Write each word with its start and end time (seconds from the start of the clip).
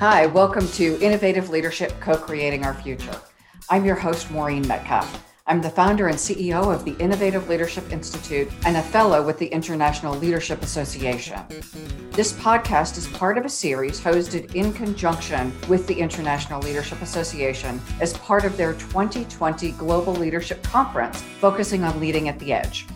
Hi, 0.00 0.26
welcome 0.26 0.68
to 0.68 0.96
Innovative 1.02 1.50
Leadership 1.50 1.92
Co 1.98 2.16
Creating 2.16 2.64
Our 2.64 2.72
Future. 2.72 3.20
I'm 3.68 3.84
your 3.84 3.96
host, 3.96 4.30
Maureen 4.30 4.64
Metcalf. 4.64 5.24
I'm 5.44 5.60
the 5.60 5.70
founder 5.70 6.06
and 6.06 6.16
CEO 6.16 6.72
of 6.72 6.84
the 6.84 6.96
Innovative 6.98 7.48
Leadership 7.48 7.90
Institute 7.90 8.48
and 8.64 8.76
a 8.76 8.82
fellow 8.82 9.26
with 9.26 9.40
the 9.40 9.48
International 9.48 10.14
Leadership 10.14 10.62
Association. 10.62 11.40
This 12.12 12.32
podcast 12.32 12.96
is 12.96 13.08
part 13.08 13.38
of 13.38 13.44
a 13.44 13.48
series 13.48 14.00
hosted 14.00 14.54
in 14.54 14.72
conjunction 14.72 15.52
with 15.68 15.84
the 15.88 15.98
International 15.98 16.60
Leadership 16.60 17.02
Association 17.02 17.80
as 18.00 18.16
part 18.18 18.44
of 18.44 18.56
their 18.56 18.74
2020 18.74 19.72
Global 19.72 20.12
Leadership 20.12 20.62
Conference, 20.62 21.22
focusing 21.40 21.82
on 21.82 21.98
leading 21.98 22.28
at 22.28 22.38
the 22.38 22.52
edge. 22.52 22.86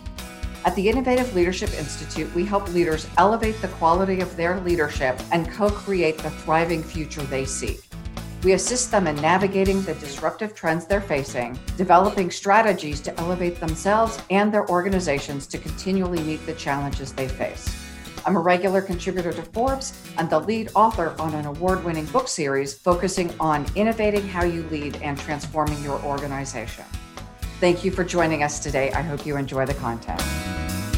At 0.65 0.77
the 0.77 0.89
Innovative 0.89 1.35
Leadership 1.35 1.75
Institute, 1.75 2.33
we 2.37 2.45
help 2.45 2.73
leaders 2.73 3.09
elevate 3.19 3.61
the 3.61 3.67
quality 3.67 4.21
of 4.21 4.37
their 4.37 4.61
leadership 4.61 5.21
and 5.33 5.51
co 5.51 5.69
create 5.69 6.19
the 6.19 6.31
thriving 6.31 6.85
future 6.85 7.23
they 7.23 7.45
seek. 7.45 7.81
We 8.45 8.53
assist 8.53 8.93
them 8.93 9.09
in 9.09 9.17
navigating 9.17 9.83
the 9.83 9.95
disruptive 9.95 10.55
trends 10.55 10.87
they're 10.87 11.01
facing, 11.01 11.59
developing 11.77 12.31
strategies 12.31 13.01
to 13.01 13.21
elevate 13.21 13.59
themselves 13.59 14.21
and 14.31 14.55
their 14.55 14.69
organizations 14.69 15.49
to 15.49 15.59
continually 15.59 16.21
meet 16.23 16.47
the 16.47 16.55
challenges 16.55 17.13
they 17.13 17.27
face. 17.27 17.69
I'm 18.25 18.37
a 18.37 18.41
regular 18.41 18.83
contributor 18.83 19.33
to 19.33 19.43
Forbes 19.43 20.01
and 20.17 20.31
the 20.31 20.39
lead 20.39 20.71
author 20.77 21.17
on 21.19 21.35
an 21.35 21.47
award 21.47 21.83
winning 21.83 22.07
book 22.07 22.29
series 22.29 22.73
focusing 22.73 23.35
on 23.41 23.67
innovating 23.75 24.29
how 24.29 24.45
you 24.45 24.63
lead 24.71 24.95
and 25.03 25.19
transforming 25.19 25.83
your 25.83 26.01
organization. 26.03 26.85
Thank 27.63 27.85
you 27.85 27.93
for 27.93 28.03
joining 28.03 28.43
us 28.43 28.59
today. 28.59 28.91
I 28.91 29.03
hope 29.03 29.25
you 29.25 29.37
enjoy 29.37 29.67
the 29.67 29.75
content. 29.75 30.21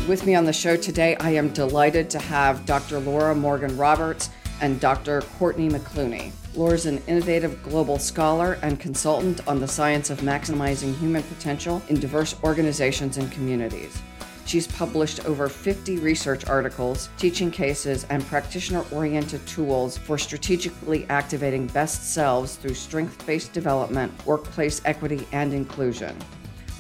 With 0.08 0.24
me 0.24 0.34
on 0.34 0.46
the 0.46 0.52
show 0.54 0.78
today, 0.78 1.14
I 1.16 1.28
am 1.32 1.50
delighted 1.50 2.08
to 2.08 2.18
have 2.18 2.64
Dr. 2.64 3.00
Laura 3.00 3.34
Morgan 3.34 3.76
Roberts 3.76 4.30
and 4.62 4.80
Dr. 4.80 5.20
Courtney 5.38 5.68
McCluney. 5.68 6.32
Laura's 6.54 6.86
an 6.86 7.02
innovative 7.06 7.62
global 7.62 7.98
scholar 7.98 8.54
and 8.62 8.80
consultant 8.80 9.46
on 9.46 9.60
the 9.60 9.68
science 9.68 10.08
of 10.08 10.20
maximizing 10.20 10.96
human 10.96 11.22
potential 11.24 11.82
in 11.90 12.00
diverse 12.00 12.34
organizations 12.42 13.18
and 13.18 13.30
communities. 13.30 14.00
She's 14.46 14.66
published 14.66 15.26
over 15.26 15.50
50 15.50 15.98
research 15.98 16.46
articles, 16.46 17.10
teaching 17.18 17.50
cases, 17.50 18.06
and 18.08 18.24
practitioner 18.24 18.86
oriented 18.90 19.46
tools 19.46 19.98
for 19.98 20.16
strategically 20.16 21.04
activating 21.10 21.66
best 21.66 22.14
selves 22.14 22.56
through 22.56 22.72
strength 22.72 23.26
based 23.26 23.52
development, 23.52 24.14
workplace 24.24 24.80
equity, 24.86 25.28
and 25.32 25.52
inclusion. 25.52 26.16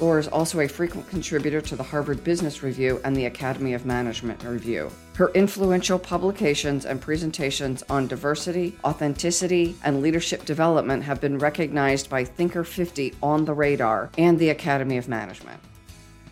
Laura 0.00 0.18
is 0.18 0.26
also 0.28 0.60
a 0.60 0.68
frequent 0.68 1.08
contributor 1.08 1.60
to 1.60 1.76
the 1.76 1.82
Harvard 1.82 2.24
Business 2.24 2.64
Review 2.64 3.00
and 3.04 3.14
the 3.16 3.26
Academy 3.26 3.74
of 3.74 3.86
Management 3.86 4.42
Review. 4.42 4.90
Her 5.14 5.30
influential 5.34 6.00
publications 6.00 6.84
and 6.84 7.00
presentations 7.00 7.84
on 7.88 8.08
diversity, 8.08 8.76
authenticity, 8.84 9.76
and 9.84 10.02
leadership 10.02 10.44
development 10.44 11.04
have 11.04 11.20
been 11.20 11.38
recognized 11.38 12.10
by 12.10 12.24
Thinker 12.24 12.64
50 12.64 13.14
on 13.22 13.44
the 13.44 13.54
radar 13.54 14.10
and 14.18 14.36
the 14.36 14.50
Academy 14.50 14.96
of 14.96 15.08
Management. 15.08 15.60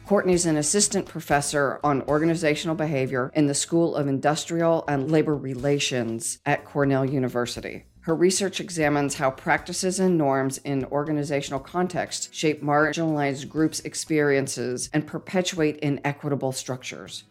Courtney 0.07 0.35
is 0.35 0.47
an 0.47 0.57
assistant 0.57 1.07
professor 1.07 1.79
on 1.85 2.03
organizational 2.03 2.75
behavior 2.75 3.31
in 3.35 3.47
the 3.47 3.55
School 3.55 3.95
of 3.95 4.09
Industrial 4.09 4.85
and 4.89 5.13
Labor 5.13 5.37
Relations 5.37 6.39
at 6.45 6.65
Cornell 6.65 7.05
University. 7.05 7.85
Her 8.03 8.17
research 8.17 8.59
examines 8.59 9.15
how 9.15 9.31
practices 9.31 10.01
and 10.01 10.19
norms 10.19 10.59
in 10.59 10.85
organizational 10.87 11.61
contexts 11.61 12.29
shape 12.33 12.61
marginalized 12.61 13.49
groups' 13.49 13.79
experiences 13.79 14.91
and 14.93 15.07
perpetuate 15.07 15.77
inequitable 15.79 16.51
structures. 16.51 17.23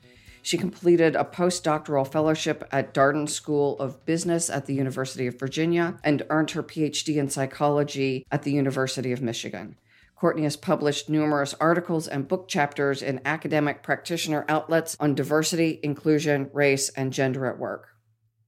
She 0.42 0.58
completed 0.58 1.14
a 1.14 1.26
postdoctoral 1.26 2.10
fellowship 2.10 2.68
at 2.72 2.94
Darden 2.94 3.28
School 3.28 3.78
of 3.80 4.06
Business 4.06 4.50
at 4.50 4.66
the 4.66 4.74
University 4.74 5.28
of 5.28 5.38
Virginia 5.38 6.00
and 6.06 6.26
earned 6.30 6.52
her 6.52 6.64
PhD 6.64 7.18
in 7.18 7.30
psychology 7.30 8.26
at 8.32 8.44
the 8.44 8.54
University 8.54 9.12
of 9.12 9.22
Michigan. 9.22 9.76
Courtney 10.16 10.44
has 10.44 10.56
published 10.56 11.10
numerous 11.10 11.54
articles 11.56 12.08
and 12.08 12.30
book 12.30 12.48
chapters 12.48 13.02
in 13.02 13.20
academic 13.26 13.84
practitioner 13.84 14.46
outlets 14.48 14.96
on 15.02 15.16
diversity, 15.16 15.82
inclusion, 15.84 16.50
race, 16.54 16.88
and 16.90 17.12
gender 17.12 17.46
at 17.46 17.60
work. 17.60 17.91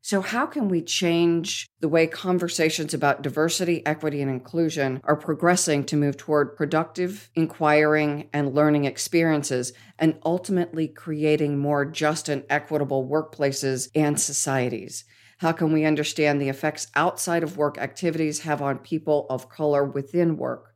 So, 0.05 0.19
how 0.19 0.45
can 0.45 0.67
we 0.67 0.81
change 0.81 1.69
the 1.79 1.87
way 1.87 2.07
conversations 2.07 2.93
about 2.93 3.21
diversity, 3.21 3.85
equity, 3.85 4.21
and 4.21 4.29
inclusion 4.29 4.99
are 5.05 5.15
progressing 5.15 5.85
to 5.85 5.95
move 5.95 6.17
toward 6.17 6.57
productive, 6.57 7.29
inquiring, 7.35 8.27
and 8.33 8.53
learning 8.53 8.83
experiences, 8.83 9.71
and 9.97 10.19
ultimately 10.25 10.89
creating 10.89 11.57
more 11.57 11.85
just 11.85 12.27
and 12.27 12.43
equitable 12.49 13.07
workplaces 13.07 13.87
and 13.95 14.19
societies? 14.19 15.05
How 15.37 15.53
can 15.53 15.71
we 15.71 15.85
understand 15.85 16.41
the 16.41 16.49
effects 16.49 16.87
outside 16.95 17.41
of 17.41 17.55
work 17.55 17.77
activities 17.77 18.41
have 18.41 18.61
on 18.61 18.79
people 18.79 19.25
of 19.29 19.47
color 19.47 19.85
within 19.85 20.35
work? 20.35 20.72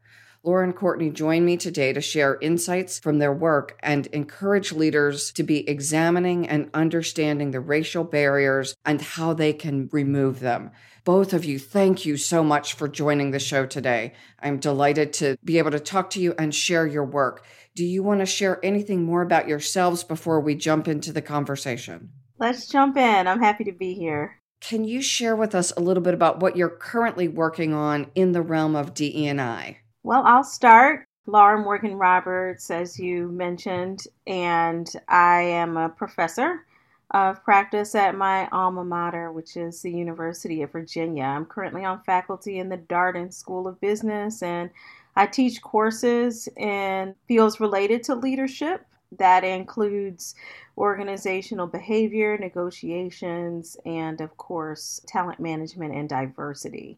Laura 0.47 0.63
and 0.63 0.78
Courtney 0.78 1.09
join 1.09 1.44
me 1.44 1.58
today 1.58 1.91
to 1.91 2.00
share 2.00 2.38
insights 2.40 3.00
from 3.00 3.19
their 3.19 3.34
work 3.34 3.78
and 3.84 4.08
encourage 4.08 4.72
leaders 4.72 5.30
to 5.34 5.44
be 5.44 5.68
examining 5.68 6.47
and 6.47 6.69
understanding 6.74 7.52
the 7.52 7.59
racial 7.59 8.06
barriers 8.06 8.74
and 8.85 9.02
how 9.02 9.34
they 9.34 9.52
can 9.52 9.90
remove 9.91 10.40
them. 10.40 10.72
Both 11.03 11.34
of 11.34 11.44
you, 11.44 11.59
thank 11.59 12.06
you 12.06 12.16
so 12.16 12.46
much 12.46 12.75
for 12.75 12.88
joining 12.88 13.31
the 13.31 13.40
show 13.40 13.66
today. 13.66 14.13
I'm 14.41 14.58
delighted 14.58 15.12
to 15.16 15.38
be 15.44 15.58
able 15.58 15.72
to 15.72 15.81
talk 15.81 16.12
to 16.12 16.22
you 16.22 16.34
and 16.40 16.56
share 16.56 16.88
your 16.88 17.03
work. 17.03 17.44
Do 17.75 17.84
you 17.84 18.02
want 18.02 18.22
to 18.22 18.25
share 18.25 18.64
anything 18.64 19.03
more 19.03 19.24
about 19.24 19.50
yourselves 19.50 20.06
before 20.06 20.40
we 20.40 20.56
jump 20.56 20.88
into 20.88 21.12
the 21.12 21.22
conversation? 21.22 22.12
Let's 22.40 22.69
jump 22.69 22.96
in. 22.96 23.28
I'm 23.28 23.41
happy 23.41 23.66
to 23.66 23.74
be 23.74 23.96
here. 23.96 24.40
Can 24.62 24.85
you 24.85 25.02
share 25.02 25.35
with 25.35 25.53
us 25.53 25.74
a 25.75 25.81
little 25.81 26.02
bit 26.02 26.14
about 26.14 26.40
what 26.40 26.56
you're 26.56 26.69
currently 26.69 27.28
working 27.28 27.74
on 27.74 28.09
in 28.16 28.31
the 28.31 28.41
realm 28.41 28.78
of 28.78 28.94
DE&I? 28.94 29.79
Well, 30.07 30.23
I'll 30.25 30.45
start. 30.45 31.06
Laura 31.25 31.62
Morgan 31.62 31.95
Roberts, 31.95 32.72
as 32.72 32.97
you 32.97 33.28
mentioned, 33.28 34.06
and 34.25 34.90
I 35.09 35.41
am 35.41 35.75
a 35.75 35.90
professor 35.90 36.66
of 37.12 37.44
practice 37.44 37.94
at 37.94 38.16
my 38.16 38.47
alma 38.53 38.85
mater, 38.85 39.34
which 39.34 39.57
is 39.57 39.81
the 39.81 39.91
University 39.91 40.62
of 40.62 40.72
Virginia. 40.72 41.25
I'm 41.25 41.44
currently 41.44 41.84
on 41.84 42.03
faculty 42.06 42.59
in 42.59 42.69
the 42.69 42.78
Darden 42.78 43.34
School 43.34 43.67
of 43.67 43.81
Business, 43.81 44.41
and 44.41 44.69
I 45.17 45.25
teach 45.25 45.62
courses 45.62 46.47
in 46.56 47.13
fields 47.28 47.59
related 47.59 48.01
to 48.03 48.16
leadership. 48.16 48.85
That 49.19 49.44
includes 49.44 50.35
organizational 50.78 51.67
behavior, 51.67 52.38
negotiations, 52.38 53.75
and 53.85 54.22
of 54.22 54.38
course, 54.38 55.01
talent 55.06 55.41
management 55.41 55.94
and 55.94 56.07
diversity. 56.07 56.97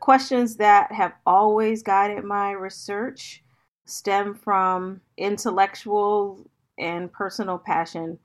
Questions 0.00 0.56
that 0.56 0.92
have 0.92 1.14
always 1.26 1.82
guided 1.82 2.24
my 2.24 2.52
research 2.52 3.42
stem 3.86 4.34
from 4.34 5.00
intellectual 5.16 6.46
and 6.78 7.12
personal 7.12 7.58
passion 7.58 8.18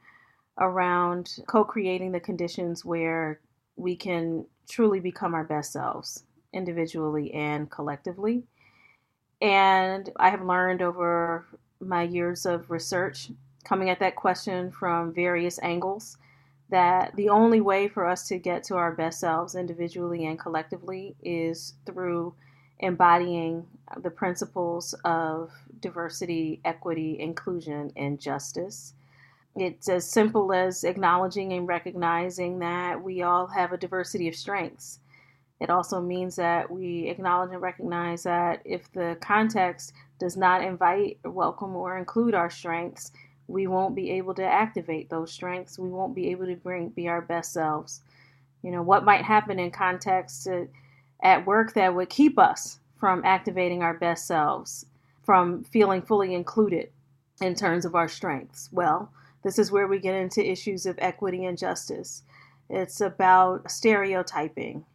around 0.59 1.37
co 1.47 1.63
creating 1.63 2.11
the 2.11 2.19
conditions 2.19 2.83
where 2.83 3.39
we 3.77 3.95
can 3.95 4.45
truly 4.69 4.99
become 4.99 5.33
our 5.33 5.43
best 5.43 5.71
selves, 5.71 6.23
individually 6.53 7.33
and 7.33 7.69
collectively. 7.71 8.43
And 9.41 10.09
I 10.17 10.29
have 10.29 10.43
learned 10.43 10.81
over 10.81 11.47
my 11.79 12.03
years 12.03 12.45
of 12.45 12.69
research, 12.69 13.31
coming 13.63 13.89
at 13.89 13.99
that 13.99 14.15
question 14.15 14.71
from 14.71 15.13
various 15.13 15.59
angles, 15.63 16.17
that 16.71 17.15
the 17.15 17.29
only 17.29 17.61
way 17.61 17.87
for 17.87 18.07
us 18.07 18.27
to 18.29 18.39
get 18.39 18.63
to 18.63 18.75
our 18.75 18.93
best 18.93 19.19
selves 19.19 19.55
individually 19.55 20.25
and 20.25 20.39
collectively 20.39 21.15
is 21.21 21.75
through 21.85 22.33
embodying 22.79 23.65
the 24.01 24.09
principles 24.09 24.95
of 25.05 25.51
diversity, 25.81 26.61
equity, 26.65 27.19
inclusion, 27.19 27.91
and 27.95 28.19
justice. 28.19 28.93
It's 29.55 29.89
as 29.89 30.09
simple 30.09 30.53
as 30.53 30.85
acknowledging 30.85 31.53
and 31.53 31.67
recognizing 31.67 32.59
that 32.59 33.03
we 33.03 33.21
all 33.21 33.47
have 33.47 33.73
a 33.73 33.77
diversity 33.77 34.27
of 34.29 34.35
strengths. 34.35 34.99
It 35.59 35.69
also 35.69 36.01
means 36.01 36.37
that 36.37 36.71
we 36.71 37.07
acknowledge 37.09 37.51
and 37.51 37.61
recognize 37.61 38.23
that 38.23 38.61
if 38.65 38.91
the 38.93 39.17
context 39.21 39.93
does 40.19 40.37
not 40.37 40.63
invite, 40.63 41.19
welcome, 41.23 41.75
or 41.75 41.97
include 41.97 42.33
our 42.33 42.49
strengths, 42.49 43.11
we 43.51 43.67
won't 43.67 43.95
be 43.95 44.11
able 44.11 44.33
to 44.35 44.45
activate 44.45 45.09
those 45.09 45.31
strengths. 45.31 45.77
We 45.77 45.89
won't 45.89 46.15
be 46.15 46.29
able 46.31 46.45
to 46.45 46.55
bring 46.55 46.89
be 46.89 47.07
our 47.07 47.21
best 47.21 47.53
selves. 47.53 48.01
You 48.61 48.71
know, 48.71 48.81
what 48.81 49.05
might 49.05 49.23
happen 49.23 49.59
in 49.59 49.71
context 49.71 50.43
to, 50.45 50.67
at 51.21 51.45
work 51.45 51.73
that 51.73 51.93
would 51.93 52.09
keep 52.09 52.39
us 52.39 52.79
from 52.97 53.23
activating 53.25 53.81
our 53.83 53.95
best 53.95 54.27
selves, 54.27 54.85
from 55.23 55.63
feeling 55.63 56.01
fully 56.01 56.33
included 56.33 56.89
in 57.41 57.55
terms 57.55 57.85
of 57.85 57.95
our 57.95 58.07
strengths? 58.07 58.69
Well, 58.71 59.11
this 59.43 59.57
is 59.57 59.71
where 59.71 59.87
we 59.87 59.99
get 59.99 60.15
into 60.15 60.47
issues 60.49 60.85
of 60.85 60.95
equity 60.99 61.45
and 61.45 61.57
justice. 61.57 62.23
It's 62.69 63.01
about 63.01 63.69
stereotyping. 63.69 64.85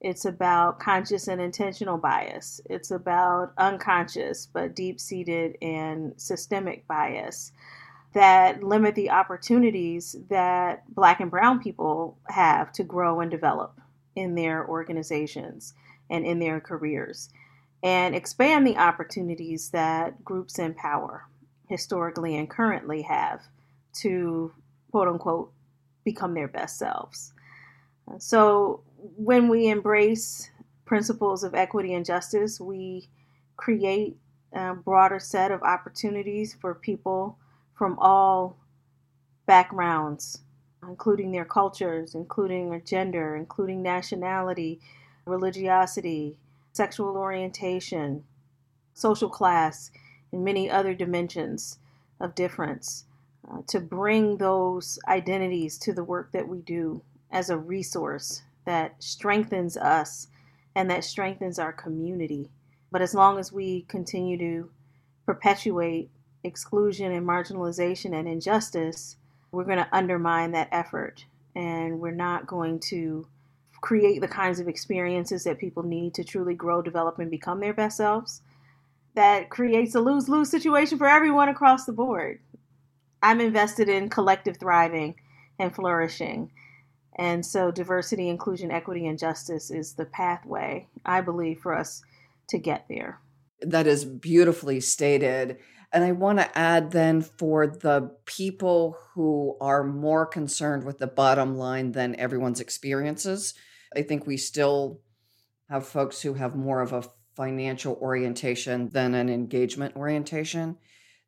It's 0.00 0.24
about 0.24 0.80
conscious 0.80 1.28
and 1.28 1.40
intentional 1.40 1.96
bias. 1.96 2.60
It's 2.68 2.90
about 2.90 3.52
unconscious 3.56 4.48
but 4.52 4.74
deep 4.74 4.98
seated 5.00 5.56
and 5.62 6.12
systemic 6.16 6.86
bias 6.88 7.52
that 8.14 8.62
limit 8.62 8.94
the 8.94 9.10
opportunities 9.10 10.16
that 10.30 10.84
black 10.94 11.20
and 11.20 11.30
brown 11.30 11.60
people 11.62 12.18
have 12.28 12.72
to 12.72 12.84
grow 12.84 13.20
and 13.20 13.30
develop. 13.30 13.74
in 14.16 14.34
their 14.34 14.66
organizations 14.68 15.74
and 16.10 16.26
in 16.26 16.38
their 16.38 16.60
careers 16.60 17.30
and 17.82 18.14
expand 18.14 18.66
the 18.66 18.76
opportunities 18.76 19.70
that 19.70 20.22
groups 20.24 20.58
in 20.58 20.74
power 20.74 21.26
historically 21.68 22.36
and 22.36 22.50
currently 22.50 23.02
have 23.02 23.42
to 23.94 24.52
quote 24.90 25.08
unquote 25.08 25.52
become 26.04 26.34
their 26.34 26.48
best 26.48 26.78
selves. 26.78 27.32
So 28.18 28.82
when 29.16 29.48
we 29.48 29.68
embrace 29.68 30.50
principles 30.84 31.44
of 31.44 31.54
equity 31.54 31.94
and 31.94 32.04
justice, 32.04 32.60
we 32.60 33.08
create 33.56 34.16
a 34.52 34.74
broader 34.74 35.18
set 35.18 35.50
of 35.50 35.62
opportunities 35.62 36.56
for 36.60 36.74
people 36.74 37.38
from 37.82 37.98
all 37.98 38.56
backgrounds, 39.44 40.42
including 40.84 41.32
their 41.32 41.44
cultures, 41.44 42.14
including 42.14 42.70
their 42.70 42.78
gender, 42.78 43.34
including 43.34 43.82
nationality, 43.82 44.78
religiosity, 45.26 46.36
sexual 46.72 47.16
orientation, 47.16 48.22
social 48.94 49.28
class, 49.28 49.90
and 50.30 50.44
many 50.44 50.70
other 50.70 50.94
dimensions 50.94 51.80
of 52.20 52.36
difference 52.36 53.06
uh, 53.50 53.62
to 53.66 53.80
bring 53.80 54.36
those 54.36 55.00
identities 55.08 55.76
to 55.76 55.92
the 55.92 56.04
work 56.04 56.30
that 56.30 56.46
we 56.46 56.60
do 56.60 57.02
as 57.32 57.50
a 57.50 57.58
resource 57.58 58.42
that 58.64 58.94
strengthens 59.02 59.76
us 59.76 60.28
and 60.76 60.88
that 60.88 61.02
strengthens 61.02 61.58
our 61.58 61.72
community. 61.72 62.48
But 62.92 63.02
as 63.02 63.12
long 63.12 63.40
as 63.40 63.52
we 63.52 63.86
continue 63.88 64.38
to 64.38 64.70
perpetuate 65.26 66.12
exclusion 66.44 67.12
and 67.12 67.26
marginalization 67.26 68.18
and 68.18 68.28
injustice, 68.28 69.16
we're 69.50 69.64
going 69.64 69.78
to 69.78 69.88
undermine 69.92 70.52
that 70.52 70.68
effort 70.72 71.24
and 71.54 72.00
we're 72.00 72.10
not 72.10 72.46
going 72.46 72.80
to 72.80 73.26
create 73.82 74.20
the 74.20 74.28
kinds 74.28 74.60
of 74.60 74.68
experiences 74.68 75.44
that 75.44 75.58
people 75.58 75.82
need 75.82 76.14
to 76.14 76.24
truly 76.24 76.54
grow, 76.54 76.80
develop, 76.80 77.18
and 77.18 77.30
become 77.30 77.60
their 77.60 77.74
best 77.74 77.98
selves. 77.98 78.40
That 79.14 79.50
creates 79.50 79.94
a 79.94 80.00
lose 80.00 80.28
lose 80.28 80.50
situation 80.50 80.96
for 80.96 81.06
everyone 81.06 81.48
across 81.48 81.84
the 81.84 81.92
board. 81.92 82.40
I'm 83.22 83.40
invested 83.40 83.88
in 83.88 84.08
collective 84.08 84.56
thriving 84.56 85.16
and 85.58 85.74
flourishing. 85.74 86.50
And 87.16 87.44
so, 87.44 87.70
diversity, 87.70 88.30
inclusion, 88.30 88.70
equity, 88.70 89.06
and 89.06 89.18
justice 89.18 89.70
is 89.70 89.92
the 89.92 90.06
pathway, 90.06 90.88
I 91.04 91.20
believe, 91.20 91.60
for 91.60 91.76
us 91.76 92.02
to 92.48 92.58
get 92.58 92.86
there. 92.88 93.20
That 93.60 93.86
is 93.86 94.06
beautifully 94.06 94.80
stated. 94.80 95.58
And 95.92 96.04
I 96.04 96.12
want 96.12 96.38
to 96.38 96.58
add 96.58 96.90
then 96.90 97.20
for 97.20 97.66
the 97.66 98.16
people 98.24 98.96
who 99.14 99.56
are 99.60 99.84
more 99.84 100.24
concerned 100.24 100.84
with 100.84 100.98
the 100.98 101.06
bottom 101.06 101.56
line 101.56 101.92
than 101.92 102.18
everyone's 102.18 102.60
experiences, 102.60 103.52
I 103.94 104.02
think 104.02 104.26
we 104.26 104.38
still 104.38 105.00
have 105.68 105.86
folks 105.86 106.22
who 106.22 106.34
have 106.34 106.56
more 106.56 106.80
of 106.80 106.92
a 106.92 107.04
financial 107.36 107.94
orientation 107.96 108.88
than 108.88 109.14
an 109.14 109.28
engagement 109.28 109.96
orientation, 109.96 110.78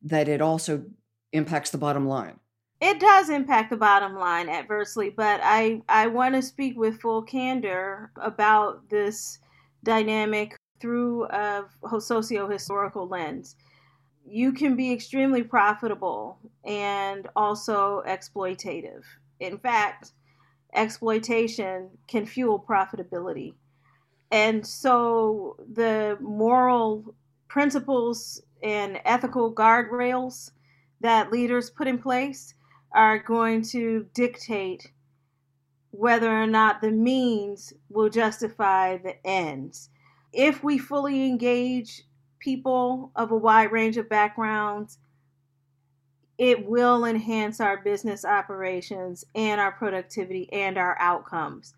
that 0.03 0.29
it 0.29 0.41
also 0.41 0.85
impacts 1.33 1.71
the 1.71 1.79
bottom 1.79 2.07
line. 2.07 2.39
It 2.81 3.01
does 3.01 3.31
impact 3.31 3.71
the 3.71 3.77
bottom 3.77 4.15
line 4.17 4.49
adversely, 4.49 5.11
but 5.11 5.41
I, 5.43 5.83
I 5.89 6.07
want 6.07 6.35
to 6.35 6.43
speak 6.43 6.77
with 6.77 7.01
full 7.01 7.23
candor 7.23 8.11
about 8.17 8.89
this 8.91 9.39
dynamic 9.83 10.57
through 10.81 11.25
a 11.27 11.65
socio 11.99 12.49
historical 12.49 13.09
lens. 13.09 13.57
You 14.27 14.53
can 14.53 14.77
be 14.77 14.93
extremely 14.93 15.43
profitable 15.43 16.39
and 16.65 17.29
also 17.37 18.03
exploitative. 18.07 19.03
In 19.41 19.59
fact, 19.59 20.13
exploitation 20.75 21.91
can 22.09 22.27
fuel 22.27 22.65
profitability. 22.67 23.55
And 24.31 24.67
so 24.67 25.57
the 25.73 26.19
moral 26.21 27.15
principles 27.49 28.43
and 28.63 29.01
ethical 29.05 29.55
guardrails 29.55 30.51
that 31.01 31.31
leaders 31.31 31.71
put 31.71 31.87
in 31.87 31.99
place 31.99 32.55
are 32.93 33.19
going 33.19 33.63
to 33.63 34.07
dictate 34.15 34.91
whether 35.91 36.31
or 36.31 36.47
not 36.47 36.81
the 36.81 36.91
means 36.91 37.73
will 37.89 38.09
justify 38.09 38.97
the 38.97 39.15
ends. 39.25 39.91
If 40.33 40.65
we 40.65 40.79
fully 40.79 41.27
engage 41.27 42.03
people 42.45 43.11
of 43.17 43.33
a 43.33 43.37
wide 43.37 43.73
range 43.73 43.97
of 43.97 44.09
backgrounds 44.09 44.99
it 46.39 46.67
will 46.67 47.05
enhance 47.05 47.61
our 47.61 47.79
business 47.79 48.25
operations 48.25 49.25
and 49.35 49.61
our 49.61 49.73
productivity 49.73 50.53
and 50.53 50.77
our 50.77 50.97
outcomes. 50.99 51.75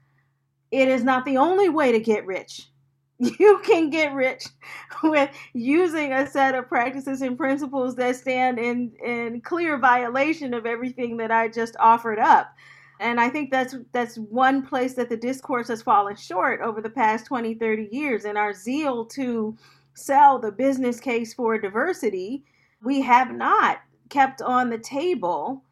It 0.70 0.88
is 0.88 1.04
not 1.04 1.24
the 1.24 1.36
only 1.36 1.68
way 1.68 1.92
to 1.92 2.00
get 2.00 2.26
rich. 2.26 2.68
You 3.18 3.62
can 3.64 3.88
get 3.88 4.12
rich 4.12 4.46
with 5.02 5.30
using 5.54 6.12
a 6.12 6.26
set 6.26 6.54
of 6.54 6.68
practices 6.68 7.22
and 7.22 7.38
principles 7.38 7.96
that 7.96 8.16
stand 8.16 8.58
in, 8.58 8.92
in 9.02 9.40
clear 9.40 9.78
violation 9.78 10.52
of 10.52 10.66
everything 10.66 11.16
that 11.16 11.30
I 11.30 11.48
just 11.48 11.76
offered 11.80 12.18
up. 12.18 12.54
And 13.00 13.18
I 13.18 13.30
think 13.30 13.50
that's 13.50 13.74
that's 13.92 14.16
one 14.16 14.66
place 14.66 14.92
that 14.94 15.08
the 15.08 15.16
discourse 15.16 15.68
has 15.68 15.80
fallen 15.80 16.14
short 16.14 16.60
over 16.60 16.82
the 16.82 16.90
past 16.90 17.24
20, 17.24 17.54
30 17.54 17.88
years 17.90 18.26
in 18.26 18.36
our 18.36 18.52
zeal 18.52 19.06
to 19.06 19.56
sell 19.96 20.38
the 20.38 20.52
business 20.52 21.00
case 21.00 21.34
for 21.34 21.58
diversity. 21.58 22.44
We 22.82 23.00
have 23.02 23.32
not 23.32 23.80
kept 24.08 24.40
on 24.42 24.70
the 24.70 24.78
table 24.78 25.64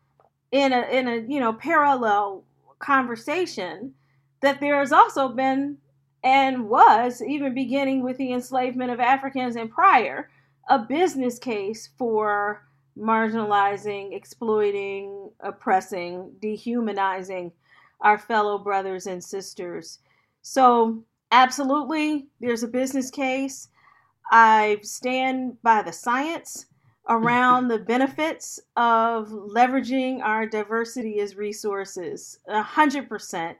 in 0.50 0.73
a 0.73 0.82
in 0.91 1.09
a 1.09 1.17
you 1.29 1.41
know 1.41 1.53
parallel 1.53 2.44
conversation 2.79 3.94
that 4.41 4.61
there 4.61 4.79
has 4.79 4.93
also 4.93 5.29
been 5.29 5.79
and 6.23 6.69
was 6.69 7.23
even 7.23 7.55
beginning 7.55 8.03
with 8.03 8.17
the 8.17 8.32
enslavement 8.32 8.91
of 8.91 8.99
Africans 8.99 9.56
and 9.56 9.71
prior 9.71 10.31
a 10.69 10.79
business 10.79 11.38
case 11.38 11.91
for 11.99 12.67
marginalizing, 12.99 14.15
exploiting, 14.17 15.31
oppressing, 15.41 16.32
dehumanizing 16.41 17.53
our 18.00 18.19
fellow 18.19 18.59
brothers 18.59 19.06
and 19.06 19.23
sisters. 19.23 19.99
So, 20.43 21.03
absolutely, 21.32 22.29
there's 22.41 22.62
a 22.62 22.69
business 22.69 23.11
case. 23.11 23.69
I 24.31 24.79
stand 24.82 25.61
by 25.62 25.82
the 25.82 25.93
science 25.93 26.67
around 27.09 27.69
the 27.69 27.79
benefits 27.79 28.61
of 28.76 29.29
leveraging 29.29 30.22
our 30.22 30.46
diversity 30.46 31.20
as 31.20 31.37
resources, 31.37 32.39
a 32.48 32.63
hundred 32.63 33.08
percent, 33.08 33.58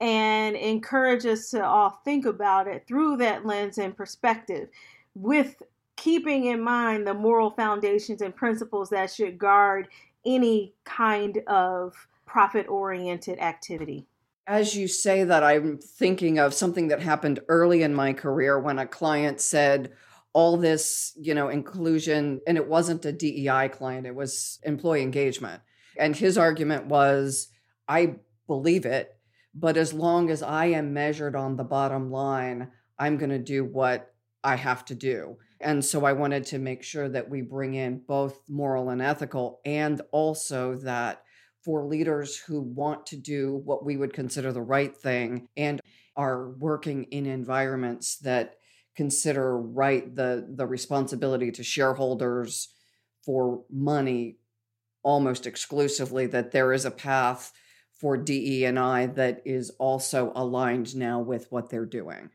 and 0.00 0.56
encourage 0.56 1.26
us 1.26 1.50
to 1.50 1.64
all 1.64 2.00
think 2.04 2.24
about 2.24 2.68
it 2.68 2.86
through 2.86 3.16
that 3.16 3.44
lens 3.44 3.78
and 3.78 3.96
perspective, 3.96 4.68
with 5.14 5.60
keeping 5.96 6.44
in 6.46 6.62
mind 6.62 7.06
the 7.06 7.14
moral 7.14 7.50
foundations 7.50 8.22
and 8.22 8.34
principles 8.34 8.90
that 8.90 9.10
should 9.10 9.38
guard 9.38 9.88
any 10.24 10.72
kind 10.84 11.38
of 11.48 12.06
profit-oriented 12.26 13.38
activity. 13.40 14.06
As 14.46 14.76
you 14.76 14.88
say 14.88 15.24
that, 15.24 15.42
I'm 15.42 15.78
thinking 15.78 16.38
of 16.38 16.54
something 16.54 16.88
that 16.88 17.02
happened 17.02 17.40
early 17.48 17.82
in 17.82 17.94
my 17.94 18.12
career 18.12 18.58
when 18.58 18.78
a 18.78 18.86
client 18.86 19.40
said, 19.40 19.92
all 20.32 20.56
this, 20.56 21.12
you 21.20 21.34
know, 21.34 21.48
inclusion, 21.48 22.40
and 22.46 22.56
it 22.56 22.68
wasn't 22.68 23.04
a 23.04 23.12
DEI 23.12 23.68
client, 23.70 24.06
it 24.06 24.14
was 24.14 24.58
employee 24.62 25.02
engagement. 25.02 25.62
And 25.98 26.14
his 26.14 26.38
argument 26.38 26.86
was, 26.86 27.48
I 27.88 28.16
believe 28.46 28.84
it, 28.84 29.16
but 29.54 29.76
as 29.76 29.92
long 29.92 30.30
as 30.30 30.42
I 30.42 30.66
am 30.66 30.92
measured 30.92 31.34
on 31.34 31.56
the 31.56 31.64
bottom 31.64 32.10
line, 32.10 32.70
I'm 32.98 33.16
going 33.16 33.30
to 33.30 33.38
do 33.38 33.64
what 33.64 34.12
I 34.44 34.56
have 34.56 34.84
to 34.86 34.94
do. 34.94 35.38
And 35.60 35.84
so 35.84 36.04
I 36.04 36.12
wanted 36.12 36.46
to 36.46 36.58
make 36.58 36.84
sure 36.84 37.08
that 37.08 37.28
we 37.28 37.42
bring 37.42 37.74
in 37.74 38.02
both 38.06 38.40
moral 38.48 38.90
and 38.90 39.02
ethical, 39.02 39.60
and 39.64 40.00
also 40.12 40.76
that 40.76 41.22
for 41.64 41.84
leaders 41.84 42.36
who 42.36 42.60
want 42.60 43.06
to 43.06 43.16
do 43.16 43.60
what 43.64 43.84
we 43.84 43.96
would 43.96 44.12
consider 44.12 44.52
the 44.52 44.62
right 44.62 44.96
thing 44.96 45.48
and 45.56 45.80
are 46.16 46.50
working 46.50 47.04
in 47.04 47.26
environments 47.26 48.18
that 48.18 48.54
consider 48.98 49.56
right 49.56 50.16
the 50.16 50.44
the 50.56 50.66
responsibility 50.66 51.52
to 51.52 51.62
shareholders 51.62 52.70
for 53.24 53.62
money 53.70 54.38
almost 55.04 55.46
exclusively 55.46 56.26
that 56.26 56.50
there 56.50 56.72
is 56.72 56.84
a 56.84 56.90
path 56.90 57.52
for 57.92 58.16
DE&I 58.16 59.06
that 59.06 59.40
is 59.44 59.70
also 59.78 60.32
aligned 60.34 60.96
now 60.96 61.20
with 61.20 61.46
what 61.52 61.70
they're 61.70 61.86
doing. 61.86 62.30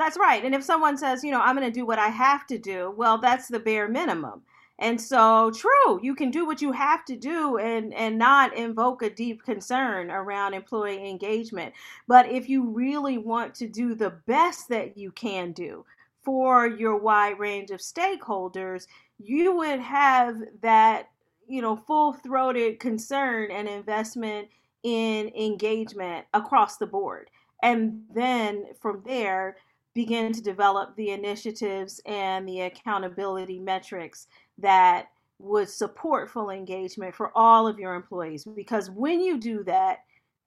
That's 0.00 0.18
right. 0.18 0.44
And 0.44 0.56
if 0.56 0.64
someone 0.64 0.98
says, 0.98 1.22
you 1.22 1.30
know, 1.30 1.40
I'm 1.40 1.54
going 1.54 1.72
to 1.72 1.80
do 1.80 1.86
what 1.86 2.00
I 2.00 2.08
have 2.08 2.48
to 2.48 2.58
do, 2.58 2.92
well, 2.96 3.18
that's 3.18 3.46
the 3.46 3.60
bare 3.60 3.86
minimum. 3.86 4.42
And 4.80 5.00
so, 5.00 5.52
true, 5.52 6.00
you 6.02 6.16
can 6.16 6.32
do 6.32 6.44
what 6.44 6.60
you 6.60 6.72
have 6.72 7.04
to 7.04 7.16
do 7.16 7.58
and 7.58 7.94
and 7.94 8.18
not 8.18 8.56
invoke 8.56 9.02
a 9.02 9.10
deep 9.10 9.44
concern 9.44 10.10
around 10.10 10.54
employee 10.54 11.08
engagement. 11.08 11.74
But 12.08 12.28
if 12.28 12.48
you 12.48 12.70
really 12.70 13.18
want 13.18 13.54
to 13.56 13.68
do 13.68 13.94
the 13.94 14.14
best 14.26 14.68
that 14.68 14.96
you 14.96 15.12
can 15.12 15.52
do, 15.52 15.84
for 16.28 16.66
your 16.66 16.98
wide 16.98 17.38
range 17.38 17.70
of 17.70 17.80
stakeholders, 17.80 18.86
you 19.18 19.56
would 19.56 19.80
have 19.80 20.36
that, 20.60 21.08
you 21.46 21.62
know, 21.62 21.74
full-throated 21.74 22.78
concern 22.78 23.50
and 23.50 23.66
investment 23.66 24.46
in 24.82 25.28
engagement 25.28 26.26
across 26.34 26.76
the 26.76 26.86
board. 26.86 27.30
And 27.62 28.02
then 28.14 28.66
from 28.78 29.02
there, 29.06 29.56
begin 29.94 30.34
to 30.34 30.42
develop 30.42 30.94
the 30.96 31.12
initiatives 31.12 31.98
and 32.04 32.46
the 32.46 32.60
accountability 32.60 33.58
metrics 33.58 34.26
that 34.58 35.06
would 35.38 35.70
support 35.70 36.28
full 36.28 36.50
engagement 36.50 37.14
for 37.14 37.32
all 37.34 37.66
of 37.66 37.78
your 37.78 37.94
employees. 37.94 38.44
Because 38.44 38.90
when 38.90 39.22
you 39.22 39.38
do 39.38 39.64
that, 39.64 40.00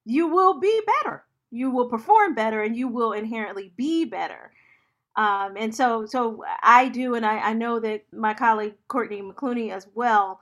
you 0.06 0.28
will 0.28 0.60
be 0.60 0.80
better. 1.02 1.24
You 1.50 1.72
will 1.72 1.90
perform 1.90 2.36
better 2.36 2.62
and 2.62 2.78
you 2.78 2.88
will 2.88 3.14
inherently 3.14 3.74
be 3.78 4.06
better. 4.06 4.52
Um, 5.16 5.56
and 5.58 5.76
so, 5.76 6.06
so 6.06 6.44
I 6.64 6.88
do, 6.88 7.16
and 7.16 7.26
I, 7.26 7.40
I 7.40 7.54
know 7.54 7.80
that 7.80 8.06
my 8.14 8.34
colleague 8.34 8.76
Courtney 8.88 9.22
McCluney 9.22 9.72
as 9.72 9.88
well 9.94 10.40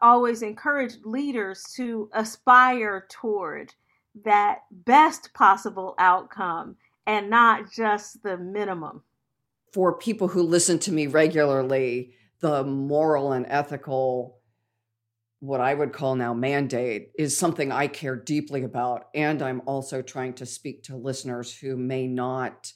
always 0.00 0.42
encourage 0.42 0.94
leaders 1.04 1.64
to 1.76 2.10
aspire 2.12 3.06
toward 3.08 3.74
that 4.24 4.60
best 4.70 5.32
possible 5.34 5.94
outcome 5.98 6.76
and 7.06 7.28
not 7.28 7.70
just 7.72 8.22
the 8.22 8.36
minimum. 8.36 9.02
For 9.72 9.98
people 9.98 10.28
who 10.28 10.42
listen 10.42 10.78
to 10.80 10.92
me 10.92 11.08
regularly, 11.08 12.14
the 12.40 12.62
moral 12.62 13.32
and 13.32 13.46
ethical, 13.48 14.38
what 15.40 15.60
I 15.60 15.74
would 15.74 15.92
call 15.92 16.14
now 16.14 16.32
mandate, 16.32 17.10
is 17.18 17.36
something 17.36 17.72
I 17.72 17.88
care 17.88 18.14
deeply 18.14 18.62
about. 18.62 19.08
And 19.14 19.42
I'm 19.42 19.62
also 19.66 20.02
trying 20.02 20.34
to 20.34 20.46
speak 20.46 20.84
to 20.84 20.96
listeners 20.96 21.56
who 21.56 21.76
may 21.76 22.06
not 22.06 22.72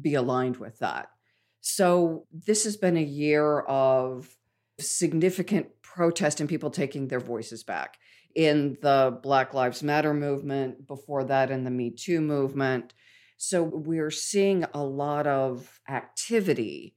be 0.00 0.14
aligned 0.14 0.56
with 0.56 0.78
that. 0.78 1.08
So, 1.60 2.26
this 2.32 2.64
has 2.64 2.76
been 2.76 2.96
a 2.96 3.02
year 3.02 3.60
of 3.60 4.34
significant 4.80 5.68
protest 5.82 6.40
and 6.40 6.48
people 6.48 6.70
taking 6.70 7.08
their 7.08 7.20
voices 7.20 7.64
back 7.64 7.98
in 8.34 8.78
the 8.80 9.18
Black 9.22 9.54
Lives 9.54 9.82
Matter 9.82 10.14
movement, 10.14 10.86
before 10.86 11.24
that, 11.24 11.50
in 11.50 11.64
the 11.64 11.70
Me 11.70 11.90
Too 11.90 12.20
movement. 12.20 12.94
So, 13.36 13.62
we're 13.62 14.10
seeing 14.10 14.64
a 14.72 14.82
lot 14.84 15.26
of 15.26 15.80
activity, 15.88 16.94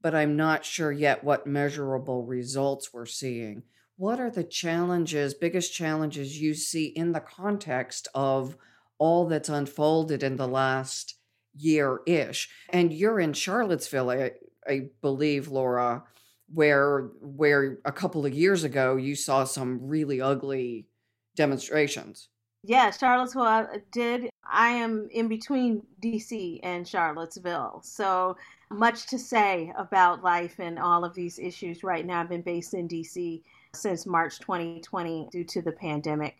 but 0.00 0.14
I'm 0.14 0.36
not 0.36 0.64
sure 0.64 0.92
yet 0.92 1.24
what 1.24 1.46
measurable 1.46 2.24
results 2.24 2.92
we're 2.92 3.06
seeing. 3.06 3.62
What 3.96 4.20
are 4.20 4.30
the 4.30 4.44
challenges, 4.44 5.34
biggest 5.34 5.72
challenges 5.72 6.40
you 6.40 6.54
see 6.54 6.86
in 6.86 7.12
the 7.12 7.20
context 7.20 8.08
of 8.14 8.56
all 8.98 9.26
that's 9.26 9.48
unfolded 9.48 10.22
in 10.22 10.36
the 10.36 10.48
last 10.48 11.16
year 11.54 12.00
ish. 12.06 12.48
And 12.70 12.92
you're 12.92 13.20
in 13.20 13.32
Charlottesville, 13.32 14.10
I, 14.10 14.32
I 14.66 14.88
believe, 15.00 15.48
Laura, 15.48 16.04
where 16.52 17.10
where 17.20 17.78
a 17.84 17.92
couple 17.92 18.26
of 18.26 18.34
years 18.34 18.64
ago 18.64 18.96
you 18.96 19.14
saw 19.14 19.44
some 19.44 19.78
really 19.82 20.20
ugly 20.20 20.86
demonstrations. 21.34 22.28
Yeah, 22.64 22.90
Charlottesville 22.90 23.42
I 23.42 23.66
did. 23.90 24.30
I 24.44 24.68
am 24.68 25.08
in 25.10 25.28
between 25.28 25.82
DC 26.00 26.60
and 26.62 26.86
Charlottesville. 26.86 27.80
So 27.82 28.36
much 28.70 29.06
to 29.06 29.18
say 29.18 29.72
about 29.76 30.22
life 30.22 30.56
and 30.58 30.78
all 30.78 31.04
of 31.04 31.14
these 31.14 31.38
issues 31.38 31.82
right 31.82 32.06
now. 32.06 32.20
I've 32.20 32.28
been 32.28 32.42
based 32.42 32.74
in 32.74 32.86
DC 32.86 33.42
since 33.74 34.06
March 34.06 34.38
2020 34.38 35.28
due 35.32 35.44
to 35.44 35.62
the 35.62 35.72
pandemic. 35.72 36.36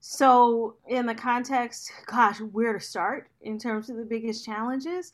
So, 0.00 0.76
in 0.86 1.06
the 1.06 1.14
context, 1.14 1.90
gosh, 2.06 2.38
where 2.40 2.72
to 2.72 2.80
start 2.80 3.30
in 3.40 3.58
terms 3.58 3.90
of 3.90 3.96
the 3.96 4.04
biggest 4.04 4.44
challenges? 4.44 5.12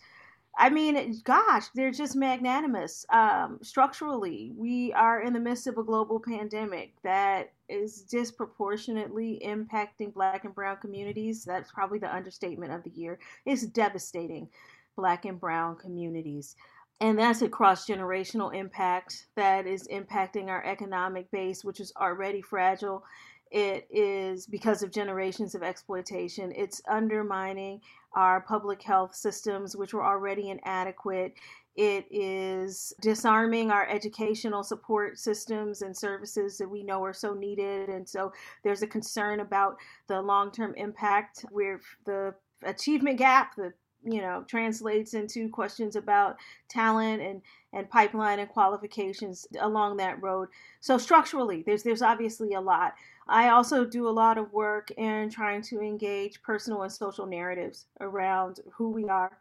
I 0.59 0.69
mean, 0.69 1.21
gosh, 1.25 1.69
they're 1.75 1.91
just 1.91 2.15
magnanimous. 2.15 3.07
Um, 3.11 3.59
structurally, 3.63 4.53
we 4.55 4.93
are 4.93 5.23
in 5.23 5.33
the 5.33 5.41
midst 5.41 5.67
of 5.67 5.79
a 5.79 5.83
global 5.83 6.21
pandemic 6.21 6.93
that 7.03 7.53
is 7.71 8.03
disproportionately 8.03 9.41
impacting 9.45 10.13
Black 10.13 10.45
and 10.45 10.55
Brown 10.55 10.77
communities. 10.77 11.43
That's 11.45 11.73
probably 11.73 11.99
the 11.99 12.15
understatement 12.15 12.73
of 12.73 12.85
the 12.85 12.91
year. 12.91 13.19
It's 13.47 13.65
devastating 13.67 14.49
Black 14.97 15.25
and 15.25 15.41
Brown 15.41 15.77
communities. 15.77 16.55
And 17.01 17.19
that's 17.19 17.43
a 17.43 17.49
cross 17.49 17.87
generational 17.87 18.55
impact 18.55 19.27
that 19.37 19.67
is 19.67 19.89
impacting 19.89 20.49
our 20.49 20.65
economic 20.65 21.31
base, 21.31 21.65
which 21.65 21.81
is 21.81 21.93
already 21.97 22.43
fragile 22.43 23.05
it 23.53 23.87
is 23.91 24.47
because 24.47 24.83
of 24.83 24.91
generations 24.91 25.55
of 25.55 25.63
exploitation. 25.63 26.53
It's 26.57 26.81
undermining 26.89 27.83
our 28.15 28.41
public 28.41 28.83
health 28.83 29.15
systems, 29.15 29.77
which 29.77 29.93
were 29.93 30.05
already 30.05 30.49
inadequate. 30.49 31.35
It 31.77 32.07
is 32.11 32.95
disarming 33.03 33.71
our 33.71 33.87
educational 33.89 34.63
support 34.63 35.19
systems 35.19 35.83
and 35.83 35.95
services 35.95 36.57
that 36.59 36.69
we 36.69 36.83
know 36.83 37.05
are 37.05 37.13
so 37.13 37.35
needed. 37.35 37.91
And 37.91 38.09
so 38.09 38.33
there's 38.65 38.83
a 38.83 38.87
concern 38.87 39.41
about 39.41 39.77
the 40.09 40.21
long 40.21 40.51
term 40.51 40.75
impact 40.77 41.45
where 41.51 41.81
the 42.07 42.35
achievement 42.65 43.19
gap, 43.19 43.55
the 43.57 43.75
you 44.05 44.21
know 44.21 44.45
translates 44.49 45.15
into 45.15 45.49
questions 45.49 45.97
about 45.97 46.37
talent 46.69 47.23
and 47.23 47.41
and 47.73 47.89
pipeline 47.89 48.39
and 48.39 48.49
qualifications 48.49 49.47
along 49.61 49.97
that 49.97 50.21
road 50.23 50.49
so 50.81 50.99
structurally 50.99 51.63
there's 51.65 51.83
there's 51.83 52.03
obviously 52.03 52.55
a 52.55 52.61
lot 52.61 52.95
I 53.29 53.51
also 53.51 53.85
do 53.85 54.09
a 54.09 54.11
lot 54.11 54.39
of 54.39 54.53
work 54.53 54.91
in 54.93 55.31
trying 55.31 55.63
to 55.63 55.81
engage 55.81 56.43
personal 56.43 56.83
and 56.83 56.93
social 56.93 57.27
narratives 57.27 57.87
around 58.01 58.61
who 58.73 58.91
we 58.91 59.09
are, 59.09 59.39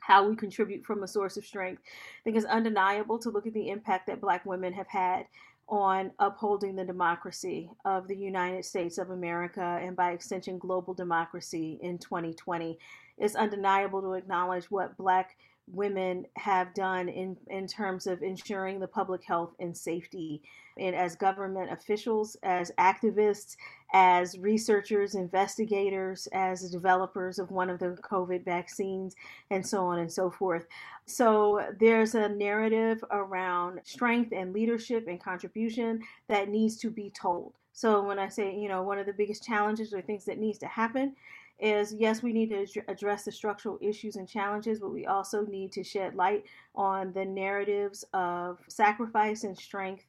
how 0.00 0.28
we 0.28 0.36
contribute 0.36 0.84
from 0.84 1.02
a 1.02 1.08
source 1.08 1.36
of 1.36 1.46
strength. 1.46 1.82
I 1.86 2.22
think 2.24 2.36
it's 2.36 2.46
undeniable 2.46 3.18
to 3.20 3.30
look 3.30 3.46
at 3.46 3.54
the 3.54 3.68
impact 3.68 4.06
that 4.06 4.20
Black 4.20 4.44
women 4.44 4.72
have 4.74 4.88
had 4.88 5.26
on 5.68 6.10
upholding 6.18 6.74
the 6.74 6.84
democracy 6.84 7.70
of 7.84 8.08
the 8.08 8.16
United 8.16 8.64
States 8.64 8.98
of 8.98 9.10
America 9.10 9.78
and 9.80 9.96
by 9.96 10.10
extension 10.10 10.58
global 10.58 10.92
democracy 10.92 11.78
in 11.80 11.96
2020. 11.96 12.78
It's 13.20 13.36
undeniable 13.36 14.00
to 14.02 14.14
acknowledge 14.14 14.70
what 14.70 14.96
Black 14.96 15.36
women 15.72 16.26
have 16.36 16.74
done 16.74 17.08
in, 17.08 17.36
in 17.48 17.66
terms 17.66 18.06
of 18.06 18.22
ensuring 18.22 18.80
the 18.80 18.88
public 18.88 19.22
health 19.24 19.54
and 19.60 19.76
safety 19.76 20.42
and 20.78 20.96
as 20.96 21.14
government 21.14 21.70
officials, 21.70 22.36
as 22.42 22.72
activists, 22.78 23.56
as 23.92 24.38
researchers, 24.38 25.14
investigators, 25.14 26.26
as 26.32 26.70
developers 26.70 27.38
of 27.38 27.50
one 27.50 27.68
of 27.70 27.78
the 27.78 27.96
COVID 28.02 28.44
vaccines, 28.44 29.14
and 29.50 29.66
so 29.66 29.84
on 29.84 29.98
and 29.98 30.10
so 30.10 30.30
forth. 30.30 30.66
So 31.06 31.62
there's 31.78 32.14
a 32.14 32.28
narrative 32.28 33.04
around 33.10 33.80
strength 33.84 34.32
and 34.32 34.52
leadership 34.52 35.06
and 35.06 35.22
contribution 35.22 36.00
that 36.28 36.48
needs 36.48 36.76
to 36.78 36.90
be 36.90 37.10
told. 37.10 37.54
So 37.80 38.02
when 38.02 38.18
I 38.18 38.28
say, 38.28 38.54
you 38.54 38.68
know, 38.68 38.82
one 38.82 38.98
of 38.98 39.06
the 39.06 39.12
biggest 39.14 39.42
challenges 39.42 39.94
or 39.94 40.02
things 40.02 40.26
that 40.26 40.36
needs 40.36 40.58
to 40.58 40.66
happen 40.66 41.16
is 41.58 41.94
yes, 41.94 42.22
we 42.22 42.30
need 42.30 42.50
to 42.50 42.82
address 42.88 43.24
the 43.24 43.32
structural 43.32 43.78
issues 43.80 44.16
and 44.16 44.28
challenges, 44.28 44.80
but 44.80 44.92
we 44.92 45.06
also 45.06 45.46
need 45.46 45.72
to 45.72 45.82
shed 45.82 46.14
light 46.14 46.44
on 46.74 47.10
the 47.14 47.24
narratives 47.24 48.04
of 48.12 48.58
sacrifice 48.68 49.44
and 49.44 49.56
strength 49.56 50.04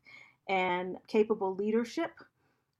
and 0.49 0.97
capable 1.07 1.55
leadership 1.55 2.11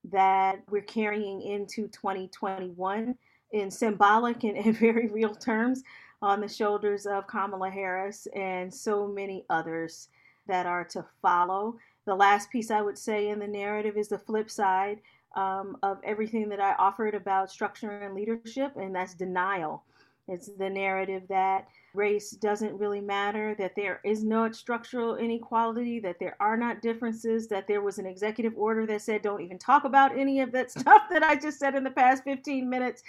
that 0.04 0.62
we're 0.68 0.82
carrying 0.82 1.40
into 1.40 1.88
2021 1.88 3.14
in 3.52 3.70
symbolic 3.70 4.44
and, 4.44 4.76
very 4.76 5.08
real 5.08 5.34
terms 5.34 5.82
on 6.20 6.38
the 6.38 6.48
shoulders 6.48 7.06
of 7.06 7.26
Kamala 7.26 7.70
Harris 7.70 8.28
and 8.36 8.72
so 8.72 9.08
many 9.08 9.46
others 9.48 10.08
that 10.46 10.66
are 10.66 10.84
to 10.84 11.02
follow. 11.22 11.78
The 12.04 12.14
last 12.14 12.50
piece 12.50 12.70
I 12.70 12.82
would 12.82 12.98
say 12.98 13.28
in 13.28 13.38
the 13.38 13.46
narrative 13.46 13.96
is 13.96 14.08
the 14.08 14.18
flip 14.18 14.50
side 14.50 15.00
um, 15.36 15.76
of 15.82 15.98
everything 16.04 16.48
that 16.48 16.60
I 16.60 16.74
offered 16.74 17.14
about 17.14 17.50
structure 17.50 17.90
and 17.90 18.14
leadership, 18.14 18.76
and 18.76 18.94
that's 18.94 19.14
denial. 19.14 19.84
It's 20.28 20.48
the 20.58 20.70
narrative 20.70 21.22
that 21.28 21.66
race 21.94 22.30
doesn't 22.30 22.78
really 22.78 23.00
matter, 23.00 23.54
that 23.58 23.74
there 23.76 24.00
is 24.04 24.22
no 24.22 24.50
structural 24.52 25.16
inequality, 25.16 25.98
that 26.00 26.18
there 26.18 26.36
are 26.40 26.56
not 26.56 26.80
differences, 26.80 27.48
that 27.48 27.66
there 27.66 27.82
was 27.82 27.98
an 27.98 28.06
executive 28.06 28.56
order 28.56 28.86
that 28.86 29.02
said 29.02 29.22
don't 29.22 29.42
even 29.42 29.58
talk 29.58 29.84
about 29.84 30.16
any 30.16 30.40
of 30.40 30.52
that 30.52 30.70
stuff 30.78 31.02
that 31.10 31.22
I 31.22 31.36
just 31.36 31.58
said 31.58 31.74
in 31.74 31.84
the 31.84 31.90
past 31.90 32.24
15 32.24 32.68
minutes 32.68 33.02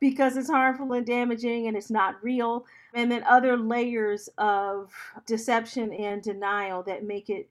because 0.00 0.36
it's 0.36 0.50
harmful 0.50 0.92
and 0.94 1.06
damaging 1.06 1.66
and 1.66 1.76
it's 1.76 1.90
not 1.90 2.22
real. 2.22 2.66
And 2.94 3.10
then 3.10 3.24
other 3.24 3.56
layers 3.56 4.28
of 4.38 4.92
deception 5.26 5.92
and 5.92 6.22
denial 6.22 6.82
that 6.84 7.04
make 7.04 7.30
it 7.30 7.48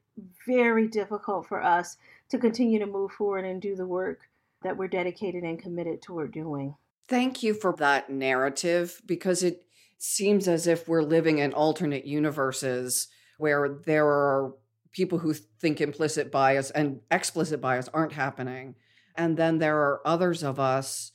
very 0.47 0.87
difficult 0.87 1.47
for 1.47 1.63
us 1.63 1.97
to 2.29 2.37
continue 2.37 2.79
to 2.79 2.85
move 2.85 3.11
forward 3.11 3.45
and 3.45 3.61
do 3.61 3.75
the 3.75 3.85
work 3.85 4.21
that 4.63 4.77
we're 4.77 4.87
dedicated 4.87 5.43
and 5.43 5.59
committed 5.59 6.01
toward 6.01 6.31
doing. 6.31 6.75
Thank 7.07 7.43
you 7.43 7.53
for 7.53 7.75
that 7.77 8.09
narrative 8.09 9.01
because 9.05 9.43
it 9.43 9.65
seems 9.97 10.47
as 10.47 10.67
if 10.67 10.87
we're 10.87 11.01
living 11.01 11.39
in 11.39 11.53
alternate 11.53 12.05
universes 12.05 13.07
where 13.37 13.77
there 13.85 14.07
are 14.07 14.53
people 14.91 15.19
who 15.19 15.33
think 15.33 15.81
implicit 15.81 16.31
bias 16.31 16.71
and 16.71 17.01
explicit 17.11 17.59
bias 17.59 17.89
aren't 17.93 18.13
happening. 18.13 18.75
And 19.15 19.37
then 19.37 19.57
there 19.57 19.77
are 19.77 20.01
others 20.05 20.43
of 20.43 20.59
us 20.59 21.11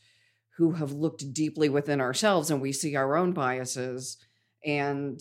who 0.57 0.73
have 0.73 0.93
looked 0.93 1.33
deeply 1.33 1.69
within 1.69 2.01
ourselves 2.01 2.51
and 2.51 2.61
we 2.61 2.73
see 2.73 2.97
our 2.97 3.17
own 3.17 3.33
biases. 3.33 4.19
And 4.65 5.21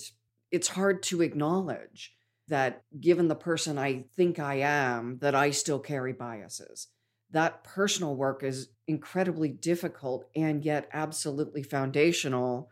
it's 0.51 0.69
hard 0.69 1.03
to 1.03 1.21
acknowledge 1.21 2.16
that 2.47 2.83
given 2.99 3.27
the 3.27 3.35
person 3.35 3.77
I 3.77 4.05
think 4.15 4.39
I 4.39 4.55
am, 4.55 5.17
that 5.19 5.35
I 5.35 5.51
still 5.51 5.79
carry 5.79 6.13
biases. 6.13 6.87
that 7.31 7.63
personal 7.63 8.15
work 8.15 8.43
is 8.43 8.69
incredibly 8.87 9.49
difficult 9.49 10.25
and 10.35 10.63
yet 10.63 10.87
absolutely 10.93 11.61
foundational 11.61 12.69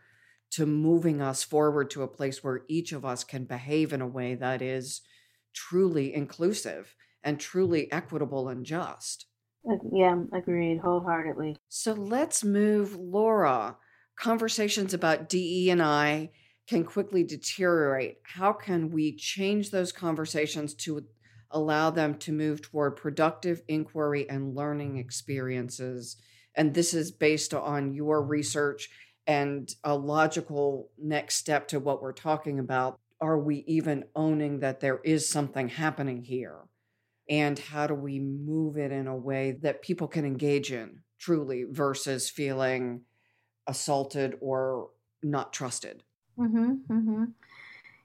to 0.50 0.64
moving 0.64 1.20
us 1.20 1.42
forward 1.42 1.90
to 1.90 2.02
a 2.02 2.08
place 2.08 2.42
where 2.42 2.62
each 2.68 2.92
of 2.92 3.04
us 3.04 3.24
can 3.24 3.44
behave 3.44 3.92
in 3.92 4.00
a 4.00 4.06
way 4.06 4.34
that 4.34 4.62
is 4.62 5.02
truly 5.52 6.14
inclusive 6.14 6.94
and 7.22 7.38
truly 7.38 7.90
equitable 7.92 8.48
and 8.48 8.64
just. 8.64 9.26
Yeah, 9.92 10.22
agreed 10.32 10.78
wholeheartedly. 10.78 11.56
So 11.68 11.92
let's 11.92 12.44
move, 12.44 12.94
Laura. 12.96 13.76
Conversations 14.18 14.94
about 14.94 15.28
DE 15.28 15.68
and 15.70 15.82
I 15.82 16.30
can 16.66 16.84
quickly 16.84 17.22
deteriorate. 17.22 18.18
How 18.24 18.52
can 18.52 18.90
we 18.90 19.14
change 19.16 19.70
those 19.70 19.92
conversations 19.92 20.74
to 20.74 21.04
allow 21.50 21.90
them 21.90 22.16
to 22.18 22.32
move 22.32 22.60
toward 22.60 22.96
productive 22.96 23.62
inquiry 23.68 24.28
and 24.28 24.54
learning 24.56 24.98
experiences? 24.98 26.16
And 26.54 26.74
this 26.74 26.92
is 26.94 27.12
based 27.12 27.54
on 27.54 27.94
your 27.94 28.22
research 28.22 28.90
and 29.26 29.72
a 29.84 29.94
logical 29.94 30.90
next 30.98 31.36
step 31.36 31.68
to 31.68 31.80
what 31.80 32.02
we're 32.02 32.12
talking 32.12 32.58
about. 32.58 32.98
Are 33.20 33.38
we 33.38 33.64
even 33.66 34.04
owning 34.14 34.60
that 34.60 34.80
there 34.80 35.00
is 35.04 35.28
something 35.28 35.68
happening 35.68 36.22
here? 36.22 36.60
And 37.28 37.58
how 37.58 37.86
do 37.86 37.94
we 37.94 38.20
move 38.20 38.76
it 38.76 38.92
in 38.92 39.06
a 39.06 39.16
way 39.16 39.58
that 39.62 39.82
people 39.82 40.06
can 40.06 40.24
engage 40.24 40.72
in 40.72 41.00
truly 41.18 41.64
versus 41.68 42.30
feeling 42.30 43.02
assaulted 43.66 44.36
or 44.40 44.90
not 45.22 45.52
trusted? 45.52 46.02
Mm-hmm, 46.38 46.72
mm-hmm. 46.92 47.24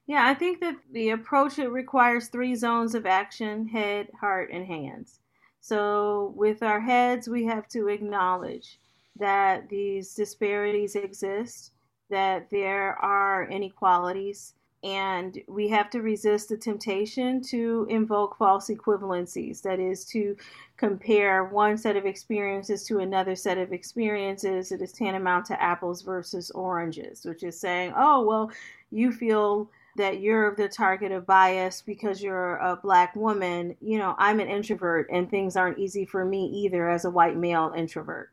Yeah, 0.07 0.27
I 0.27 0.33
think 0.33 0.59
that 0.61 0.77
the 0.91 1.11
approach 1.11 1.59
it 1.59 1.69
requires 1.69 2.27
three 2.27 2.55
zones 2.55 2.95
of 2.95 3.05
action: 3.05 3.67
head, 3.67 4.09
heart, 4.19 4.51
and 4.51 4.65
hands. 4.65 5.19
So, 5.61 6.33
with 6.35 6.63
our 6.63 6.79
heads, 6.81 7.27
we 7.29 7.45
have 7.45 7.67
to 7.69 7.88
acknowledge 7.88 8.79
that 9.17 9.69
these 9.69 10.15
disparities 10.15 10.95
exist, 10.95 11.71
that 12.09 12.50
there 12.50 12.93
are 13.00 13.47
inequalities, 13.50 14.53
and 14.83 15.39
we 15.47 15.67
have 15.67 15.89
to 15.91 16.01
resist 16.01 16.50
the 16.50 16.57
temptation 16.57 17.41
to 17.41 17.85
invoke 17.89 18.35
false 18.38 18.69
equivalencies. 18.69 19.61
That 19.61 19.79
is 19.79 20.05
to 20.05 20.35
compare 20.77 21.45
one 21.45 21.77
set 21.77 21.95
of 21.95 22.07
experiences 22.07 22.83
to 22.88 23.00
another 23.00 23.35
set 23.35 23.59
of 23.59 23.71
experiences. 23.71 24.71
It 24.71 24.81
is 24.81 24.91
tantamount 24.91 25.45
to 25.47 25.61
apples 25.61 26.01
versus 26.01 26.50
oranges 26.51 27.25
which 27.25 27.43
is 27.43 27.59
saying 27.59 27.93
oh 27.95 28.25
well 28.25 28.51
you 28.89 29.11
feel 29.11 29.69
that 29.97 30.21
you're 30.21 30.55
the 30.55 30.69
target 30.69 31.11
of 31.11 31.27
bias 31.27 31.83
because 31.85 32.23
you're 32.23 32.55
a 32.57 32.75
black 32.75 33.15
woman. 33.15 33.75
You 33.81 34.00
know 34.00 34.15
i'm 34.17 34.39
an 34.39 34.47
introvert 34.47 35.07
and 35.11 35.29
things 35.29 35.55
aren't 35.55 35.77
easy 35.77 36.05
for 36.05 36.25
me 36.25 36.45
either 36.47 36.89
as 36.89 37.05
a 37.05 37.11
white 37.11 37.38
male 37.38 37.71
introvert. 37.77 38.31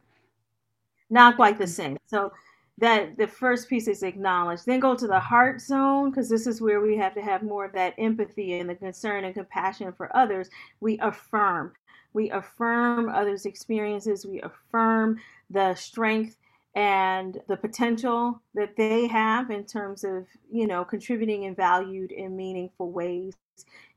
Not 1.10 1.36
quite 1.36 1.58
the 1.58 1.64
mm-hmm. 1.64 1.70
same. 1.70 1.98
So 2.06 2.32
that 2.78 3.16
the 3.18 3.26
first 3.26 3.68
piece 3.68 3.88
is 3.88 4.02
acknowledged. 4.02 4.64
Then 4.64 4.80
go 4.80 4.94
to 4.94 5.06
the 5.06 5.20
heart 5.20 5.60
zone, 5.60 6.10
because 6.10 6.28
this 6.28 6.46
is 6.46 6.60
where 6.60 6.80
we 6.80 6.96
have 6.96 7.14
to 7.14 7.20
have 7.20 7.42
more 7.42 7.64
of 7.64 7.72
that 7.72 7.94
empathy 7.98 8.58
and 8.58 8.70
the 8.70 8.74
concern 8.74 9.24
and 9.24 9.34
compassion 9.34 9.92
for 9.92 10.16
others. 10.16 10.48
We 10.80 10.98
affirm. 11.00 11.72
We 12.12 12.30
affirm 12.30 13.08
others' 13.08 13.46
experiences. 13.46 14.24
We 14.24 14.40
affirm 14.42 15.18
the 15.50 15.74
strength 15.74 16.36
and 16.78 17.40
the 17.48 17.56
potential 17.56 18.40
that 18.54 18.76
they 18.76 19.08
have 19.08 19.50
in 19.50 19.64
terms 19.64 20.04
of, 20.04 20.28
you 20.48 20.64
know, 20.64 20.84
contributing 20.84 21.42
in 21.42 21.52
valued 21.52 22.12
and 22.12 22.36
meaningful 22.36 22.92
ways 22.92 23.34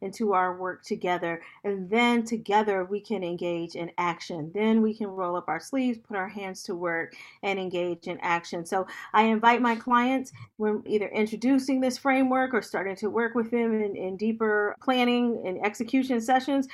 into 0.02 0.34
our 0.34 0.58
work 0.58 0.84
together. 0.84 1.44
And 1.64 1.88
then 1.92 2.26
together 2.26 2.84
we 2.84 3.00
can 3.00 3.24
engage 3.24 3.76
in 3.76 3.92
action. 4.00 4.52
Then 4.56 4.82
we 4.82 4.96
can 4.96 5.10
roll 5.10 5.36
up 5.36 5.48
our 5.48 5.60
sleeves, 5.60 6.00
put 6.00 6.18
our 6.18 6.28
hands 6.28 6.64
to 6.64 6.74
work, 6.74 7.14
and 7.44 7.60
engage 7.60 8.08
in 8.08 8.18
action. 8.22 8.66
So 8.66 8.88
I 9.14 9.26
invite 9.26 9.62
my 9.62 9.76
clients 9.76 10.32
when 10.58 10.82
either 10.88 11.10
introducing 11.10 11.82
this 11.82 12.00
framework 12.00 12.52
or 12.52 12.64
starting 12.64 12.96
to 12.96 13.12
work 13.12 13.36
with 13.36 13.52
them 13.52 13.80
in, 13.80 13.96
in 13.96 14.18
deeper 14.18 14.76
planning 14.82 15.44
and 15.46 15.64
execution 15.64 16.20
sessions 16.20 16.68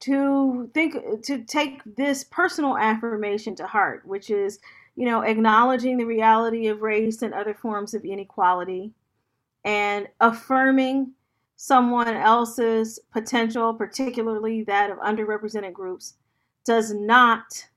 to 0.00 0.68
think 0.74 0.96
to 1.22 1.44
take 1.44 1.82
this 1.94 2.24
personal 2.24 2.76
affirmation 2.76 3.54
to 3.54 3.66
heart, 3.68 4.04
which 4.04 4.28
is, 4.28 4.58
you 4.96 5.06
know, 5.06 5.22
acknowledging 5.22 5.96
the 5.96 6.04
reality 6.04 6.68
of 6.68 6.82
race 6.82 7.22
and 7.22 7.32
other 7.32 7.54
forms 7.54 7.94
of 7.94 8.04
inequality 8.04 8.92
and 9.64 10.08
affirming 10.20 11.12
someone 11.56 12.08
else's 12.08 12.98
potential, 13.12 13.72
particularly 13.72 14.64
that 14.64 14.90
of 14.90 14.98
underrepresented 14.98 15.72
groups, 15.72 16.14
does 16.64 16.92
not 16.92 17.68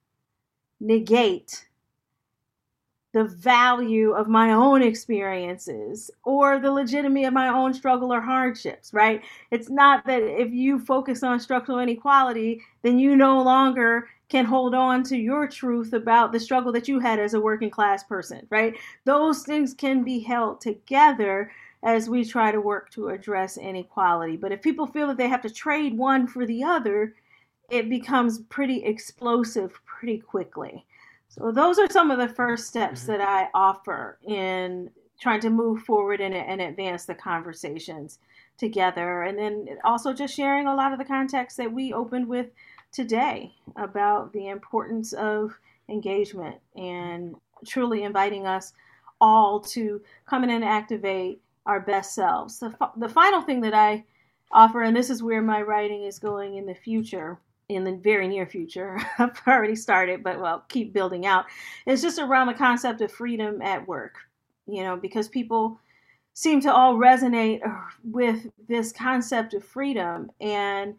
negate 0.79 1.67
the 3.13 3.23
value 3.23 4.11
of 4.11 4.27
my 4.27 4.51
own 4.51 4.81
experiences 4.81 6.11
or 6.25 6.59
the 6.59 6.69
legitimacy 6.69 7.23
of 7.23 7.33
my 7.33 7.47
own 7.47 7.73
struggle 7.73 8.11
or 8.11 8.19
hardships, 8.19 8.93
right? 8.93 9.21
It's 9.51 9.69
not 9.69 10.05
that 10.05 10.21
if 10.21 10.51
you 10.51 10.79
focus 10.79 11.23
on 11.23 11.39
structural 11.39 11.79
inequality, 11.79 12.61
then 12.81 12.99
you 12.99 13.15
no 13.15 13.41
longer 13.41 14.09
can 14.29 14.45
hold 14.45 14.73
on 14.73 15.03
to 15.03 15.17
your 15.17 15.47
truth 15.47 15.93
about 15.93 16.31
the 16.31 16.39
struggle 16.39 16.71
that 16.71 16.87
you 16.87 16.99
had 16.99 17.19
as 17.19 17.33
a 17.33 17.39
working 17.39 17.69
class 17.69 18.03
person, 18.03 18.45
right? 18.49 18.75
Those 19.03 19.43
things 19.43 19.73
can 19.73 20.03
be 20.03 20.19
held 20.19 20.61
together 20.61 21.51
as 21.83 22.09
we 22.09 22.25
try 22.25 22.51
to 22.51 22.59
work 22.59 22.89
to 22.91 23.09
address 23.09 23.57
inequality. 23.57 24.37
But 24.37 24.51
if 24.51 24.61
people 24.61 24.87
feel 24.87 25.07
that 25.07 25.17
they 25.17 25.27
have 25.27 25.43
to 25.43 25.49
trade 25.49 25.95
one 25.97 26.25
for 26.25 26.45
the 26.45 26.63
other, 26.63 27.13
it 27.69 27.89
becomes 27.89 28.39
pretty 28.49 28.83
explosive 28.83 29.79
pretty 29.85 30.17
quickly. 30.17 30.85
So, 31.29 31.51
those 31.51 31.77
are 31.79 31.89
some 31.89 32.11
of 32.11 32.17
the 32.17 32.29
first 32.29 32.67
steps 32.67 33.03
mm-hmm. 33.03 33.11
that 33.13 33.21
I 33.21 33.49
offer 33.53 34.17
in 34.23 34.89
trying 35.19 35.41
to 35.41 35.49
move 35.49 35.83
forward 35.83 36.21
and, 36.21 36.33
and 36.33 36.61
advance 36.61 37.05
the 37.05 37.15
conversations 37.15 38.19
together. 38.57 39.23
And 39.23 39.37
then 39.37 39.67
also 39.83 40.13
just 40.13 40.35
sharing 40.35 40.67
a 40.67 40.75
lot 40.75 40.91
of 40.91 40.99
the 40.99 41.05
context 41.05 41.57
that 41.57 41.71
we 41.71 41.93
opened 41.93 42.27
with 42.27 42.47
today 42.95 43.53
about 43.75 44.31
the 44.31 44.47
importance 44.47 45.11
of 45.13 45.53
engagement 45.89 46.55
and 46.75 47.35
truly 47.67 48.03
inviting 48.03 48.47
us 48.47 48.73
all 49.19 49.59
to 49.59 50.01
come 50.25 50.43
in 50.43 50.49
and 50.49 50.63
activate 50.63 51.41
our 51.65 51.79
best 51.79 52.15
selves. 52.15 52.59
The, 52.59 52.73
the 52.97 53.09
final 53.09 53.41
thing 53.41 53.59
that 53.61 53.73
I 53.73 54.05
offer, 54.51 54.83
and 54.83 54.95
this 54.95 55.09
is 55.09 55.21
where 55.21 55.41
my 55.41 55.61
writing 55.61 56.03
is 56.03 56.19
going 56.19 56.55
in 56.55 56.65
the 56.65 56.75
future, 56.75 57.39
in 57.67 57.83
the 57.83 57.95
very 57.95 58.27
near 58.27 58.45
future, 58.45 58.97
I've 59.19 59.41
already 59.47 59.75
started, 59.75 60.23
but 60.23 60.39
well, 60.39 60.63
keep 60.69 60.93
building 60.93 61.25
out, 61.25 61.45
is 61.85 62.01
just 62.01 62.19
around 62.19 62.47
the 62.47 62.53
concept 62.53 63.01
of 63.01 63.11
freedom 63.11 63.61
at 63.61 63.85
work. 63.87 64.15
You 64.67 64.83
know, 64.83 64.95
because 64.95 65.27
people 65.27 65.79
seem 66.33 66.59
to 66.61 66.73
all 66.73 66.95
resonate 66.95 67.65
uh, 67.65 67.81
with 68.03 68.47
this 68.67 68.91
concept 68.91 69.53
of 69.53 69.63
freedom 69.63 70.31
and 70.41 70.95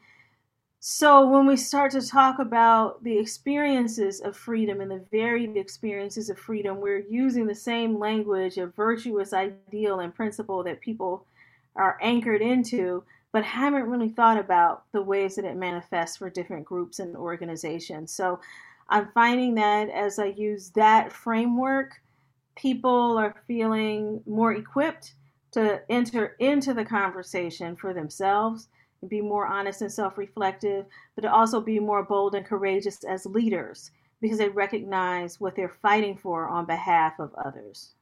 so, 0.89 1.29
when 1.29 1.47
we 1.47 1.57
start 1.57 1.91
to 1.91 2.01
talk 2.01 2.39
about 2.39 3.03
the 3.03 3.19
experiences 3.19 4.21
of 4.21 4.37
freedom 4.37 4.81
and 4.81 4.89
the 4.89 5.05
varied 5.11 5.57
experiences 5.57 6.31
of 6.31 6.39
freedom, 6.39 6.81
we're 6.81 7.05
using 7.11 7.45
the 7.45 7.57
same 7.57 7.99
language 7.99 8.57
of 8.57 8.73
virtuous 8.77 9.33
ideal 9.33 9.99
and 9.99 10.15
principle 10.15 10.63
that 10.63 10.81
people 10.81 11.27
are 11.75 11.99
anchored 12.01 12.41
into, 12.41 13.03
but 13.33 13.43
haven't 13.43 13.91
really 13.91 14.11
thought 14.11 14.39
about 14.39 14.85
the 14.93 15.03
ways 15.03 15.35
that 15.35 15.45
it 15.45 15.57
manifests 15.57 16.19
for 16.19 16.31
different 16.31 16.65
groups 16.65 17.01
and 17.01 17.17
organizations. 17.17 18.13
So, 18.13 18.39
I'm 18.89 19.09
finding 19.13 19.57
that 19.57 19.91
as 19.91 20.21
I 20.21 20.27
use 20.27 20.71
that 20.77 21.13
framework, 21.13 22.01
people 22.55 23.19
are 23.19 23.43
feeling 23.49 24.23
more 24.25 24.53
equipped 24.53 25.15
to 25.51 25.83
enter 25.91 26.37
into 26.39 26.75
the 26.75 26.85
conversation 26.85 27.75
for 27.75 27.93
themselves 27.93 28.69
be 29.09 29.21
more 29.21 29.47
honest 29.47 29.83
and 29.83 29.93
self 29.93 30.19
reflective, 30.19 30.87
but 31.15 31.23
to 31.23 31.33
also 31.33 31.61
be 31.61 31.79
more 31.79 32.03
bold 32.03 32.35
and 32.35 32.47
courageous 32.47 33.05
as 33.05 33.27
leaders 33.27 33.91
because 34.21 34.39
they 34.39 34.49
recognize 34.49 35.41
what 35.41 35.55
they're 35.55 35.77
fighting 35.83 36.17
for 36.17 36.49
on 36.49 36.67
behalf 36.67 37.19
of 37.19 37.35
others. 37.45 37.95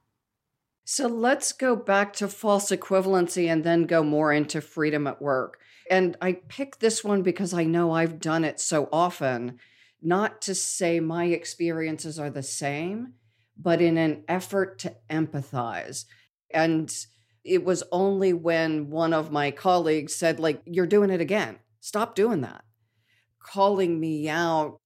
So 0.85 1.07
let's 1.09 1.53
go 1.53 1.75
back 1.77 2.13
to 2.15 2.29
false 2.29 2.71
equivalency 2.71 3.51
and 3.51 3.65
then 3.65 3.85
go 3.85 4.03
more 4.03 4.33
into 4.33 4.61
freedom 4.61 5.07
at 5.07 5.21
work. 5.21 5.59
And 5.91 6.17
I 6.21 6.35
picked 6.35 6.81
this 6.81 7.03
one 7.03 7.23
because 7.23 7.55
I 7.55 7.65
know 7.65 7.93
I've 7.93 8.21
done 8.21 8.45
it 8.45 8.61
so 8.61 8.89
often, 8.93 9.59
not 10.03 10.43
to 10.43 10.55
say 10.55 11.01
my 11.01 11.27
experiences 11.27 12.19
are 12.19 12.31
the 12.31 12.43
same, 12.43 13.15
but 13.57 13.81
in 13.81 13.97
an 13.97 14.25
effort 14.29 14.79
to 14.81 14.95
empathize. 15.09 16.05
And 16.53 16.95
it 17.45 17.65
was 17.65 17.83
only 17.93 18.33
when 18.33 18.91
one 18.91 19.13
of 19.13 19.31
my 19.31 19.51
colleagues 19.51 20.15
said 20.15 20.41
like 20.41 20.63
you're 20.65 20.87
doing 20.87 21.11
it 21.11 21.21
again 21.21 21.59
stop 21.81 22.15
doing 22.15 22.41
that 22.41 22.65
calling 23.41 24.01
me 24.01 24.29
out 24.29 24.81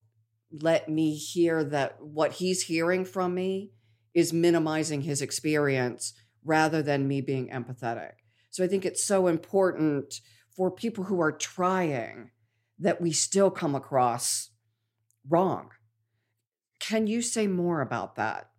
let 0.51 0.89
me 0.89 1.15
hear 1.15 1.63
that 1.63 2.03
what 2.03 2.33
he's 2.33 2.63
hearing 2.63 3.05
from 3.05 3.35
me 3.35 3.71
is 4.15 4.33
minimizing 4.33 5.03
his 5.03 5.23
experience 5.23 6.15
rather 6.45 6.83
than 6.83 7.07
me 7.07 7.21
being 7.21 7.49
empathetic 7.49 8.13
so 8.51 8.65
i 8.65 8.67
think 8.67 8.85
it's 8.85 9.05
so 9.05 9.27
important 9.27 10.21
for 10.57 10.71
people 10.71 11.05
who 11.05 11.21
are 11.21 11.33
trying 11.33 12.31
that 12.79 13.01
we 13.01 13.13
still 13.13 13.51
come 13.51 13.75
across 13.75 14.51
wrong. 15.29 15.71
Can 16.81 17.07
you 17.07 17.23
say 17.23 17.47
more 17.47 17.81
about 17.81 18.17
that? 18.17 18.51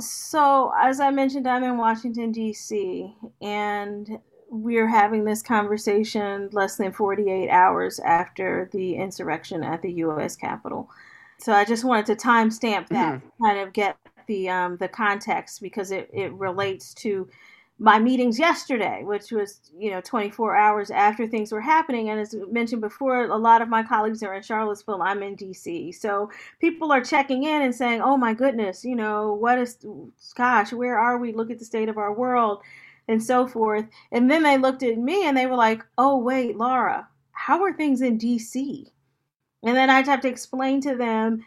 So, 0.00 0.72
as 0.76 0.98
I 1.00 1.10
mentioned, 1.10 1.46
I'm 1.46 1.62
in 1.62 1.78
Washington, 1.78 2.32
D.C., 2.32 3.14
and 3.40 4.18
we're 4.50 4.88
having 4.88 5.24
this 5.24 5.42
conversation 5.42 6.48
less 6.52 6.76
than 6.76 6.92
48 6.92 7.48
hours 7.48 8.00
after 8.00 8.68
the 8.72 8.96
insurrection 8.96 9.62
at 9.62 9.82
the 9.82 9.92
U.S. 9.92 10.36
Capitol. 10.36 10.90
So, 11.38 11.52
I 11.52 11.64
just 11.64 11.84
wanted 11.84 12.06
to 12.06 12.16
timestamp 12.16 12.88
that, 12.88 13.14
mm-hmm. 13.14 13.44
kind 13.44 13.58
of 13.60 13.72
get 13.72 13.96
the 14.26 14.48
um, 14.48 14.76
the 14.78 14.88
context 14.88 15.60
because 15.60 15.90
it, 15.90 16.10
it 16.12 16.32
relates 16.32 16.94
to 16.94 17.28
my 17.78 17.98
meetings 17.98 18.38
yesterday, 18.38 19.02
which 19.02 19.32
was, 19.32 19.60
you 19.76 19.90
know, 19.90 20.00
24 20.00 20.56
hours 20.56 20.90
after 20.90 21.26
things 21.26 21.50
were 21.50 21.60
happening. 21.60 22.08
And 22.08 22.20
as 22.20 22.34
mentioned 22.50 22.80
before, 22.80 23.24
a 23.24 23.36
lot 23.36 23.62
of 23.62 23.68
my 23.68 23.82
colleagues 23.82 24.22
are 24.22 24.34
in 24.34 24.42
Charlottesville. 24.42 25.02
I'm 25.02 25.22
in 25.22 25.36
DC. 25.36 25.94
So 25.94 26.30
people 26.60 26.92
are 26.92 27.02
checking 27.02 27.42
in 27.42 27.62
and 27.62 27.74
saying, 27.74 28.00
oh 28.00 28.16
my 28.16 28.32
goodness, 28.32 28.84
you 28.84 28.94
know, 28.94 29.34
what 29.34 29.58
is, 29.58 29.78
gosh, 30.36 30.72
where 30.72 30.96
are 30.96 31.18
we? 31.18 31.32
Look 31.32 31.50
at 31.50 31.58
the 31.58 31.64
state 31.64 31.88
of 31.88 31.98
our 31.98 32.12
world 32.12 32.62
and 33.08 33.22
so 33.22 33.46
forth. 33.46 33.86
And 34.12 34.30
then 34.30 34.44
they 34.44 34.56
looked 34.56 34.82
at 34.84 34.96
me 34.96 35.26
and 35.26 35.36
they 35.36 35.46
were 35.46 35.56
like, 35.56 35.82
oh, 35.98 36.16
wait, 36.16 36.56
Laura, 36.56 37.08
how 37.32 37.62
are 37.64 37.72
things 37.72 38.00
in 38.02 38.18
DC? 38.18 38.86
And 39.64 39.76
then 39.76 39.90
I'd 39.90 40.06
have 40.06 40.20
to 40.20 40.28
explain 40.28 40.80
to 40.82 40.94
them 40.94 41.44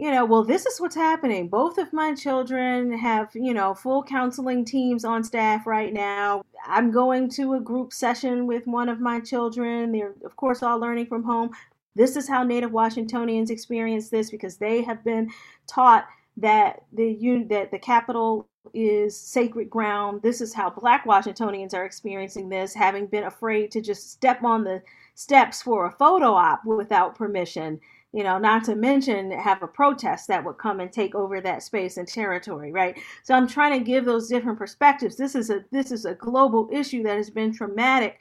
you 0.00 0.10
know, 0.10 0.24
well, 0.24 0.42
this 0.42 0.64
is 0.64 0.80
what's 0.80 0.94
happening. 0.94 1.48
Both 1.48 1.76
of 1.76 1.92
my 1.92 2.14
children 2.14 2.90
have, 2.96 3.28
you 3.34 3.52
know, 3.52 3.74
full 3.74 4.02
counseling 4.02 4.64
teams 4.64 5.04
on 5.04 5.22
staff 5.22 5.66
right 5.66 5.92
now. 5.92 6.42
I'm 6.66 6.90
going 6.90 7.28
to 7.32 7.52
a 7.52 7.60
group 7.60 7.92
session 7.92 8.46
with 8.46 8.66
one 8.66 8.88
of 8.88 8.98
my 8.98 9.20
children. 9.20 9.92
They're, 9.92 10.14
of 10.24 10.36
course, 10.36 10.62
all 10.62 10.78
learning 10.78 11.04
from 11.04 11.22
home. 11.22 11.50
This 11.96 12.16
is 12.16 12.26
how 12.26 12.42
Native 12.44 12.72
Washingtonians 12.72 13.50
experience 13.50 14.08
this 14.08 14.30
because 14.30 14.56
they 14.56 14.80
have 14.80 15.04
been 15.04 15.30
taught 15.66 16.06
that 16.38 16.84
the 16.94 17.44
that 17.50 17.70
the 17.70 17.78
Capitol 17.78 18.48
is 18.72 19.14
sacred 19.14 19.68
ground. 19.68 20.22
This 20.22 20.40
is 20.40 20.54
how 20.54 20.70
Black 20.70 21.04
Washingtonians 21.04 21.74
are 21.74 21.84
experiencing 21.84 22.48
this, 22.48 22.72
having 22.72 23.06
been 23.06 23.24
afraid 23.24 23.70
to 23.72 23.82
just 23.82 24.10
step 24.12 24.42
on 24.44 24.64
the 24.64 24.82
steps 25.14 25.60
for 25.60 25.84
a 25.84 25.92
photo 25.92 26.32
op 26.32 26.64
without 26.64 27.16
permission 27.16 27.78
you 28.12 28.24
know, 28.24 28.38
not 28.38 28.64
to 28.64 28.74
mention 28.74 29.30
have 29.30 29.62
a 29.62 29.68
protest 29.68 30.26
that 30.28 30.44
would 30.44 30.58
come 30.58 30.80
and 30.80 30.92
take 30.92 31.14
over 31.14 31.40
that 31.40 31.62
space 31.62 31.96
and 31.96 32.08
territory, 32.08 32.72
right? 32.72 32.98
So 33.22 33.34
I'm 33.34 33.46
trying 33.46 33.78
to 33.78 33.84
give 33.84 34.04
those 34.04 34.28
different 34.28 34.58
perspectives. 34.58 35.16
This 35.16 35.34
is 35.34 35.50
a 35.50 35.64
this 35.70 35.92
is 35.92 36.04
a 36.04 36.14
global 36.14 36.68
issue 36.72 37.02
that 37.04 37.16
has 37.16 37.30
been 37.30 37.52
traumatic 37.52 38.18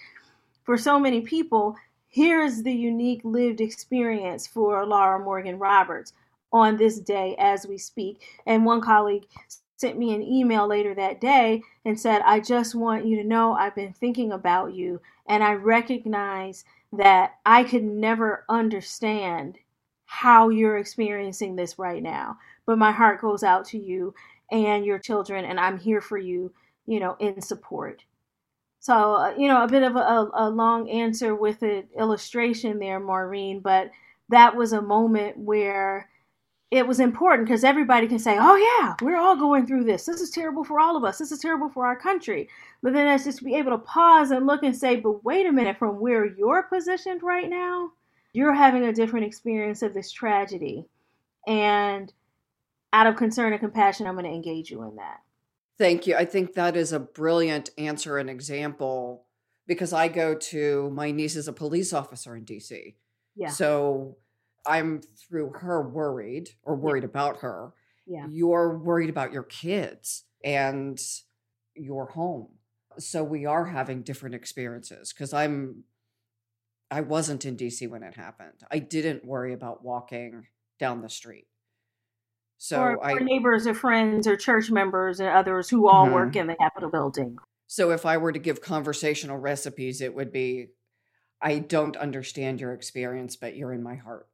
for 0.63 0.77
so 0.77 0.99
many 0.99 1.21
people. 1.21 1.75
Here's 2.07 2.63
the 2.63 2.73
unique 2.73 3.21
lived 3.23 3.61
experience 3.61 4.45
for 4.45 4.85
Laura 4.85 5.19
Morgan 5.19 5.57
Roberts 5.57 6.13
on 6.51 6.77
this 6.77 6.99
day 6.99 7.35
as 7.39 7.67
we 7.67 7.77
speak. 7.77 8.21
And 8.45 8.65
one 8.65 8.81
colleague 8.81 9.25
sent 9.77 9.97
me 9.97 10.13
an 10.13 10.21
email 10.21 10.67
later 10.67 10.93
that 10.95 11.21
day 11.21 11.61
and 11.85 11.99
said, 11.99 12.21
I 12.25 12.39
just 12.41 12.75
want 12.75 13.05
you 13.05 13.15
to 13.17 13.27
know 13.27 13.53
I've 13.53 13.75
been 13.75 13.93
thinking 13.93 14.31
about 14.31 14.73
you 14.73 15.01
and 15.27 15.43
I 15.43 15.53
recognize 15.53 16.65
that 16.91 17.35
I 17.45 17.63
could 17.63 17.83
never 17.83 18.43
understand 18.49 19.57
how 20.11 20.49
you're 20.49 20.79
experiencing 20.79 21.55
this 21.55 21.77
right 21.77 22.01
now. 22.01 22.35
But 22.65 22.79
my 22.79 22.91
heart 22.91 23.21
goes 23.21 23.43
out 23.43 23.63
to 23.65 23.77
you 23.77 24.15
and 24.51 24.83
your 24.83 24.97
children, 24.97 25.45
and 25.45 25.59
I'm 25.59 25.77
here 25.77 26.01
for 26.01 26.17
you, 26.17 26.51
you 26.87 26.99
know, 26.99 27.15
in 27.19 27.39
support. 27.41 28.03
So, 28.79 29.13
uh, 29.13 29.35
you 29.37 29.47
know, 29.47 29.63
a 29.63 29.67
bit 29.67 29.83
of 29.83 29.95
a, 29.95 30.27
a 30.33 30.49
long 30.49 30.89
answer 30.89 31.35
with 31.35 31.61
an 31.61 31.83
illustration 31.95 32.79
there, 32.79 32.99
Maureen, 32.99 33.59
but 33.59 33.91
that 34.29 34.55
was 34.55 34.73
a 34.73 34.81
moment 34.81 35.37
where 35.37 36.09
it 36.71 36.87
was 36.87 36.99
important 36.99 37.47
because 37.47 37.63
everybody 37.63 38.07
can 38.07 38.17
say, 38.17 38.35
oh, 38.39 38.55
yeah, 38.55 38.95
we're 39.03 39.17
all 39.17 39.35
going 39.35 39.67
through 39.67 39.83
this. 39.83 40.05
This 40.05 40.21
is 40.21 40.31
terrible 40.31 40.63
for 40.63 40.79
all 40.79 40.97
of 40.97 41.03
us. 41.03 41.19
This 41.19 41.31
is 41.31 41.39
terrible 41.39 41.69
for 41.69 41.85
our 41.85 41.95
country. 41.95 42.49
But 42.81 42.93
then 42.93 43.07
it's 43.07 43.25
just 43.25 43.39
to 43.39 43.43
be 43.43 43.55
able 43.55 43.71
to 43.71 43.77
pause 43.77 44.31
and 44.31 44.47
look 44.47 44.63
and 44.63 44.75
say, 44.75 44.95
but 44.95 45.23
wait 45.23 45.45
a 45.45 45.51
minute, 45.51 45.77
from 45.77 45.99
where 45.99 46.25
you're 46.25 46.63
positioned 46.63 47.21
right 47.21 47.49
now, 47.49 47.91
you're 48.33 48.53
having 48.53 48.83
a 48.83 48.93
different 48.93 49.25
experience 49.25 49.81
of 49.81 49.93
this 49.93 50.11
tragedy. 50.11 50.85
And 51.47 52.11
out 52.93 53.07
of 53.07 53.15
concern 53.15 53.53
and 53.53 53.59
compassion, 53.59 54.07
I'm 54.07 54.13
going 54.13 54.25
to 54.25 54.31
engage 54.31 54.69
you 54.69 54.83
in 54.83 54.95
that. 54.97 55.21
Thank 55.77 56.07
you. 56.07 56.15
I 56.15 56.25
think 56.25 56.53
that 56.55 56.75
is 56.75 56.91
a 56.91 56.99
brilliant 56.99 57.69
answer 57.77 58.17
and 58.17 58.29
example 58.29 59.25
because 59.65 59.93
I 59.93 60.07
go 60.07 60.35
to 60.35 60.89
my 60.89 61.11
niece 61.11 61.35
is 61.35 61.47
a 61.47 61.53
police 61.53 61.93
officer 61.93 62.35
in 62.35 62.43
DC. 62.43 62.95
Yeah. 63.35 63.49
So 63.49 64.17
I'm 64.65 65.01
through 65.01 65.53
her 65.61 65.87
worried 65.87 66.49
or 66.63 66.75
worried 66.75 67.03
yeah. 67.03 67.09
about 67.09 67.37
her. 67.37 67.71
Yeah. 68.05 68.25
You're 68.29 68.77
worried 68.77 69.09
about 69.09 69.31
your 69.31 69.43
kids 69.43 70.23
and 70.43 70.99
your 71.75 72.07
home. 72.07 72.49
So 72.97 73.23
we 73.23 73.45
are 73.45 73.65
having 73.65 74.01
different 74.01 74.35
experiences 74.35 75.13
because 75.13 75.33
I'm 75.33 75.83
I 76.91 77.01
wasn't 77.01 77.45
in 77.45 77.55
DC 77.55 77.87
when 77.89 78.03
it 78.03 78.15
happened. 78.15 78.63
I 78.71 78.79
didn't 78.79 79.25
worry 79.25 79.53
about 79.53 79.83
walking 79.83 80.47
down 80.79 81.01
the 81.01 81.09
street. 81.09 81.47
So 82.57 82.81
or, 82.81 83.05
I, 83.05 83.13
or 83.13 83.19
neighbors 83.21 83.67
or 83.67 83.73
friends 83.73 84.27
or 84.27 84.35
church 84.35 84.69
members 84.69 85.19
and 85.19 85.29
others 85.29 85.69
who 85.69 85.87
all 85.87 86.05
mm-hmm. 86.05 86.13
work 86.13 86.35
in 86.35 86.47
the 86.47 86.55
Capitol 86.55 86.89
building. 86.89 87.37
So 87.67 87.91
if 87.91 88.05
I 88.05 88.17
were 88.17 88.31
to 88.31 88.39
give 88.39 88.61
conversational 88.61 89.37
recipes, 89.37 90.01
it 90.01 90.13
would 90.13 90.31
be 90.31 90.69
I 91.41 91.59
don't 91.59 91.95
understand 91.95 92.59
your 92.59 92.73
experience, 92.73 93.35
but 93.35 93.55
you're 93.55 93.71
in 93.71 93.83
my 93.83 93.95
heart. 93.95 94.27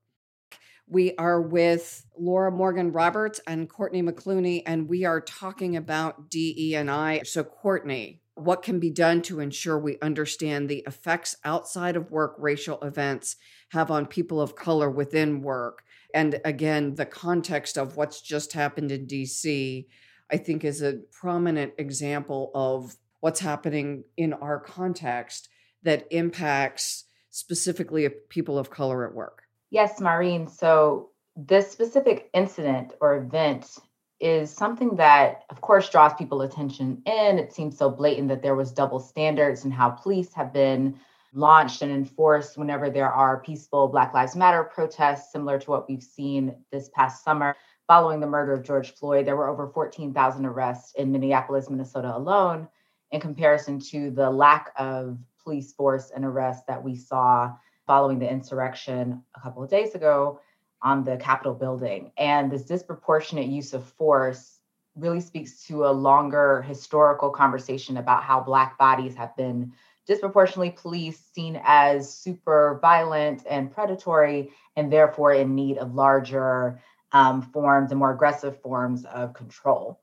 We 0.88 1.16
are 1.18 1.42
with 1.42 2.06
Laura 2.18 2.52
Morgan 2.52 2.92
Roberts 2.92 3.40
and 3.48 3.70
Courtney 3.70 4.02
McCluney, 4.02 4.64
and 4.66 4.88
we 4.88 5.06
are 5.06 5.20
talking 5.20 5.76
about 5.76 6.30
DE 6.30 6.76
and 6.76 6.90
I. 6.90 7.22
So, 7.24 7.44
Courtney, 7.44 8.22
what 8.36 8.62
can 8.62 8.80
be 8.80 8.90
done 8.90 9.22
to 9.24 9.40
ensure 9.40 9.80
we 9.80 9.98
understand 10.02 10.68
the 10.68 10.84
effects 10.86 11.38
outside 11.46 11.96
of 11.96 12.12
work 12.12 12.36
racial 12.38 12.80
events 12.82 13.38
have 13.70 13.90
on 13.90 14.06
people 14.06 14.42
of 14.42 14.56
color 14.56 14.90
within 14.90 15.42
work. 15.42 15.84
And 16.14 16.40
again, 16.44 16.96
the 16.96 17.06
context 17.06 17.78
of 17.78 17.96
what's 17.96 18.22
just 18.22 18.54
happened 18.54 18.92
in 18.92 19.08
DC, 19.08 19.86
I 20.30 20.38
think, 20.38 20.66
is 20.66 20.82
a 20.82 21.00
prominent 21.12 21.74
example 21.78 22.52
of 22.54 22.96
what's 23.22 23.40
happening 23.40 24.04
in 24.18 24.34
our 24.34 24.60
context 24.60 25.50
that 25.84 26.06
impacts 26.12 27.06
specifically 27.32 28.08
people 28.30 28.58
of 28.58 28.70
color 28.70 29.08
at 29.08 29.14
work. 29.14 29.44
Yes, 29.72 30.00
Maureen. 30.00 30.48
So, 30.48 31.10
this 31.38 31.70
specific 31.70 32.30
incident 32.34 32.94
or 33.02 33.18
event 33.18 33.78
is 34.20 34.52
something 34.52 34.96
that, 34.96 35.44
of 35.50 35.62
course, 35.62 35.90
draws 35.90 36.14
people 36.14 36.42
attention 36.42 37.02
in. 37.06 37.40
It 37.40 37.54
seems 37.54 37.78
so 37.78 37.90
blatant 37.90 38.30
that 38.30 38.42
there 38.42 38.56
was 38.56 38.72
double 38.72 39.00
standards 39.00 39.66
in 39.66 39.72
how 39.72 39.90
police 39.90 40.34
have 40.34 40.54
been 40.54 41.00
launched 41.34 41.82
and 41.82 41.92
enforced 41.92 42.58
whenever 42.58 42.90
there 42.90 43.12
are 43.12 43.42
peaceful 43.42 43.90
Black 43.90 44.14
Lives 44.14 44.36
Matter 44.36 44.64
protests, 44.64 45.32
similar 45.32 45.60
to 45.60 45.70
what 45.70 45.90
we've 45.90 46.04
seen 46.04 46.56
this 46.72 46.90
past 46.96 47.24
summer. 47.24 47.56
Following 47.88 48.20
the 48.20 48.28
murder 48.28 48.54
of 48.54 48.64
George 48.64 48.94
Floyd, 48.96 49.28
there 49.28 49.36
were 49.36 49.50
over 49.50 49.68
14,000 49.68 50.46
arrests 50.46 50.94
in 50.96 51.12
Minneapolis, 51.12 51.70
Minnesota 51.70 52.16
alone, 52.16 52.68
in 53.12 53.20
comparison 53.20 53.80
to 53.80 54.10
the 54.10 54.30
lack 54.30 54.72
of 54.78 55.20
police 55.44 55.74
force 55.74 56.12
and 56.16 56.26
arrests 56.26 56.64
that 56.68 56.84
we 56.84 56.96
saw 56.96 57.54
following 57.86 58.18
the 58.18 58.30
insurrection 58.30 59.22
a 59.36 59.42
couple 59.42 59.62
of 59.64 59.70
days 59.70 59.94
ago 59.94 60.40
on 60.86 61.04
the 61.04 61.18
Capitol 61.18 61.56
building. 61.56 62.12
And 62.16 62.52
this 62.52 62.64
disproportionate 62.64 63.48
use 63.48 63.74
of 63.74 63.84
force 63.84 64.60
really 64.96 65.20
speaks 65.20 65.66
to 65.66 65.86
a 65.86 65.92
longer 65.92 66.62
historical 66.62 67.32
conversation 67.32 67.98
about 67.98 68.24
how 68.24 68.40
Black 68.40 68.78
bodies 68.78 69.16
have 69.16 69.36
been 69.36 69.74
disproportionately 70.06 70.70
policed, 70.70 71.34
seen 71.34 71.60
as 71.66 72.14
super 72.14 72.78
violent 72.82 73.44
and 73.50 73.72
predatory, 73.72 74.52
and 74.76 74.94
therefore 74.94 75.34
in 75.34 75.56
need 75.56 75.80
of 75.80 75.96
larger 75.96 76.80
um, 77.12 77.42
forms 77.42 77.92
and 77.92 77.98
more 77.98 78.14
aggressive 78.14 78.62
forms 78.62 79.06
of 79.06 79.34
control. 79.34 80.00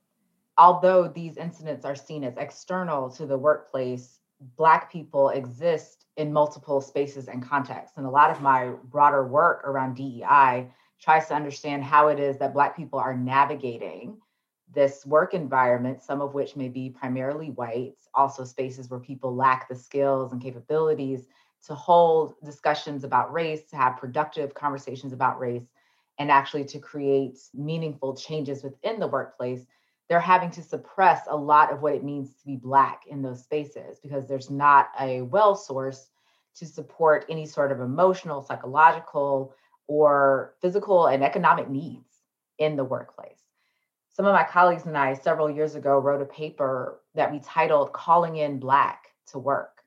Although 0.59 1.07
these 1.07 1.37
incidents 1.37 1.85
are 1.85 1.95
seen 1.95 2.25
as 2.25 2.37
external 2.37 3.09
to 3.11 3.25
the 3.25 3.39
workplace, 3.39 4.19
Black 4.57 4.91
people 4.91 5.31
exist 5.31 6.07
in 6.17 6.33
multiple 6.33 6.81
spaces 6.81 7.29
and 7.29 7.43
contexts. 7.43 7.97
And 7.97 8.07
a 8.07 8.11
lot 8.11 8.31
of 8.31 8.41
my 8.41 8.73
broader 8.85 9.27
work 9.27 9.63
around 9.65 9.95
DEI 9.95 10.69
tries 11.01 11.29
to 11.29 11.35
understand 11.35 11.85
how 11.85 12.09
it 12.09 12.19
is 12.19 12.39
that 12.39 12.53
Black 12.53 12.77
people 12.77 12.99
are 12.99 13.17
navigating 13.17 14.19
this 14.73 15.05
work 15.05 15.35
environment, 15.35 16.03
some 16.03 16.21
of 16.21 16.35
which 16.35 16.57
may 16.57 16.69
be 16.69 16.91
primarily 16.91 17.51
white, 17.51 17.97
also 18.15 18.45
spaces 18.45 18.89
where 18.89 19.01
people 19.01 19.35
lack 19.35 19.69
the 19.69 19.75
skills 19.75 20.33
and 20.33 20.43
capabilities 20.43 21.27
to 21.67 21.75
hold 21.75 22.35
discussions 22.45 23.05
about 23.05 23.33
race, 23.33 23.65
to 23.71 23.77
have 23.77 23.97
productive 23.97 24.55
conversations 24.55 25.13
about 25.13 25.39
race, 25.39 25.69
and 26.19 26.31
actually 26.31 26.65
to 26.65 26.79
create 26.79 27.39
meaningful 27.55 28.15
changes 28.17 28.63
within 28.63 28.99
the 28.99 29.07
workplace 29.07 29.67
they're 30.09 30.21
having 30.21 30.51
to 30.53 30.63
suppress 30.63 31.23
a 31.29 31.37
lot 31.37 31.73
of 31.73 31.83
what 31.83 31.95
it 31.95 32.05
means 32.05 32.31
to 32.35 32.47
be 32.47 32.57
Black 32.57 33.05
in 33.07 33.23
those 33.23 33.43
spaces 33.43 33.99
because 34.03 34.27
there's 34.27 34.51
not 34.51 34.89
a 35.01 35.23
well 35.23 35.55
source 35.55 36.11
to 36.57 36.67
support 36.67 37.25
any 37.29 37.47
sort 37.47 37.73
of 37.73 37.81
emotional, 37.81 38.43
psychological, 38.43 39.55
or 39.87 40.55
physical 40.61 41.07
and 41.07 41.25
economic 41.25 41.69
needs 41.69 42.09
in 42.59 42.77
the 42.77 42.85
workplace. 42.85 43.41
Some 44.15 44.27
of 44.27 44.35
my 44.35 44.45
colleagues 44.45 44.85
and 44.85 44.97
I, 44.97 45.15
several 45.15 45.51
years 45.51 45.75
ago, 45.75 45.99
wrote 45.99 46.21
a 46.21 46.27
paper 46.27 47.01
that 47.15 47.33
we 47.33 47.41
titled 47.41 47.93
Calling 47.93 48.37
in 48.37 48.59
Black 48.59 49.07
to 49.29 49.39
Work. 49.39 49.83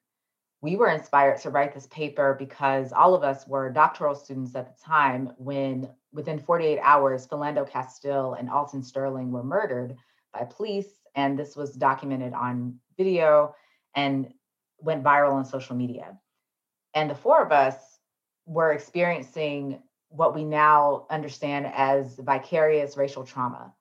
We 0.62 0.76
were 0.76 0.90
inspired 0.90 1.40
to 1.42 1.52
write 1.52 1.76
this 1.76 1.86
paper 1.88 2.36
because 2.38 2.92
all 2.92 3.14
of 3.14 3.24
us 3.24 3.48
were 3.48 3.72
doctoral 3.72 4.16
students 4.16 4.56
at 4.56 4.76
the 4.76 4.84
time 4.84 5.34
when, 5.38 5.90
within 6.16 6.40
48 6.40 6.80
hours, 6.82 7.28
Philando 7.28 7.70
Castile 7.70 8.34
and 8.34 8.50
Alton 8.50 8.82
Sterling 8.82 9.32
were 9.32 9.44
murdered 9.44 9.96
by 10.34 10.46
police. 10.46 10.88
And 11.14 11.38
this 11.38 11.56
was 11.56 11.74
documented 11.74 12.34
on 12.34 12.80
video 12.98 13.54
and 13.96 14.34
went 14.80 15.04
viral 15.04 15.34
on 15.34 15.46
social 15.46 15.76
media. 15.76 16.18
And 16.94 17.10
the 17.10 17.16
four 17.16 17.44
of 17.44 17.52
us 17.52 17.76
were 18.46 18.72
experiencing 18.72 19.82
what 20.10 20.34
we 20.34 20.46
now 20.46 21.06
understand 21.10 21.68
as 21.74 22.16
vicarious 22.16 22.96
racial 22.96 23.26
trauma. 23.26 23.74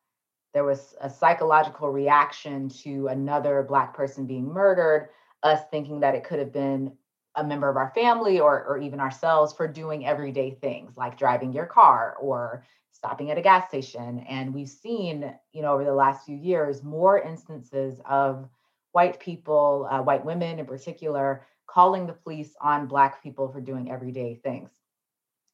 There 0.53 0.65
was 0.65 0.95
a 1.01 1.11
psychological 1.11 1.91
reaction 1.91 2.69
to 2.83 3.09
another 3.09 3.63
Black 3.63 3.95
person 3.95 4.27
being 4.27 4.47
murdered, 4.47 5.11
us 5.43 5.61
thinking 5.71 6.01
that 6.01 6.15
it 6.15 6.25
could 6.25 6.39
have 6.39 6.53
been 6.53 6.97
a 7.37 7.45
member 7.45 7.69
of 7.69 7.77
our 7.77 7.91
family 7.95 8.41
or, 8.41 8.65
or 8.65 8.79
even 8.79 9.01
ourselves 9.01 9.53
for 9.53 9.67
doing 9.67 10.07
everyday 10.07 10.51
things 10.51 10.97
like 10.97 11.19
driving 11.19 11.53
your 11.53 11.67
car 11.67 12.17
or 12.21 12.65
stopping 12.93 13.31
at 13.31 13.39
a 13.39 13.43
gas 13.43 13.69
station. 13.69 14.25
And 14.29 14.55
we've 14.55 14.69
seen, 14.69 15.35
you 15.53 15.63
know, 15.63 15.75
over 15.75 15.85
the 15.85 15.95
last 15.95 16.25
few 16.25 16.37
years, 16.37 16.83
more 16.83 17.19
instances 17.21 18.01
of 18.09 18.49
white 18.93 19.19
people, 19.19 19.89
uh, 19.91 20.01
white 20.01 20.25
women 20.25 20.59
in 20.59 20.67
particular, 20.67 21.45
calling 21.67 22.07
the 22.07 22.13
police 22.13 22.55
on 22.61 22.87
Black 22.87 23.23
people 23.23 23.49
for 23.49 23.61
doing 23.61 23.91
everyday 23.91 24.37
things. 24.37 24.71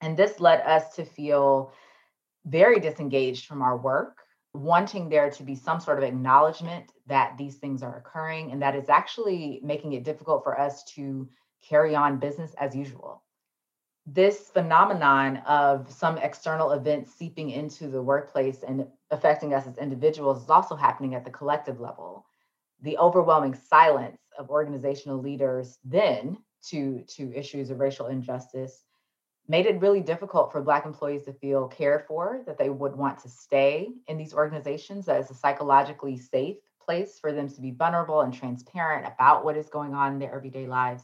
And 0.02 0.16
this 0.16 0.40
led 0.40 0.60
us 0.60 0.94
to 0.96 1.04
feel 1.04 1.72
very 2.44 2.80
disengaged 2.80 3.46
from 3.46 3.62
our 3.62 3.76
work, 3.76 4.18
wanting 4.52 5.08
there 5.08 5.30
to 5.30 5.42
be 5.42 5.54
some 5.54 5.80
sort 5.80 5.98
of 5.98 6.04
acknowledgement 6.04 6.92
that 7.06 7.36
these 7.38 7.56
things 7.56 7.82
are 7.82 7.96
occurring 7.96 8.52
and 8.52 8.62
that 8.62 8.76
is 8.76 8.88
actually 8.88 9.60
making 9.62 9.92
it 9.92 10.04
difficult 10.04 10.42
for 10.42 10.58
us 10.58 10.84
to 10.84 11.28
carry 11.62 11.94
on 11.94 12.18
business 12.18 12.54
as 12.58 12.74
usual. 12.74 13.22
This 14.06 14.50
phenomenon 14.50 15.38
of 15.38 15.90
some 15.92 16.18
external 16.18 16.72
events 16.72 17.12
seeping 17.12 17.50
into 17.50 17.88
the 17.88 18.02
workplace 18.02 18.62
and 18.66 18.86
affecting 19.10 19.54
us 19.54 19.66
as 19.66 19.78
individuals 19.78 20.42
is 20.42 20.50
also 20.50 20.74
happening 20.74 21.14
at 21.14 21.24
the 21.24 21.30
collective 21.30 21.80
level. 21.80 22.26
The 22.82 22.98
overwhelming 22.98 23.54
silence 23.54 24.18
of 24.38 24.50
organizational 24.50 25.18
leaders 25.18 25.78
then 25.84 26.38
to, 26.68 27.04
to 27.16 27.32
issues 27.34 27.70
of 27.70 27.78
racial 27.78 28.06
injustice 28.06 28.84
made 29.48 29.66
it 29.66 29.80
really 29.80 30.00
difficult 30.00 30.52
for 30.52 30.62
Black 30.62 30.86
employees 30.86 31.24
to 31.24 31.32
feel 31.32 31.66
cared 31.66 32.06
for, 32.06 32.42
that 32.46 32.56
they 32.56 32.70
would 32.70 32.94
want 32.94 33.18
to 33.18 33.28
stay 33.28 33.88
in 34.06 34.16
these 34.16 34.32
organizations, 34.32 35.08
it's 35.08 35.30
a 35.30 35.34
psychologically 35.34 36.16
safe 36.16 36.56
place 36.80 37.18
for 37.18 37.32
them 37.32 37.48
to 37.48 37.60
be 37.60 37.72
vulnerable 37.72 38.20
and 38.20 38.32
transparent 38.32 39.06
about 39.06 39.44
what 39.44 39.56
is 39.56 39.68
going 39.68 39.92
on 39.92 40.12
in 40.12 40.18
their 40.18 40.34
everyday 40.34 40.66
lives. 40.66 41.02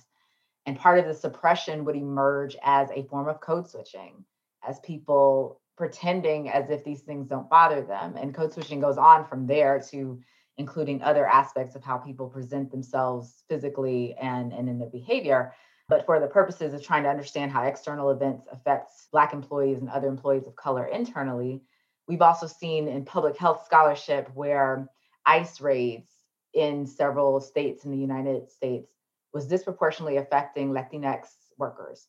And 0.66 0.79
part 0.79 0.98
of 0.98 1.07
the 1.07 1.14
suppression 1.14 1.85
would 1.85 1.96
emerge 1.96 2.57
as 2.62 2.90
a 2.90 3.05
form 3.05 3.29
of 3.29 3.40
code 3.40 3.68
switching, 3.68 4.24
as 4.66 4.81
people 4.81 5.61
pretending 5.76 6.50
as 6.50 6.70
if 6.70 6.83
these 6.85 7.02
things 7.02 7.29
don't 7.29 7.48
bother 7.48 7.83
them. 7.83 8.16
And 8.16 8.35
code 8.35 8.52
switching 8.52 8.81
goes 8.81 8.98
on 8.98 9.24
from 9.26 9.46
there 9.46 9.81
to 9.90 10.20
including 10.59 11.02
other 11.02 11.26
aspects 11.26 11.76
of 11.76 11.85
how 11.85 11.98
people 11.98 12.29
present 12.29 12.70
themselves 12.70 13.44
physically 13.48 14.16
and, 14.20 14.52
and 14.52 14.68
in 14.68 14.79
their 14.79 14.88
behavior. 14.88 15.55
But 15.88 16.07
for 16.07 16.18
the 16.18 16.26
purposes 16.26 16.74
of 16.74 16.83
trying 16.83 17.05
to 17.05 17.11
understand 17.11 17.52
how 17.52 17.62
external 17.62 18.11
events 18.11 18.48
affects 18.50 19.07
Black 19.12 19.33
employees 19.33 19.79
and 19.79 19.90
other 19.90 20.09
employees 20.09 20.46
of 20.46 20.57
color 20.57 20.87
internally, 20.87 21.62
we've 22.09 22.22
also 22.22 22.46
seen 22.46 22.88
in 22.88 23.05
public 23.05 23.37
health 23.37 23.64
scholarship 23.66 24.31
where 24.35 24.88
ICE 25.26 25.61
raids 25.61 26.11
in 26.55 26.87
several 26.87 27.40
states 27.40 27.85
in 27.85 27.90
the 27.90 27.98
United 27.98 28.50
States 28.50 28.90
was 29.37 29.46
disproportionately 29.46 30.16
affecting 30.16 30.70
Latinx 30.70 31.27
workers. 31.59 32.07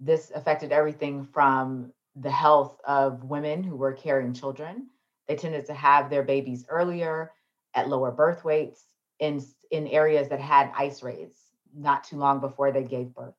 This 0.00 0.32
affected 0.34 0.72
everything 0.72 1.22
from 1.22 1.92
the 2.16 2.30
health 2.30 2.80
of 2.86 3.22
women 3.22 3.62
who 3.62 3.76
were 3.76 3.92
carrying 3.92 4.32
children. 4.32 4.86
They 5.28 5.36
tended 5.36 5.66
to 5.66 5.74
have 5.74 6.08
their 6.08 6.22
babies 6.22 6.64
earlier 6.70 7.32
at 7.74 7.90
lower 7.90 8.10
birth 8.10 8.46
weights 8.46 8.82
in, 9.18 9.44
in 9.70 9.86
areas 9.88 10.30
that 10.30 10.40
had 10.40 10.72
ICE 10.74 11.02
raids 11.02 11.36
not 11.76 12.02
too 12.02 12.16
long 12.16 12.40
before 12.40 12.72
they 12.72 12.82
gave 12.82 13.14
birth. 13.14 13.34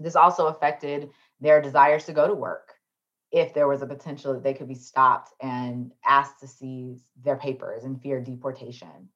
This 0.00 0.16
also 0.16 0.48
affected 0.48 1.10
their 1.40 1.62
desires 1.62 2.06
to 2.06 2.12
go 2.12 2.26
to 2.26 2.34
work 2.34 2.72
if 3.30 3.54
there 3.54 3.68
was 3.68 3.82
a 3.82 3.86
potential 3.86 4.34
that 4.34 4.42
they 4.42 4.54
could 4.54 4.68
be 4.68 4.74
stopped 4.74 5.30
and 5.40 5.92
asked 6.04 6.40
to 6.40 6.48
see 6.48 6.96
their 7.22 7.36
papers 7.36 7.84
and 7.84 8.02
fear 8.02 8.20
deportation. 8.20 9.10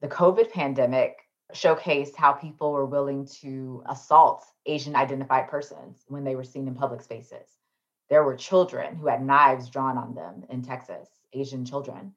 The 0.00 0.08
COVID 0.08 0.50
pandemic 0.50 1.18
showcased 1.54 2.16
how 2.16 2.32
people 2.32 2.72
were 2.72 2.86
willing 2.86 3.26
to 3.40 3.82
assault 3.88 4.44
Asian 4.66 4.96
identified 4.96 5.48
persons 5.48 6.04
when 6.08 6.24
they 6.24 6.36
were 6.36 6.44
seen 6.44 6.66
in 6.66 6.74
public 6.74 7.02
spaces. 7.02 7.48
There 8.08 8.24
were 8.24 8.36
children 8.36 8.96
who 8.96 9.06
had 9.06 9.24
knives 9.24 9.68
drawn 9.68 9.98
on 9.98 10.14
them 10.14 10.44
in 10.48 10.62
Texas, 10.62 11.08
Asian 11.32 11.64
children. 11.64 12.14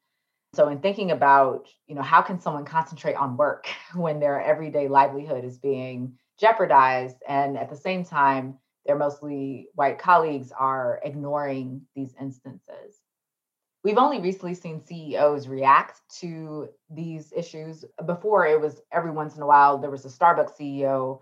So 0.56 0.68
in 0.70 0.80
thinking 0.80 1.12
about, 1.12 1.68
you 1.88 1.96
know, 1.96 2.02
how 2.02 2.22
can 2.22 2.40
someone 2.40 2.66
concentrate 2.66 3.16
on 3.16 3.38
work 3.38 3.68
when 3.96 4.20
their 4.20 4.42
everyday 4.42 4.88
livelihood 4.88 5.44
is 5.46 5.58
being 5.58 6.18
jeopardized 6.40 7.18
and 7.28 7.58
at 7.58 7.70
the 7.70 7.76
same 7.76 8.04
time 8.04 8.58
their 8.86 8.98
mostly 8.98 9.70
white 9.76 10.00
colleagues 10.00 10.52
are 10.52 11.00
ignoring 11.04 11.82
these 11.96 12.16
instances. 12.20 13.02
We've 13.84 13.98
only 13.98 14.20
recently 14.20 14.56
seen 14.56 14.84
CEOs 14.86 15.48
react 15.48 16.02
to 16.20 16.70
these 16.90 17.32
issues. 17.34 17.86
Before 18.06 18.46
it 18.46 18.60
was 18.60 18.82
every 18.92 19.12
once 19.12 19.38
in 19.38 19.42
a 19.42 19.48
while 19.48 19.78
there 19.78 19.90
was 19.90 20.04
a 20.04 20.10
Starbucks 20.10 20.58
CEO, 20.60 21.20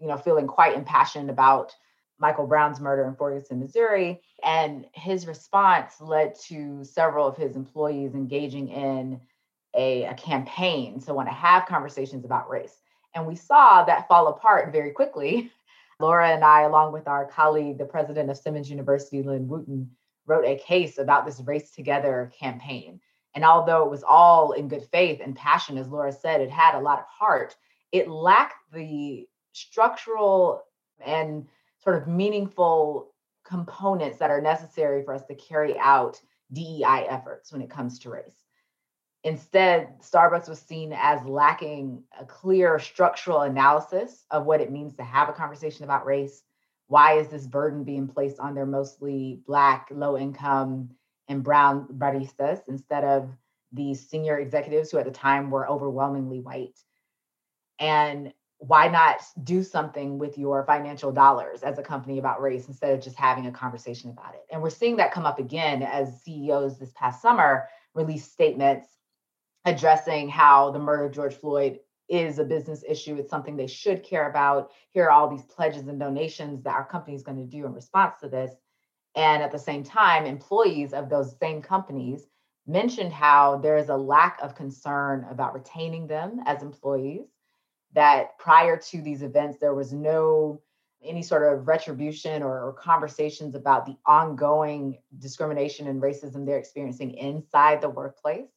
you 0.00 0.08
know, 0.08 0.16
feeling 0.16 0.46
quite 0.46 0.74
impassioned 0.74 1.28
about 1.28 1.74
Michael 2.18 2.46
Brown's 2.46 2.80
murder 2.80 3.06
in 3.06 3.14
Ferguson, 3.14 3.60
Missouri. 3.60 4.22
And 4.42 4.86
his 4.92 5.26
response 5.26 6.00
led 6.00 6.34
to 6.46 6.82
several 6.82 7.26
of 7.26 7.36
his 7.36 7.56
employees 7.56 8.14
engaging 8.14 8.68
in 8.68 9.20
a, 9.74 10.04
a 10.04 10.14
campaign 10.14 11.00
to 11.02 11.14
want 11.14 11.28
to 11.28 11.34
have 11.34 11.66
conversations 11.66 12.24
about 12.24 12.48
race. 12.48 12.80
And 13.14 13.26
we 13.26 13.36
saw 13.36 13.84
that 13.84 14.08
fall 14.08 14.28
apart 14.28 14.72
very 14.72 14.92
quickly. 14.92 15.52
Laura 16.00 16.28
and 16.30 16.44
I, 16.44 16.62
along 16.62 16.92
with 16.92 17.06
our 17.06 17.26
colleague, 17.26 17.76
the 17.76 17.84
president 17.84 18.30
of 18.30 18.38
Simmons 18.38 18.70
University, 18.70 19.22
Lynn 19.22 19.48
Wooten, 19.48 19.90
wrote 20.28 20.44
a 20.44 20.58
case 20.58 20.98
about 20.98 21.26
this 21.26 21.40
Race 21.40 21.70
Together 21.70 22.30
campaign. 22.38 23.00
And 23.34 23.44
although 23.44 23.84
it 23.84 23.90
was 23.90 24.04
all 24.06 24.52
in 24.52 24.68
good 24.68 24.84
faith 24.90 25.20
and 25.22 25.34
passion, 25.34 25.78
as 25.78 25.88
Laura 25.88 26.12
said, 26.12 26.40
it 26.40 26.50
had 26.50 26.74
a 26.76 26.80
lot 26.80 26.98
of 26.98 27.04
heart, 27.06 27.56
it 27.92 28.08
lacked 28.08 28.72
the 28.72 29.26
structural 29.52 30.62
and 31.04 31.46
sort 31.82 31.96
of 31.96 32.08
meaningful 32.08 33.14
components 33.44 34.18
that 34.18 34.30
are 34.30 34.40
necessary 34.40 35.02
for 35.02 35.14
us 35.14 35.24
to 35.24 35.34
carry 35.34 35.78
out 35.78 36.20
DEI 36.52 37.06
efforts 37.08 37.52
when 37.52 37.62
it 37.62 37.70
comes 37.70 37.98
to 38.00 38.10
race. 38.10 38.44
Instead, 39.24 40.00
Starbucks 40.00 40.48
was 40.48 40.60
seen 40.60 40.92
as 40.92 41.24
lacking 41.24 42.02
a 42.18 42.24
clear 42.24 42.78
structural 42.78 43.42
analysis 43.42 44.24
of 44.30 44.46
what 44.46 44.60
it 44.60 44.70
means 44.70 44.94
to 44.94 45.02
have 45.02 45.28
a 45.28 45.32
conversation 45.32 45.84
about 45.84 46.06
race. 46.06 46.42
Why 46.88 47.18
is 47.18 47.28
this 47.28 47.46
burden 47.46 47.84
being 47.84 48.08
placed 48.08 48.40
on 48.40 48.54
their 48.54 48.66
mostly 48.66 49.42
Black, 49.46 49.88
low 49.90 50.16
income, 50.18 50.90
and 51.28 51.44
brown 51.44 51.86
baristas 51.92 52.60
instead 52.66 53.04
of 53.04 53.30
these 53.72 54.08
senior 54.08 54.38
executives 54.38 54.90
who 54.90 54.98
at 54.98 55.04
the 55.04 55.10
time 55.10 55.50
were 55.50 55.68
overwhelmingly 55.68 56.40
white? 56.40 56.78
And 57.78 58.32
why 58.56 58.88
not 58.88 59.22
do 59.44 59.62
something 59.62 60.18
with 60.18 60.36
your 60.36 60.64
financial 60.64 61.12
dollars 61.12 61.62
as 61.62 61.78
a 61.78 61.82
company 61.82 62.18
about 62.18 62.42
race 62.42 62.66
instead 62.66 62.92
of 62.92 63.00
just 63.00 63.16
having 63.16 63.46
a 63.46 63.52
conversation 63.52 64.10
about 64.10 64.34
it? 64.34 64.44
And 64.50 64.62
we're 64.62 64.70
seeing 64.70 64.96
that 64.96 65.12
come 65.12 65.26
up 65.26 65.38
again 65.38 65.82
as 65.82 66.22
CEOs 66.22 66.78
this 66.78 66.92
past 66.96 67.22
summer 67.22 67.68
released 67.94 68.32
statements 68.32 68.88
addressing 69.64 70.28
how 70.28 70.70
the 70.70 70.78
murder 70.78 71.04
of 71.04 71.12
George 71.12 71.34
Floyd 71.34 71.80
is 72.08 72.38
a 72.38 72.44
business 72.44 72.84
issue. 72.88 73.16
It's 73.16 73.30
something 73.30 73.56
they 73.56 73.66
should 73.66 74.02
care 74.02 74.30
about. 74.30 74.70
Here 74.90 75.04
are 75.04 75.10
all 75.10 75.28
these 75.28 75.44
pledges 75.44 75.86
and 75.88 75.98
donations 75.98 76.62
that 76.64 76.74
our 76.74 76.86
company 76.86 77.14
is 77.14 77.22
going 77.22 77.38
to 77.38 77.44
do 77.44 77.66
in 77.66 77.74
response 77.74 78.16
to 78.20 78.28
this. 78.28 78.52
And 79.14 79.42
at 79.42 79.52
the 79.52 79.58
same 79.58 79.82
time, 79.82 80.26
employees 80.26 80.92
of 80.92 81.08
those 81.08 81.36
same 81.38 81.60
companies 81.60 82.26
mentioned 82.66 83.12
how 83.12 83.58
there 83.58 83.76
is 83.78 83.88
a 83.88 83.96
lack 83.96 84.38
of 84.42 84.54
concern 84.54 85.26
about 85.30 85.54
retaining 85.54 86.06
them 86.06 86.40
as 86.46 86.62
employees 86.62 87.26
that 87.94 88.38
prior 88.38 88.76
to 88.76 89.00
these 89.00 89.22
events, 89.22 89.58
there 89.58 89.74
was 89.74 89.92
no 89.92 90.60
any 91.02 91.22
sort 91.22 91.52
of 91.52 91.68
retribution 91.68 92.42
or, 92.42 92.64
or, 92.64 92.72
conversations 92.72 93.54
about 93.54 93.86
the 93.86 93.96
ongoing 94.04 94.98
discrimination 95.18 95.86
and 95.86 96.02
racism 96.02 96.44
they're 96.44 96.58
experiencing 96.58 97.12
inside 97.14 97.80
the 97.80 97.88
workplace 97.88 98.48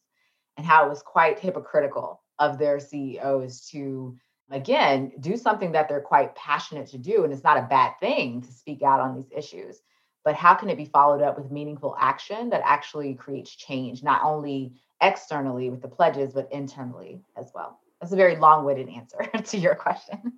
and 0.57 0.65
how 0.65 0.85
it 0.85 0.89
was 0.89 1.03
quite 1.03 1.39
hypocritical 1.39 2.20
of 2.41 2.57
their 2.57 2.81
CEOs 2.81 3.69
to 3.69 4.17
again, 4.51 5.11
do 5.19 5.37
something 5.37 5.71
that 5.71 5.87
they're 5.87 6.01
quite 6.01 6.35
passionate 6.35 6.87
to 6.87 6.97
do. 6.97 7.23
And 7.23 7.33
it's 7.33 7.43
not 7.43 7.57
a 7.57 7.67
bad 7.69 7.93
thing 7.99 8.41
to 8.41 8.51
speak 8.51 8.83
out 8.83 8.99
on 8.99 9.15
these 9.15 9.31
issues. 9.35 9.79
But 10.23 10.35
how 10.35 10.53
can 10.53 10.69
it 10.69 10.77
be 10.77 10.85
followed 10.85 11.21
up 11.23 11.37
with 11.37 11.51
meaningful 11.51 11.95
action 11.99 12.49
that 12.49 12.61
actually 12.63 13.15
creates 13.15 13.55
change, 13.55 14.03
not 14.03 14.21
only 14.23 14.73
externally 15.01 15.69
with 15.69 15.81
the 15.81 15.87
pledges, 15.87 16.33
but 16.33 16.51
internally 16.51 17.21
as 17.35 17.51
well? 17.55 17.79
That's 17.99 18.13
a 18.13 18.17
very 18.17 18.35
long 18.35 18.65
winded 18.65 18.89
answer 18.89 19.23
to 19.43 19.57
your 19.57 19.75
question. 19.75 20.33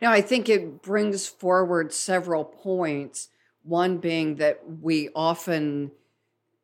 Now, 0.00 0.12
I 0.12 0.20
think 0.20 0.48
it 0.48 0.82
brings 0.82 1.26
forward 1.26 1.92
several 1.92 2.44
points. 2.44 3.28
One 3.62 3.98
being 3.98 4.36
that 4.36 4.60
we 4.80 5.10
often 5.14 5.90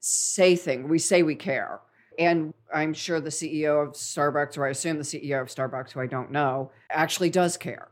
say 0.00 0.56
things, 0.56 0.88
we 0.88 0.98
say 0.98 1.22
we 1.22 1.34
care. 1.34 1.80
And 2.18 2.54
I'm 2.72 2.94
sure 2.94 3.20
the 3.20 3.30
CEO 3.30 3.86
of 3.86 3.94
Starbucks, 3.94 4.56
or 4.58 4.66
I 4.66 4.70
assume 4.70 4.98
the 4.98 5.04
CEO 5.04 5.40
of 5.40 5.48
Starbucks, 5.48 5.92
who 5.92 6.00
I 6.00 6.06
don't 6.06 6.30
know, 6.30 6.70
actually 6.90 7.30
does 7.30 7.56
care. 7.56 7.88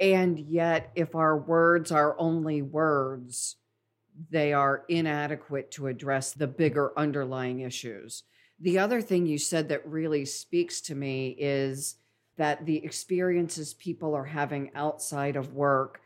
And 0.00 0.38
yet, 0.38 0.90
if 0.94 1.14
our 1.14 1.36
words 1.36 1.92
are 1.92 2.18
only 2.18 2.62
words, 2.62 3.56
they 4.30 4.52
are 4.52 4.84
inadequate 4.88 5.70
to 5.72 5.86
address 5.86 6.32
the 6.32 6.46
bigger 6.46 6.92
underlying 6.96 7.60
issues. 7.60 8.24
The 8.60 8.78
other 8.78 9.00
thing 9.00 9.26
you 9.26 9.38
said 9.38 9.68
that 9.68 9.86
really 9.86 10.24
speaks 10.24 10.80
to 10.82 10.94
me 10.94 11.36
is 11.38 11.96
that 12.36 12.66
the 12.66 12.84
experiences 12.84 13.74
people 13.74 14.14
are 14.14 14.24
having 14.24 14.70
outside 14.74 15.36
of 15.36 15.52
work 15.52 16.00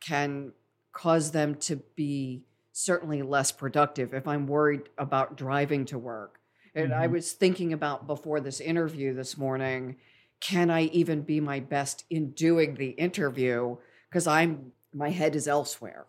can 0.00 0.52
cause 0.92 1.30
them 1.30 1.54
to 1.56 1.76
be 1.96 2.42
certainly 2.72 3.22
less 3.22 3.52
productive 3.52 4.14
if 4.14 4.26
I'm 4.26 4.46
worried 4.46 4.88
about 4.98 5.36
driving 5.36 5.84
to 5.86 5.98
work. 5.98 6.38
And 6.74 6.90
mm-hmm. 6.90 7.02
I 7.02 7.06
was 7.06 7.32
thinking 7.32 7.72
about 7.72 8.06
before 8.06 8.40
this 8.40 8.60
interview 8.60 9.14
this 9.14 9.36
morning, 9.36 9.96
can 10.40 10.70
I 10.70 10.84
even 10.84 11.22
be 11.22 11.40
my 11.40 11.60
best 11.60 12.04
in 12.10 12.30
doing 12.30 12.74
the 12.74 12.90
interview? 12.90 13.76
Because 14.08 14.26
I'm 14.26 14.72
my 14.92 15.10
head 15.10 15.34
is 15.34 15.48
elsewhere. 15.48 16.06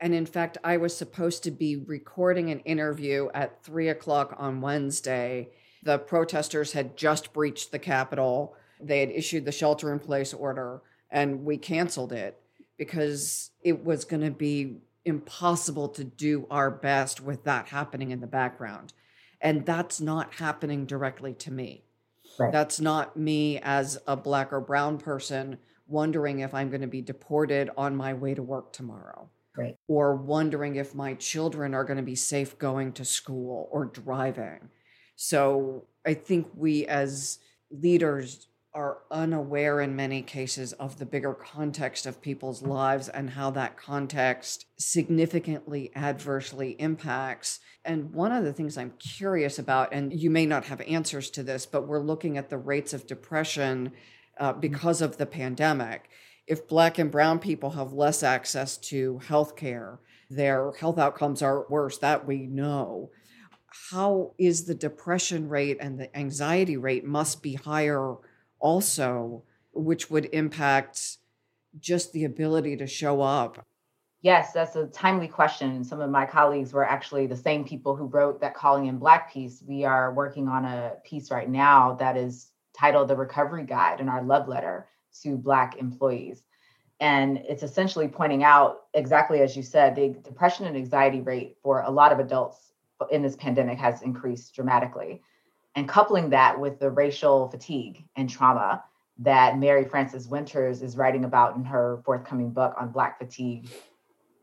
And 0.00 0.12
in 0.12 0.26
fact, 0.26 0.58
I 0.62 0.76
was 0.76 0.94
supposed 0.94 1.42
to 1.44 1.50
be 1.50 1.76
recording 1.76 2.50
an 2.50 2.60
interview 2.60 3.28
at 3.32 3.62
three 3.62 3.88
o'clock 3.88 4.34
on 4.38 4.60
Wednesday. 4.60 5.48
The 5.82 5.98
protesters 5.98 6.72
had 6.72 6.96
just 6.96 7.32
breached 7.32 7.72
the 7.72 7.78
Capitol. 7.78 8.54
They 8.80 9.00
had 9.00 9.10
issued 9.10 9.46
the 9.46 9.52
shelter 9.52 9.92
in 9.92 10.00
place 10.00 10.34
order, 10.34 10.82
and 11.10 11.44
we 11.44 11.56
canceled 11.56 12.12
it 12.12 12.38
because 12.76 13.50
it 13.62 13.84
was 13.84 14.04
going 14.04 14.22
to 14.22 14.30
be 14.30 14.76
impossible 15.06 15.88
to 15.88 16.04
do 16.04 16.46
our 16.50 16.70
best 16.70 17.22
with 17.22 17.44
that 17.44 17.68
happening 17.68 18.10
in 18.10 18.20
the 18.20 18.26
background. 18.26 18.92
And 19.46 19.64
that's 19.64 20.00
not 20.00 20.34
happening 20.34 20.86
directly 20.86 21.32
to 21.34 21.52
me. 21.52 21.84
Right. 22.36 22.50
That's 22.50 22.80
not 22.80 23.16
me 23.16 23.60
as 23.62 23.96
a 24.08 24.16
black 24.16 24.52
or 24.52 24.60
brown 24.60 24.98
person 24.98 25.58
wondering 25.86 26.40
if 26.40 26.52
I'm 26.52 26.68
going 26.68 26.80
to 26.80 26.88
be 26.88 27.00
deported 27.00 27.70
on 27.76 27.94
my 27.94 28.12
way 28.12 28.34
to 28.34 28.42
work 28.42 28.72
tomorrow. 28.72 29.30
Right. 29.56 29.76
Or 29.86 30.16
wondering 30.16 30.74
if 30.74 30.96
my 30.96 31.14
children 31.14 31.74
are 31.74 31.84
going 31.84 31.96
to 31.96 32.02
be 32.02 32.16
safe 32.16 32.58
going 32.58 32.92
to 32.94 33.04
school 33.04 33.68
or 33.70 33.84
driving. 33.84 34.68
So 35.14 35.84
I 36.04 36.14
think 36.14 36.48
we 36.56 36.84
as 36.86 37.38
leaders 37.70 38.48
are 38.76 38.98
unaware 39.10 39.80
in 39.80 39.96
many 39.96 40.22
cases 40.22 40.72
of 40.74 40.98
the 40.98 41.06
bigger 41.06 41.34
context 41.34 42.06
of 42.06 42.20
people's 42.20 42.62
lives 42.62 43.08
and 43.08 43.30
how 43.30 43.50
that 43.50 43.76
context 43.76 44.66
significantly 44.76 45.90
adversely 45.96 46.76
impacts. 46.78 47.58
And 47.84 48.12
one 48.12 48.30
of 48.30 48.44
the 48.44 48.52
things 48.52 48.76
I'm 48.76 48.92
curious 48.98 49.58
about, 49.58 49.92
and 49.92 50.12
you 50.12 50.30
may 50.30 50.46
not 50.46 50.66
have 50.66 50.80
answers 50.82 51.30
to 51.30 51.42
this, 51.42 51.66
but 51.66 51.88
we're 51.88 52.00
looking 52.00 52.36
at 52.36 52.50
the 52.50 52.58
rates 52.58 52.92
of 52.92 53.06
depression 53.06 53.92
uh, 54.38 54.52
because 54.52 55.00
of 55.00 55.16
the 55.16 55.26
pandemic 55.26 56.10
if 56.46 56.68
black 56.68 56.98
and 56.98 57.10
brown 57.10 57.38
people 57.38 57.70
have 57.70 57.92
less 57.92 58.22
access 58.22 58.76
to 58.76 59.18
health 59.18 59.56
care, 59.56 59.98
their 60.30 60.72
health 60.72 60.98
outcomes 60.98 61.42
are 61.42 61.66
worse. 61.68 61.98
That 61.98 62.26
we 62.26 62.46
know. 62.46 63.10
How 63.90 64.32
is 64.38 64.64
the 64.64 64.74
depression 64.74 65.48
rate 65.48 65.78
and 65.80 65.98
the 65.98 66.16
anxiety 66.16 66.76
rate 66.76 67.04
must 67.04 67.42
be 67.42 67.54
higher 67.54 68.16
also, 68.58 69.42
which 69.72 70.10
would 70.10 70.26
impact 70.32 71.18
just 71.78 72.12
the 72.12 72.24
ability 72.24 72.76
to 72.76 72.86
show 72.86 73.20
up? 73.20 73.64
Yes, 74.22 74.52
that's 74.52 74.76
a 74.76 74.86
timely 74.86 75.28
question. 75.28 75.84
Some 75.84 76.00
of 76.00 76.10
my 76.10 76.26
colleagues 76.26 76.72
were 76.72 76.84
actually 76.84 77.26
the 77.26 77.36
same 77.36 77.64
people 77.64 77.94
who 77.94 78.06
wrote 78.06 78.40
that 78.40 78.54
Calling 78.54 78.86
in 78.86 78.98
Black 78.98 79.32
piece. 79.32 79.62
We 79.66 79.84
are 79.84 80.12
working 80.12 80.48
on 80.48 80.64
a 80.64 80.94
piece 81.04 81.30
right 81.30 81.48
now 81.48 81.94
that 81.94 82.16
is 82.16 82.48
titled 82.76 83.08
The 83.08 83.16
Recovery 83.16 83.64
Guide 83.64 84.00
and 84.00 84.10
our 84.10 84.22
love 84.22 84.48
letter 84.48 84.88
to 85.22 85.36
Black 85.36 85.76
employees. 85.76 86.42
And 86.98 87.38
it's 87.38 87.62
essentially 87.62 88.08
pointing 88.08 88.42
out 88.42 88.84
exactly 88.94 89.40
as 89.40 89.56
you 89.56 89.62
said, 89.62 89.94
the 89.94 90.08
depression 90.24 90.66
and 90.66 90.76
anxiety 90.76 91.20
rate 91.20 91.58
for 91.62 91.82
a 91.82 91.90
lot 91.90 92.10
of 92.10 92.18
adults 92.18 92.72
in 93.10 93.22
this 93.22 93.36
pandemic 93.36 93.78
has 93.78 94.02
increased 94.02 94.54
dramatically. 94.54 95.22
And 95.76 95.88
coupling 95.88 96.30
that 96.30 96.58
with 96.58 96.78
the 96.80 96.90
racial 96.90 97.48
fatigue 97.48 98.04
and 98.16 98.28
trauma 98.28 98.82
that 99.18 99.58
Mary 99.58 99.84
Frances 99.84 100.26
Winters 100.26 100.82
is 100.82 100.96
writing 100.96 101.24
about 101.24 101.56
in 101.56 101.64
her 101.64 102.00
forthcoming 102.04 102.50
book 102.50 102.74
on 102.80 102.90
Black 102.90 103.18
fatigue, 103.18 103.68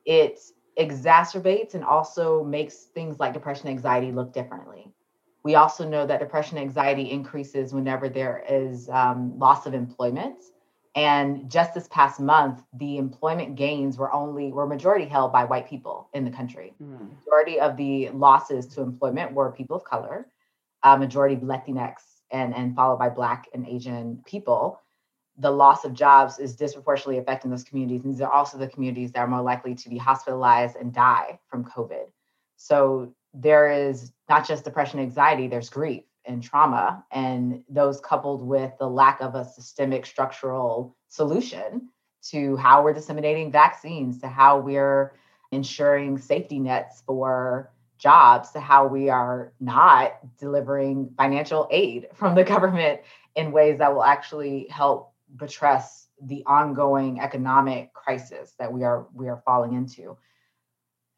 it 0.06 0.40
exacerbates 0.80 1.74
and 1.74 1.84
also 1.84 2.44
makes 2.44 2.76
things 2.76 3.20
like 3.20 3.34
depression 3.34 3.68
and 3.68 3.78
anxiety 3.78 4.12
look 4.12 4.32
differently. 4.34 4.92
We 5.44 5.56
also 5.56 5.88
know 5.88 6.06
that 6.08 6.20
depression 6.20 6.58
and 6.58 6.68
anxiety 6.68 7.12
increases 7.12 7.74
whenever 7.74 8.08
there 8.08 8.44
is 8.48 8.88
um, 8.90 9.38
loss 9.38 9.66
of 9.66 9.74
employment 9.74 10.38
and 10.96 11.50
just 11.50 11.74
this 11.74 11.88
past 11.88 12.20
month, 12.20 12.62
the 12.74 12.98
employment 12.98 13.56
gains 13.56 13.98
were 13.98 14.14
only 14.14 14.52
were 14.52 14.68
majority 14.68 15.06
held 15.06 15.32
by 15.32 15.44
white 15.44 15.68
people 15.68 16.10
in 16.14 16.24
the 16.24 16.30
country. 16.30 16.76
Mm. 16.82 17.10
Majority 17.26 17.60
of 17.60 17.78
the 17.78 18.10
losses 18.10 18.68
to 18.68 18.82
employment 18.82 19.34
were 19.34 19.52
people 19.52 19.76
of 19.76 19.84
color, 19.84 20.28
uh, 20.84 20.98
majority 20.98 21.36
Latinx, 21.38 21.96
and 22.32 22.54
and 22.56 22.76
followed 22.76 22.98
by 22.98 23.10
Black 23.10 23.48
and 23.54 23.68
Asian 23.68 24.22
people. 24.26 24.80
The 25.38 25.52
loss 25.52 25.84
of 25.84 25.94
jobs 25.94 26.38
is 26.38 26.56
disproportionately 26.56 27.18
affecting 27.18 27.50
those 27.50 27.64
communities. 27.64 28.04
And 28.04 28.14
these 28.14 28.22
are 28.22 28.32
also 28.32 28.58
the 28.58 28.68
communities 28.68 29.12
that 29.12 29.20
are 29.20 29.28
more 29.28 29.42
likely 29.42 29.74
to 29.74 29.90
be 29.90 29.98
hospitalized 29.98 30.76
and 30.76 30.94
die 30.94 31.40
from 31.50 31.66
COVID. 31.66 32.06
So 32.56 33.16
there 33.34 33.72
is 33.72 34.12
not 34.30 34.48
just 34.48 34.64
depression, 34.64 35.00
anxiety, 35.00 35.48
there's 35.48 35.70
grief 35.70 36.04
and 36.26 36.42
trauma, 36.42 37.04
and 37.12 37.64
those 37.68 38.00
coupled 38.00 38.46
with 38.46 38.72
the 38.78 38.88
lack 38.88 39.22
of 39.22 39.34
a 39.34 39.44
systemic 39.44 40.06
structural 40.06 40.96
solution 41.10 41.90
to 42.30 42.56
how 42.56 42.84
we're 42.84 42.94
disseminating 42.94 43.52
vaccines, 43.52 44.22
to 44.22 44.28
how 44.28 44.60
we're 44.60 45.14
ensuring 45.52 46.18
safety 46.18 46.60
nets 46.60 47.02
for 47.06 47.73
jobs, 48.04 48.52
to 48.52 48.60
how 48.60 48.86
we 48.86 49.10
are 49.10 49.54
not 49.62 50.20
delivering 50.38 51.10
financial 51.18 51.68
aid 51.72 52.08
from 52.14 52.36
the 52.36 52.44
government 52.44 53.00
in 53.36 53.52
ways 53.52 53.80
that 53.80 53.94
will 53.94 54.04
actually 54.04 54.68
help 54.70 55.14
buttress 55.30 56.08
the 56.22 56.44
ongoing 56.46 57.20
economic 57.20 57.94
crisis 57.94 58.54
that 58.60 58.72
we 58.72 58.84
are 58.84 59.08
we 59.14 59.30
are 59.30 59.42
falling 59.46 59.74
into. 59.74 60.18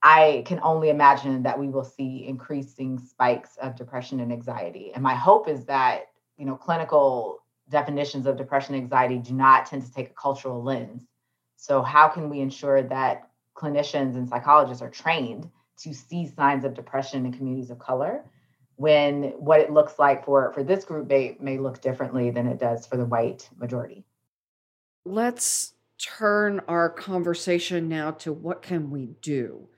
I 0.01 0.43
can 0.45 0.59
only 0.61 0.89
imagine 0.89 1.43
that 1.43 1.59
we 1.59 1.67
will 1.67 1.83
see 1.83 2.25
increasing 2.27 2.99
spikes 2.99 3.57
of 3.57 3.75
depression 3.75 4.19
and 4.19 4.31
anxiety. 4.31 4.91
And 4.93 5.03
my 5.03 5.15
hope 5.15 5.49
is 5.49 5.65
that, 5.65 6.09
you 6.37 6.45
know, 6.45 6.55
clinical 6.55 7.39
definitions 7.69 8.27
of 8.27 8.37
depression 8.37 8.75
and 8.75 8.83
anxiety 8.83 9.17
do 9.17 9.33
not 9.33 9.65
tend 9.65 9.83
to 9.83 9.91
take 9.91 10.11
a 10.11 10.13
cultural 10.13 10.63
lens. 10.63 11.07
So, 11.57 11.81
how 11.81 12.07
can 12.07 12.29
we 12.29 12.39
ensure 12.39 12.83
that 12.83 13.29
clinicians 13.55 14.15
and 14.15 14.29
psychologists 14.29 14.83
are 14.83 14.89
trained 14.89 15.49
to 15.77 15.93
see 15.93 16.27
signs 16.27 16.65
of 16.65 16.73
depression 16.73 17.25
in 17.25 17.33
communities 17.33 17.69
of 17.69 17.79
color 17.79 18.23
when 18.77 19.23
what 19.37 19.61
it 19.61 19.71
looks 19.71 19.97
like 19.97 20.25
for, 20.25 20.51
for 20.53 20.63
this 20.63 20.83
group 20.83 21.07
may, 21.07 21.37
may 21.39 21.57
look 21.57 21.81
differently 21.81 22.29
than 22.29 22.47
it 22.47 22.59
does 22.59 22.85
for 22.85 22.97
the 22.97 23.05
white 23.05 23.49
majority? 23.57 24.03
Let's 25.05 25.73
turn 25.97 26.61
our 26.67 26.89
conversation 26.89 27.87
now 27.87 28.11
to 28.11 28.33
what 28.33 28.61
can 28.61 28.89
we 28.89 29.11
do 29.21 29.69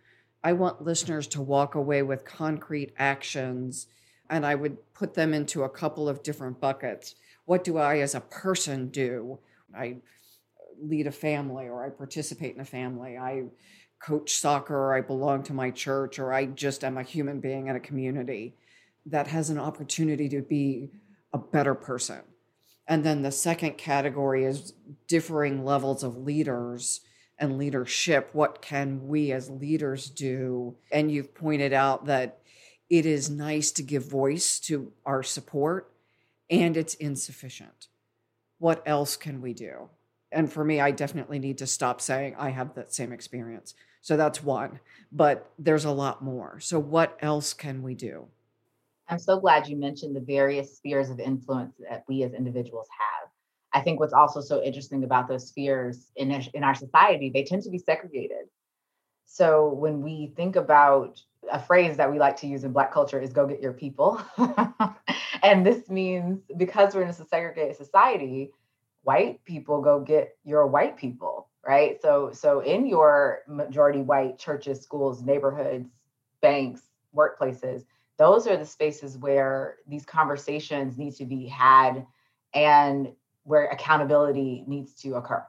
I 0.47 0.53
want 0.53 0.81
listeners 0.81 1.27
to 1.27 1.41
walk 1.41 1.75
away 1.75 2.03
with 2.03 2.23
concrete 2.23 2.93
actions, 2.97 3.87
and 4.29 4.45
I 4.45 4.55
would 4.55 4.77
put 4.93 5.13
them 5.13 5.33
into 5.33 5.63
a 5.63 5.69
couple 5.69 6.07
of 6.07 6.23
different 6.23 6.61
buckets. 6.61 7.15
What 7.43 7.65
do 7.65 7.77
I, 7.77 7.99
as 7.99 8.15
a 8.15 8.21
person, 8.21 8.87
do? 8.87 9.39
I 9.75 9.97
lead 10.81 11.07
a 11.07 11.11
family, 11.11 11.65
or 11.65 11.85
I 11.85 11.89
participate 11.89 12.55
in 12.55 12.61
a 12.61 12.65
family. 12.65 13.17
I 13.17 13.43
coach 13.99 14.35
soccer, 14.35 14.75
or 14.75 14.95
I 14.95 15.01
belong 15.01 15.43
to 15.43 15.53
my 15.53 15.71
church, 15.71 16.19
or 16.19 16.33
I 16.33 16.45
just 16.45 16.83
am 16.83 16.97
a 16.97 17.03
human 17.03 17.39
being 17.39 17.67
in 17.67 17.75
a 17.75 17.79
community 17.79 18.55
that 19.05 19.27
has 19.27 19.49
an 19.49 19.57
opportunity 19.57 20.29
to 20.29 20.41
be 20.41 20.89
a 21.33 21.37
better 21.37 21.75
person. 21.75 22.21
And 22.87 23.03
then 23.03 23.21
the 23.21 23.31
second 23.31 23.77
category 23.77 24.45
is 24.45 24.73
differing 25.07 25.65
levels 25.65 26.03
of 26.03 26.17
leaders 26.17 27.01
and 27.37 27.57
leadership. 27.57 28.29
What 28.33 28.61
can 28.61 29.07
we 29.07 29.31
as 29.31 29.49
leaders 29.49 30.09
do? 30.09 30.75
And 30.91 31.11
you've 31.11 31.35
pointed 31.35 31.73
out 31.73 32.05
that 32.05 32.39
it 32.89 33.05
is 33.05 33.29
nice 33.29 33.71
to 33.71 33.83
give 33.83 34.09
voice 34.09 34.59
to 34.61 34.93
our 35.05 35.21
support 35.23 35.91
and 36.49 36.77
it's 36.77 36.93
insufficient. 36.95 37.87
what 38.59 38.81
else 38.87 39.15
can 39.15 39.41
we 39.41 39.53
do? 39.53 39.89
And 40.32 40.51
for 40.51 40.63
me, 40.63 40.80
I 40.80 40.91
definitely 40.91 41.39
need 41.39 41.57
to 41.59 41.67
stop 41.67 42.01
saying 42.01 42.36
I 42.38 42.49
have 42.49 42.75
that 42.75 42.93
same 42.93 43.11
experience. 43.11 43.73
So 44.01 44.17
that's 44.17 44.43
one, 44.43 44.80
but 45.11 45.51
there's 45.57 45.86
a 45.86 45.91
lot 45.91 46.23
more. 46.23 46.59
So, 46.59 46.80
what 46.80 47.17
else 47.21 47.53
can 47.53 47.82
we 47.82 47.93
do? 47.93 48.28
I'm 49.09 49.19
so 49.19 49.39
glad 49.39 49.67
you 49.67 49.78
mentioned 49.78 50.15
the 50.15 50.21
various 50.21 50.78
spheres 50.78 51.09
of 51.09 51.19
influence 51.19 51.75
that 51.89 52.03
we 52.07 52.23
as 52.23 52.34
individuals 52.34 52.88
have. 52.97 53.30
I 53.73 53.82
think 53.82 53.99
what's 53.99 54.13
also 54.13 54.41
so 54.41 54.61
interesting 54.61 55.03
about 55.03 55.28
those 55.28 55.47
spheres 55.47 56.11
in, 56.15 56.32
in 56.32 56.63
our 56.63 56.75
society, 56.75 57.30
they 57.34 57.43
tend 57.43 57.63
to 57.63 57.69
be 57.69 57.78
segregated. 57.78 58.47
So 59.25 59.73
when 59.73 60.01
we 60.01 60.34
think 60.36 60.55
about 60.55 61.21
a 61.51 61.59
phrase 61.59 61.97
that 61.97 62.11
we 62.11 62.19
like 62.19 62.38
to 62.38 62.47
use 62.47 62.63
in 62.63 62.71
Black 62.71 62.93
culture 62.93 63.19
is 63.19 63.34
go 63.34 63.45
get 63.45 63.61
your 63.61 63.73
people. 63.73 64.21
and 65.43 65.65
this 65.65 65.89
means 65.89 66.41
because 66.57 66.95
we're 66.95 67.03
in 67.03 67.09
a 67.09 67.13
segregated 67.13 67.75
society, 67.75 68.51
white 69.07 69.41
people 69.45 69.81
go 69.81 70.01
get 70.01 70.37
your 70.43 70.67
white 70.67 70.97
people, 70.97 71.47
right? 71.65 71.97
So 72.01 72.31
so 72.33 72.59
in 72.59 72.85
your 72.85 73.39
majority 73.47 74.01
white 74.01 74.37
churches, 74.37 74.81
schools, 74.81 75.23
neighborhoods, 75.23 75.89
banks, 76.41 76.81
workplaces, 77.15 77.85
those 78.17 78.47
are 78.47 78.57
the 78.57 78.65
spaces 78.65 79.17
where 79.17 79.77
these 79.87 80.05
conversations 80.05 80.97
need 80.97 81.15
to 81.15 81.25
be 81.25 81.47
had 81.47 82.05
and 82.53 83.13
where 83.43 83.67
accountability 83.67 84.65
needs 84.67 84.93
to 84.95 85.15
occur. 85.15 85.45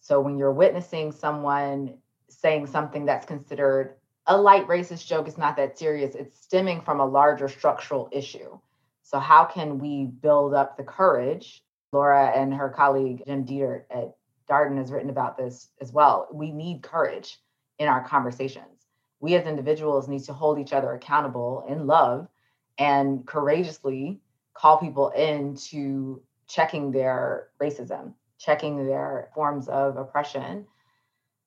So 0.00 0.20
when 0.20 0.36
you're 0.36 0.52
witnessing 0.52 1.10
someone 1.10 1.96
saying 2.28 2.66
something 2.66 3.06
that's 3.06 3.24
considered 3.24 3.94
a 4.26 4.36
light 4.36 4.68
racist 4.68 5.06
joke, 5.06 5.26
it's 5.26 5.38
not 5.38 5.56
that 5.56 5.78
serious. 5.78 6.14
It's 6.14 6.38
stemming 6.38 6.82
from 6.82 7.00
a 7.00 7.06
larger 7.06 7.48
structural 7.48 8.10
issue. 8.12 8.58
So 9.04 9.18
how 9.18 9.46
can 9.46 9.78
we 9.78 10.04
build 10.04 10.52
up 10.52 10.76
the 10.76 10.84
courage? 10.84 11.63
Laura 11.94 12.26
and 12.34 12.52
her 12.52 12.68
colleague 12.68 13.22
Jim 13.26 13.46
Detert 13.46 13.84
at 13.90 14.16
Darden 14.50 14.76
has 14.76 14.90
written 14.90 15.10
about 15.10 15.38
this 15.38 15.70
as 15.80 15.92
well. 15.92 16.28
We 16.32 16.50
need 16.50 16.82
courage 16.82 17.38
in 17.78 17.88
our 17.88 18.06
conversations. 18.06 18.86
We 19.20 19.36
as 19.36 19.46
individuals 19.46 20.08
need 20.08 20.24
to 20.24 20.34
hold 20.34 20.58
each 20.58 20.72
other 20.74 20.92
accountable 20.92 21.64
in 21.68 21.86
love 21.86 22.28
and 22.78 23.24
courageously 23.26 24.20
call 24.52 24.78
people 24.78 25.10
into 25.10 26.20
checking 26.46 26.90
their 26.90 27.48
racism, 27.60 28.12
checking 28.38 28.86
their 28.86 29.30
forms 29.34 29.68
of 29.68 29.96
oppression. 29.96 30.66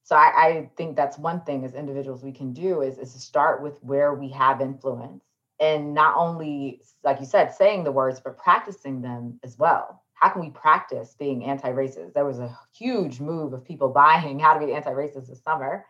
So 0.03 0.15
I, 0.15 0.31
I, 0.35 0.69
think 0.77 0.95
that's 0.95 1.17
one 1.17 1.41
thing 1.41 1.65
as 1.65 1.73
individuals 1.73 2.23
we 2.23 2.31
can 2.31 2.53
do 2.53 2.81
is, 2.81 2.97
is 2.97 3.13
to 3.13 3.19
start 3.19 3.61
with 3.61 3.77
where 3.83 4.13
we 4.13 4.29
have 4.29 4.61
influence 4.61 5.21
and 5.59 5.93
not 5.93 6.15
only, 6.15 6.81
like 7.03 7.19
you 7.19 7.25
said, 7.25 7.53
saying 7.53 7.83
the 7.83 7.91
words, 7.91 8.19
but 8.19 8.37
practicing 8.37 9.01
them 9.01 9.39
as 9.43 9.57
well. 9.57 10.03
How 10.19 10.29
can 10.29 10.41
we 10.41 10.49
practice 10.49 11.15
being 11.17 11.45
anti-racist? 11.45 12.13
There 12.13 12.25
was 12.25 12.39
a 12.39 12.57
huge 12.73 13.19
move 13.19 13.53
of 13.53 13.63
people 13.63 13.89
buying 13.89 14.39
how 14.39 14.57
to 14.57 14.65
be 14.65 14.73
anti-racist 14.73 15.27
this 15.27 15.41
summer. 15.43 15.85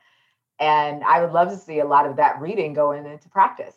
And 0.60 1.04
I 1.04 1.22
would 1.22 1.32
love 1.32 1.50
to 1.50 1.58
see 1.58 1.80
a 1.80 1.86
lot 1.86 2.06
of 2.06 2.16
that 2.18 2.42
reading 2.42 2.74
going 2.74 3.06
into 3.06 3.30
practice 3.30 3.76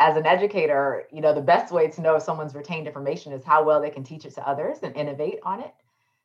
as 0.00 0.16
an 0.16 0.26
educator, 0.26 1.04
you 1.12 1.20
know, 1.20 1.34
the 1.34 1.42
best 1.42 1.72
way 1.72 1.86
to 1.88 2.00
know 2.00 2.16
if 2.16 2.22
someone's 2.22 2.54
retained 2.54 2.86
information 2.86 3.32
is 3.32 3.44
how 3.44 3.62
well 3.62 3.82
they 3.82 3.90
can 3.90 4.02
teach 4.02 4.24
it 4.24 4.34
to 4.34 4.48
others 4.48 4.78
and 4.82 4.96
innovate 4.96 5.38
on 5.44 5.60
it. 5.60 5.74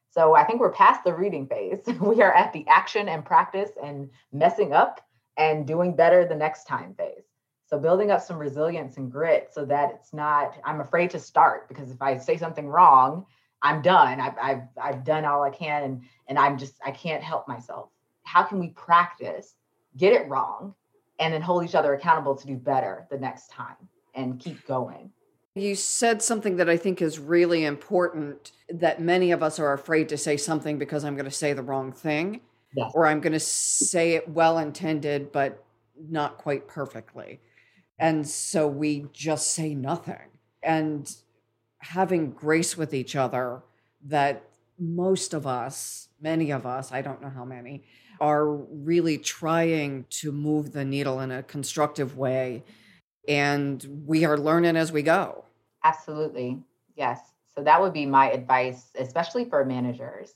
So 0.10 0.34
I 0.34 0.46
think 0.46 0.62
we're 0.62 0.72
past 0.72 1.04
the 1.04 1.14
reading 1.14 1.46
phase. 1.46 1.82
we 2.02 2.22
are 2.22 2.34
at 2.34 2.54
the 2.54 2.66
action 2.68 3.10
and 3.10 3.26
practice 3.26 3.72
and 3.84 4.10
messing 4.32 4.72
up 4.72 5.02
and 5.36 5.68
doing 5.68 5.94
better 5.94 6.26
the 6.26 6.36
next 6.36 6.64
time 6.64 6.96
phase. 6.96 7.26
So 7.68 7.78
building 7.78 8.12
up 8.12 8.22
some 8.22 8.38
resilience 8.38 8.96
and 8.96 9.12
grit 9.12 9.50
so 9.52 9.66
that 9.66 9.92
it's 9.96 10.14
not, 10.14 10.56
I'm 10.64 10.80
afraid 10.80 11.10
to 11.10 11.20
start 11.20 11.68
because 11.68 11.92
if 11.92 12.02
I 12.02 12.18
say 12.18 12.38
something 12.38 12.68
wrong, 12.68 13.26
I'm 13.62 13.82
done. 13.82 14.20
I've, 14.20 14.38
I've, 14.42 14.62
I've 14.82 15.04
done 15.04 15.26
all 15.26 15.44
I 15.44 15.50
can 15.50 15.84
and, 15.84 16.02
and 16.28 16.38
I'm 16.38 16.58
just, 16.58 16.76
I 16.86 16.92
can't 16.92 17.24
help 17.24 17.48
myself. 17.48 17.90
How 18.24 18.44
can 18.44 18.60
we 18.60 18.70
practice, 18.70 19.56
get 19.98 20.14
it 20.14 20.28
wrong, 20.28 20.76
and 21.20 21.34
then 21.34 21.42
hold 21.42 21.64
each 21.64 21.76
other 21.76 21.94
accountable 21.94 22.36
to 22.36 22.48
do 22.48 22.56
better 22.56 23.08
the 23.10 23.18
next 23.18 23.50
time 23.50 23.76
and 24.14 24.40
keep 24.40 24.66
going. 24.68 25.12
You 25.56 25.76
said 25.76 26.22
something 26.22 26.58
that 26.58 26.70
I 26.70 26.76
think 26.76 27.02
is 27.02 27.18
really 27.18 27.64
important 27.64 28.52
that 28.70 29.02
many 29.02 29.32
of 29.32 29.42
us 29.42 29.58
are 29.58 29.72
afraid 29.74 30.10
to 30.10 30.18
say 30.18 30.36
something 30.36 30.78
because 30.78 31.06
I'm 31.06 31.16
going 31.16 31.26
to 31.26 31.32
say 31.32 31.54
the 31.54 31.64
wrong 31.64 31.94
thing 31.94 32.42
yes. 32.76 32.92
or 32.94 33.08
I'm 33.08 33.22
going 33.22 33.34
to 33.34 33.40
say 33.40 34.16
it 34.16 34.28
well 34.28 34.58
intended, 34.58 35.32
but 35.32 35.64
not 35.98 36.38
quite 36.38 36.68
perfectly. 36.68 37.40
And 38.00 38.28
so 38.28 38.68
we 38.68 39.06
just 39.14 39.52
say 39.52 39.74
nothing. 39.74 40.40
And 40.62 41.14
having 41.90 42.32
grace 42.32 42.76
with 42.76 42.94
each 42.94 43.16
other 43.16 43.62
that 44.06 44.44
most 44.80 45.34
of 45.34 45.46
us, 45.48 46.10
many 46.20 46.52
of 46.52 46.66
us, 46.66 46.92
I 46.92 47.02
don't 47.02 47.22
know 47.22 47.30
how 47.30 47.46
many, 47.46 47.84
are 48.20 48.48
really 48.48 49.18
trying 49.18 50.06
to 50.10 50.32
move 50.32 50.72
the 50.72 50.86
needle 50.86 51.20
in 51.20 51.32
a 51.32 51.44
constructive 51.44 52.18
way. 52.18 52.64
And 53.28 54.04
we 54.06 54.26
are 54.26 54.38
learning 54.38 54.78
as 54.78 54.92
we 54.92 55.02
go. 55.02 55.46
Absolutely. 55.84 56.60
Yes. 56.96 57.20
So 57.56 57.64
that 57.64 57.82
would 57.82 57.94
be 57.94 58.06
my 58.06 58.32
advice, 58.32 58.92
especially 58.98 59.46
for 59.46 59.64
managers. 59.66 60.34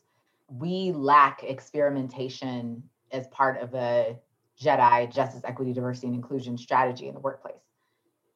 We 0.49 0.91
lack 0.93 1.43
experimentation 1.43 2.83
as 3.11 3.27
part 3.27 3.61
of 3.61 3.73
a 3.73 4.17
JEDI, 4.61 5.13
justice, 5.13 5.41
equity, 5.43 5.73
diversity, 5.73 6.07
and 6.07 6.15
inclusion 6.15 6.57
strategy 6.57 7.07
in 7.07 7.13
the 7.13 7.19
workplace. 7.19 7.55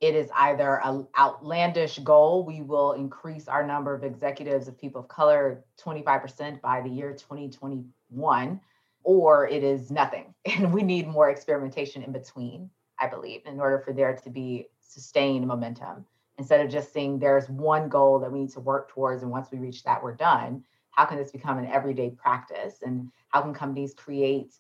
It 0.04 0.16
is 0.16 0.30
either 0.36 0.82
an 0.84 1.08
outlandish 1.18 1.97
goal, 1.99 2.43
we 2.45 2.62
will 2.62 2.91
increase 2.91 3.47
our 3.47 3.66
number 3.66 3.95
of 3.95 4.04
executives 4.04 4.68
of 4.68 4.78
people 4.78 4.99
of 4.99 5.08
color 5.08 5.64
25% 5.82 6.60
by 6.60 6.82
the 6.82 6.89
year 6.89 7.14
2021 7.14 8.60
or 9.06 9.47
it 9.47 9.64
is 9.64 9.91
nothing. 9.91 10.34
And 10.45 10.74
we 10.74 10.84
need 10.84 11.08
more 11.08 11.30
experimentation 11.30 12.04
in 12.04 12.12
between, 12.12 12.70
I 12.99 13.08
believe, 13.08 13.43
in 13.45 13.62
order 13.62 13.80
for 13.80 13.93
there 13.93 14.14
to 14.14 14.30
be 14.30 14.68
sustained 14.82 15.47
momentum. 15.47 16.06
Instead 16.38 16.60
of 16.60 16.70
just 16.70 16.91
saying 16.91 17.20
there's 17.20 17.47
one 17.47 17.88
goal 17.88 18.20
that 18.20 18.32
we 18.32 18.41
need 18.41 18.51
to 18.51 18.60
work 18.60 18.89
towards, 18.89 19.24
and 19.24 19.32
once 19.32 19.51
we 19.54 19.58
reach 19.58 19.86
that, 19.86 20.04
we're 20.04 20.16
done. 20.16 20.66
How 20.89 21.06
can 21.06 21.18
this 21.18 21.32
become 21.32 21.60
an 21.60 21.68
everyday 21.68 22.10
practice? 22.10 22.80
And 22.82 23.10
how 23.30 23.41
can 23.41 23.54
companies 23.54 23.93
create 23.93 24.51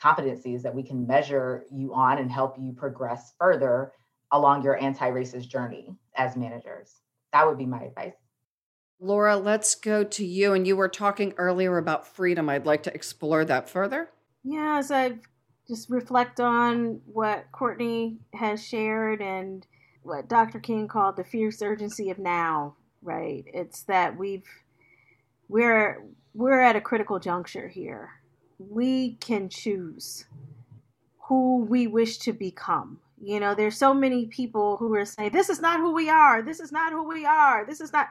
competencies 0.00 0.62
that 0.62 0.76
we 0.76 0.84
can 0.84 1.08
measure 1.08 1.64
you 1.72 1.92
on 1.92 2.18
and 2.18 2.30
help 2.30 2.56
you 2.56 2.72
progress 2.72 3.32
further 3.36 3.92
along 4.32 4.62
your 4.62 4.82
anti 4.82 5.10
racist 5.10 5.48
journey 5.48 5.94
as 6.16 6.36
managers? 6.36 6.96
That 7.32 7.46
would 7.46 7.58
be 7.58 7.66
my 7.66 7.82
advice. 7.82 8.14
Laura, 9.00 9.36
let's 9.36 9.74
go 9.74 10.04
to 10.04 10.24
you. 10.24 10.52
And 10.52 10.66
you 10.66 10.76
were 10.76 10.88
talking 10.88 11.34
earlier 11.36 11.78
about 11.78 12.06
freedom. 12.06 12.48
I'd 12.48 12.66
like 12.66 12.84
to 12.84 12.94
explore 12.94 13.44
that 13.44 13.68
further. 13.68 14.10
Yeah, 14.44 14.78
as 14.78 14.90
I 14.90 15.18
just 15.66 15.90
reflect 15.90 16.40
on 16.40 17.00
what 17.06 17.50
Courtney 17.52 18.18
has 18.34 18.64
shared 18.64 19.20
and 19.20 19.66
what 20.02 20.28
Dr. 20.28 20.58
King 20.58 20.88
called 20.88 21.16
the 21.16 21.24
fierce 21.24 21.62
urgency 21.62 22.10
of 22.10 22.18
now, 22.18 22.76
right? 23.02 23.44
It's 23.46 23.82
that 23.84 24.16
we've 24.16 24.46
we're 25.48 26.04
we're 26.34 26.60
at 26.60 26.76
a 26.76 26.80
critical 26.80 27.18
juncture 27.18 27.68
here. 27.68 28.10
We 28.58 29.14
can 29.14 29.48
choose 29.48 30.24
who 31.28 31.64
we 31.64 31.86
wish 31.86 32.18
to 32.18 32.32
become. 32.32 33.00
You 33.22 33.40
know, 33.40 33.54
there's 33.54 33.78
so 33.78 33.94
many 33.94 34.26
people 34.26 34.76
who 34.78 34.94
are 34.96 35.06
saying, 35.06 35.32
This 35.32 35.48
is 35.48 35.60
not 35.60 35.80
who 35.80 35.94
we 35.94 36.10
are, 36.10 36.42
this 36.42 36.60
is 36.60 36.72
not 36.72 36.92
who 36.92 37.08
we 37.08 37.24
are, 37.26 37.64
this 37.66 37.80
is 37.80 37.92
not 37.92 38.08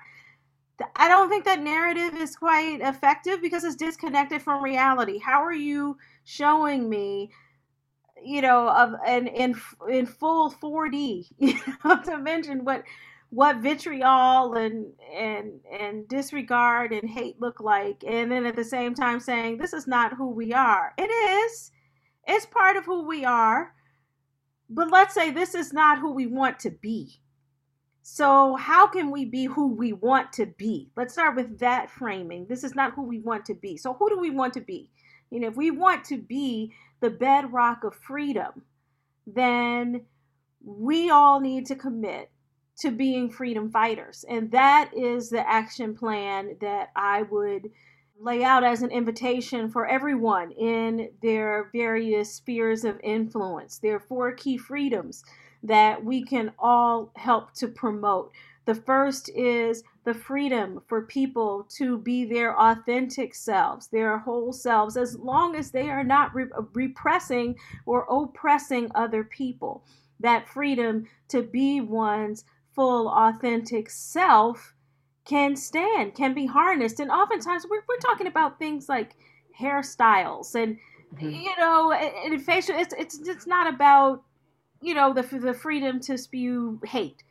I 0.96 1.08
don't 1.08 1.30
think 1.30 1.46
that 1.46 1.62
narrative 1.62 2.16
is 2.16 2.36
quite 2.36 2.80
effective 2.82 3.42
because 3.42 3.64
it's 3.64 3.76
disconnected 3.76 4.42
from 4.42 4.64
reality. 4.64 5.20
How 5.20 5.44
are 5.44 5.54
you 5.54 5.98
showing 6.24 6.90
me, 6.90 7.32
you 8.24 8.42
know, 8.42 8.70
of 8.70 8.96
and 9.06 9.28
in 9.28 9.56
in 9.90 10.06
full 10.06 10.52
4D, 10.52 11.28
you 11.40 11.60
know, 11.86 12.02
to 12.04 12.18
mention 12.18 12.66
what 12.66 12.84
what 13.30 13.58
vitriol 13.58 14.56
and 14.56 14.94
and 15.14 15.62
and 15.72 16.08
disregard 16.08 16.92
and 16.94 17.10
hate 17.10 17.40
look 17.42 17.60
like, 17.60 18.04
and 18.08 18.32
then 18.32 18.46
at 18.46 18.56
the 18.56 18.64
same 18.64 18.94
time 18.96 19.20
saying 19.20 19.58
this 19.58 19.74
is 19.74 19.88
not 19.88 20.14
who 20.14 20.30
we 20.30 20.54
are. 20.54 20.94
It 20.98 21.10
is. 21.12 21.72
It's 22.28 22.46
part 22.46 22.78
of 22.78 22.86
who 22.86 23.08
we 23.08 23.26
are. 23.26 23.74
But 24.72 24.92
let's 24.92 25.14
say 25.14 25.32
this 25.32 25.54
is 25.54 25.74
not 25.74 26.00
who 26.00 26.14
we 26.14 26.28
want 26.28 26.60
to 26.62 26.72
be 26.72 27.22
so, 28.04 28.56
how 28.56 28.88
can 28.88 29.12
we 29.12 29.26
be 29.26 29.46
who 29.46 29.68
we 29.68 29.94
want 29.94 30.34
to 30.34 30.48
be? 30.48 30.90
Let's 30.96 31.14
start 31.14 31.36
with 31.36 31.60
that 31.60 31.92
framing. 31.92 32.48
This 32.48 32.64
is 32.64 32.74
not 32.74 32.94
who 32.94 33.04
we 33.04 33.20
want 33.20 33.46
to 33.46 33.54
be. 33.54 33.78
So, 33.78 33.94
who 33.94 34.10
do 34.10 34.20
we 34.20 34.32
want 34.32 34.54
to 34.56 34.62
be? 34.62 34.90
You 35.30 35.40
know, 35.40 35.48
if 35.48 35.56
we 35.56 35.70
want 35.72 36.04
to 36.06 36.18
be 36.18 36.74
the 37.00 37.12
bedrock 37.12 37.84
of 37.84 37.94
freedom, 37.96 38.64
then 39.28 40.02
we 40.64 41.10
all 41.10 41.40
need 41.40 41.68
to 41.68 41.76
commit 41.76 42.32
to 42.80 42.90
being 42.90 43.30
freedom 43.30 43.70
fighters. 43.72 44.26
And 44.28 44.52
that 44.52 44.92
is 44.96 45.30
the 45.30 45.48
action 45.48 45.96
plan 45.96 46.58
that 46.62 46.90
I 46.96 47.22
would 47.24 47.70
lay 48.22 48.44
out 48.44 48.64
as 48.64 48.84
an 48.84 48.92
invitation 48.92 49.70
for 49.70 49.88
everyone 49.88 50.52
in 50.52 51.10
their 51.22 51.70
various 51.74 52.36
spheres 52.36 52.84
of 52.84 53.00
influence. 53.04 53.80
There 53.80 53.96
are 53.96 54.00
four 54.00 54.32
key 54.34 54.58
freedoms 54.58 55.24
that 55.64 56.04
we 56.04 56.24
can 56.24 56.52
all 56.60 57.12
help 57.16 57.54
to 57.56 57.68
promote 57.68 58.32
The 58.66 58.76
first 58.76 59.30
is 59.30 59.84
the 60.04 60.14
freedom 60.14 60.84
for 60.88 61.02
people 61.02 61.66
to 61.78 61.98
be 61.98 62.26
their 62.26 62.60
authentic 62.60 63.34
selves, 63.34 63.88
their 63.88 64.20
whole 64.20 64.54
selves, 64.54 64.98
as 64.98 65.18
long 65.18 65.56
as 65.56 65.72
they 65.72 65.90
are 65.90 66.04
not 66.04 66.34
re- 66.36 66.46
repressing 66.74 67.56
or 67.88 68.06
oppressing 68.08 68.92
other 68.94 69.24
people. 69.24 69.84
That 70.20 70.48
freedom 70.48 71.08
to 71.30 71.42
be 71.42 71.82
one's 71.82 72.46
full, 72.76 73.08
authentic 73.10 73.90
self 73.90 74.76
can 75.26 75.56
stand, 75.56 76.16
can 76.16 76.34
be 76.34 76.46
harnessed. 76.46 77.00
And 77.00 77.12
oftentimes 77.12 77.66
we're, 77.70 77.84
we're 77.88 77.98
talking 77.98 78.28
about 78.28 78.60
things 78.60 78.90
like 78.90 79.16
hairstyles 79.60 80.56
and, 80.56 80.78
mm-hmm. 81.16 81.30
you 81.30 81.56
know, 81.58 81.92
and, 81.92 82.34
and 82.34 82.44
facial, 82.44 82.76
it's, 82.78 82.94
it's, 82.98 83.20
it's 83.28 83.48
not 83.48 83.72
about, 83.72 84.24
you 84.82 84.94
know, 84.94 85.14
the, 85.14 85.22
the 85.22 85.54
freedom 85.54 86.00
to 86.02 86.18
spew 86.18 86.80
hate 86.86 87.24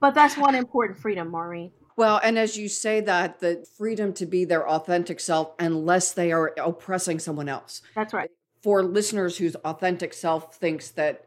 but 0.00 0.14
that's 0.14 0.36
one 0.36 0.54
important 0.54 0.98
freedom, 0.98 1.30
Maureen. 1.30 1.72
Well, 1.96 2.20
and 2.22 2.38
as 2.38 2.56
you 2.56 2.68
say 2.68 3.00
that, 3.00 3.40
the 3.40 3.66
freedom 3.76 4.12
to 4.14 4.26
be 4.26 4.44
their 4.44 4.68
authentic 4.68 5.18
self 5.18 5.52
unless 5.58 6.12
they 6.12 6.30
are 6.30 6.54
oppressing 6.56 7.18
someone 7.18 7.48
else. 7.48 7.82
That's 7.94 8.14
right. 8.14 8.30
For 8.62 8.84
listeners 8.84 9.38
whose 9.38 9.56
authentic 9.56 10.12
self 10.12 10.54
thinks 10.56 10.90
that 10.90 11.24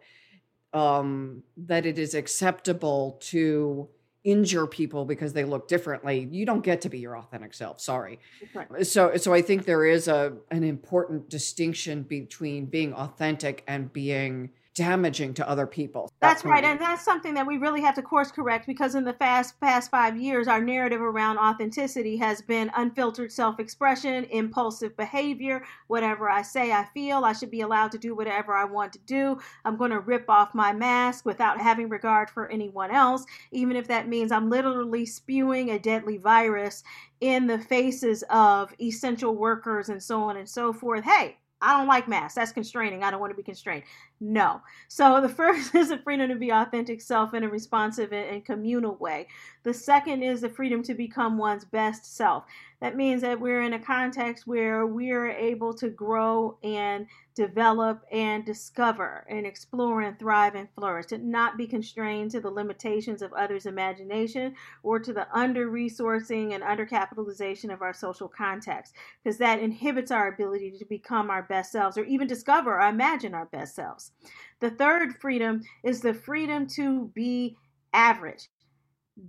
um, 0.73 1.43
that 1.57 1.85
it 1.85 1.99
is 1.99 2.13
acceptable 2.13 3.17
to 3.23 3.89
injure 4.23 4.67
people 4.67 5.05
because 5.05 5.33
they 5.33 5.43
look 5.43 5.67
differently, 5.67 6.27
you 6.31 6.45
don't 6.45 6.63
get 6.63 6.81
to 6.81 6.89
be 6.89 6.99
your 6.99 7.17
authentic 7.17 7.53
self. 7.53 7.81
Sorry. 7.81 8.19
Right. 8.53 8.85
So, 8.85 9.15
so 9.17 9.33
I 9.33 9.41
think 9.41 9.65
there 9.65 9.85
is 9.85 10.07
a 10.07 10.33
an 10.51 10.63
important 10.63 11.29
distinction 11.29 12.03
between 12.03 12.65
being 12.65 12.93
authentic 12.93 13.63
and 13.67 13.91
being 13.91 14.51
damaging 14.73 15.33
to 15.33 15.47
other 15.49 15.67
people. 15.67 16.11
That's, 16.21 16.45
right. 16.45 16.63
And 16.63 16.79
that's 16.79 17.03
something 17.03 17.33
that 17.33 17.45
we 17.45 17.57
really 17.57 17.81
have 17.81 17.95
to 17.95 18.01
course 18.01 18.31
correct 18.31 18.65
because 18.65 18.95
in 18.95 19.03
the 19.03 19.13
fast 19.13 19.59
past 19.59 19.91
five 19.91 20.17
years, 20.17 20.47
our 20.47 20.61
narrative 20.61 21.01
around 21.01 21.37
authenticity 21.37 22.17
has 22.17 22.41
been 22.41 22.71
unfiltered 22.75 23.31
self 23.31 23.59
expression, 23.59 24.25
impulsive 24.25 24.95
behavior. 24.95 25.63
Whatever 25.87 26.29
I 26.29 26.41
say, 26.41 26.71
I 26.71 26.87
feel. 26.93 27.25
I 27.25 27.33
should 27.33 27.51
be 27.51 27.61
allowed 27.61 27.91
to 27.91 27.97
do 27.97 28.15
whatever 28.15 28.53
I 28.53 28.65
want 28.65 28.93
to 28.93 28.99
do. 28.99 29.39
I'm 29.65 29.75
going 29.75 29.91
to 29.91 29.99
rip 29.99 30.29
off 30.29 30.55
my 30.55 30.71
mask 30.71 31.25
without 31.25 31.59
having 31.59 31.89
regard 31.89 32.29
for 32.29 32.49
anyone 32.49 32.91
else, 32.91 33.25
even 33.51 33.75
if 33.75 33.87
that 33.87 34.07
means 34.07 34.31
I'm 34.31 34.49
literally 34.49 35.05
spewing 35.05 35.71
a 35.71 35.79
deadly 35.79 36.17
virus 36.17 36.83
in 37.19 37.45
the 37.45 37.59
faces 37.59 38.23
of 38.29 38.73
essential 38.81 39.35
workers 39.35 39.89
and 39.89 40.01
so 40.01 40.23
on 40.23 40.37
and 40.37 40.49
so 40.49 40.73
forth. 40.73 41.03
Hey, 41.03 41.37
I 41.61 41.77
don't 41.77 41.87
like 41.87 42.07
masks. 42.07 42.35
That's 42.35 42.51
constraining. 42.51 43.03
I 43.03 43.11
don't 43.11 43.19
want 43.19 43.31
to 43.31 43.37
be 43.37 43.43
constrained. 43.43 43.83
No. 44.19 44.61
So 44.87 45.21
the 45.21 45.29
first 45.29 45.75
is 45.75 45.89
the 45.89 45.97
freedom 45.99 46.29
to 46.29 46.35
be 46.35 46.51
authentic 46.51 47.01
self 47.01 47.33
in 47.33 47.43
a 47.43 47.49
responsive 47.49 48.13
and 48.13 48.43
communal 48.43 48.95
way. 48.95 49.27
The 49.63 49.73
second 49.73 50.23
is 50.23 50.41
the 50.41 50.49
freedom 50.49 50.81
to 50.83 50.93
become 50.93 51.37
one's 51.37 51.65
best 51.65 52.15
self. 52.15 52.45
That 52.81 52.95
means 52.97 53.21
that 53.21 53.39
we're 53.39 53.61
in 53.61 53.73
a 53.73 53.79
context 53.79 54.47
where 54.47 54.87
we're 54.87 55.29
able 55.29 55.73
to 55.75 55.89
grow 55.89 56.57
and 56.63 57.05
develop 57.35 58.03
and 58.11 58.43
discover 58.43 59.25
and 59.29 59.45
explore 59.45 60.01
and 60.01 60.17
thrive 60.17 60.55
and 60.55 60.67
flourish, 60.75 61.05
to 61.07 61.19
not 61.19 61.57
be 61.57 61.67
constrained 61.67 62.31
to 62.31 62.41
the 62.41 62.49
limitations 62.49 63.21
of 63.21 63.31
others' 63.33 63.67
imagination 63.67 64.55
or 64.81 64.99
to 64.99 65.13
the 65.13 65.27
under 65.31 65.69
resourcing 65.69 66.53
and 66.53 66.63
under 66.63 66.85
capitalization 66.85 67.69
of 67.69 67.81
our 67.81 67.93
social 67.93 68.27
context, 68.27 68.95
because 69.23 69.37
that 69.37 69.59
inhibits 69.59 70.11
our 70.11 70.27
ability 70.27 70.71
to 70.71 70.85
become 70.85 71.29
our 71.29 71.43
best 71.43 71.71
selves 71.71 71.97
or 71.97 72.03
even 72.05 72.27
discover 72.27 72.81
or 72.81 72.87
imagine 72.87 73.35
our 73.35 73.45
best 73.45 73.75
selves. 73.75 74.11
The 74.59 74.71
third 74.71 75.15
freedom 75.21 75.61
is 75.83 76.01
the 76.01 76.13
freedom 76.13 76.67
to 76.69 77.11
be 77.13 77.57
average. 77.93 78.49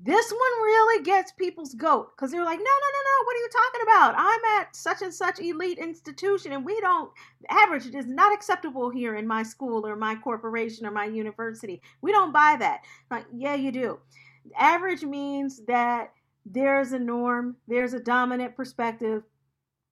This 0.05 0.31
one 0.31 0.63
really 0.63 1.05
gets 1.05 1.33
people's 1.33 1.75
goat 1.75 2.13
because 2.17 2.31
they're 2.31 2.45
like, 2.45 2.59
no, 2.59 2.65
no, 2.65 2.65
no, 2.65 3.03
no, 3.05 3.25
what 3.25 3.37
are 3.37 3.41
you 3.41 3.49
talking 3.53 3.83
about? 3.83 4.15
I'm 4.17 4.61
at 4.61 4.75
such 4.75 5.03
and 5.03 5.13
such 5.13 5.39
elite 5.39 5.79
institution 5.79 6.53
and 6.53 6.65
we 6.65 6.81
don't, 6.81 7.11
average 7.51 7.87
is 7.87 8.07
not 8.07 8.33
acceptable 8.33 8.89
here 8.89 9.17
in 9.17 9.27
my 9.27 9.43
school 9.43 9.87
or 9.87 9.95
my 9.95 10.15
corporation 10.15 10.87
or 10.87 10.91
my 10.91 11.05
university. 11.05 11.83
We 12.01 12.11
don't 12.11 12.33
buy 12.33 12.57
that. 12.59 12.81
Like, 13.11 13.27
yeah, 13.35 13.55
you 13.55 13.71
do. 13.71 13.99
Average 14.57 15.05
means 15.05 15.61
that 15.67 16.13
there's 16.47 16.93
a 16.93 16.99
norm, 16.99 17.57
there's 17.69 17.93
a 17.93 18.01
dominant 18.01 18.57
perspective, 18.57 19.23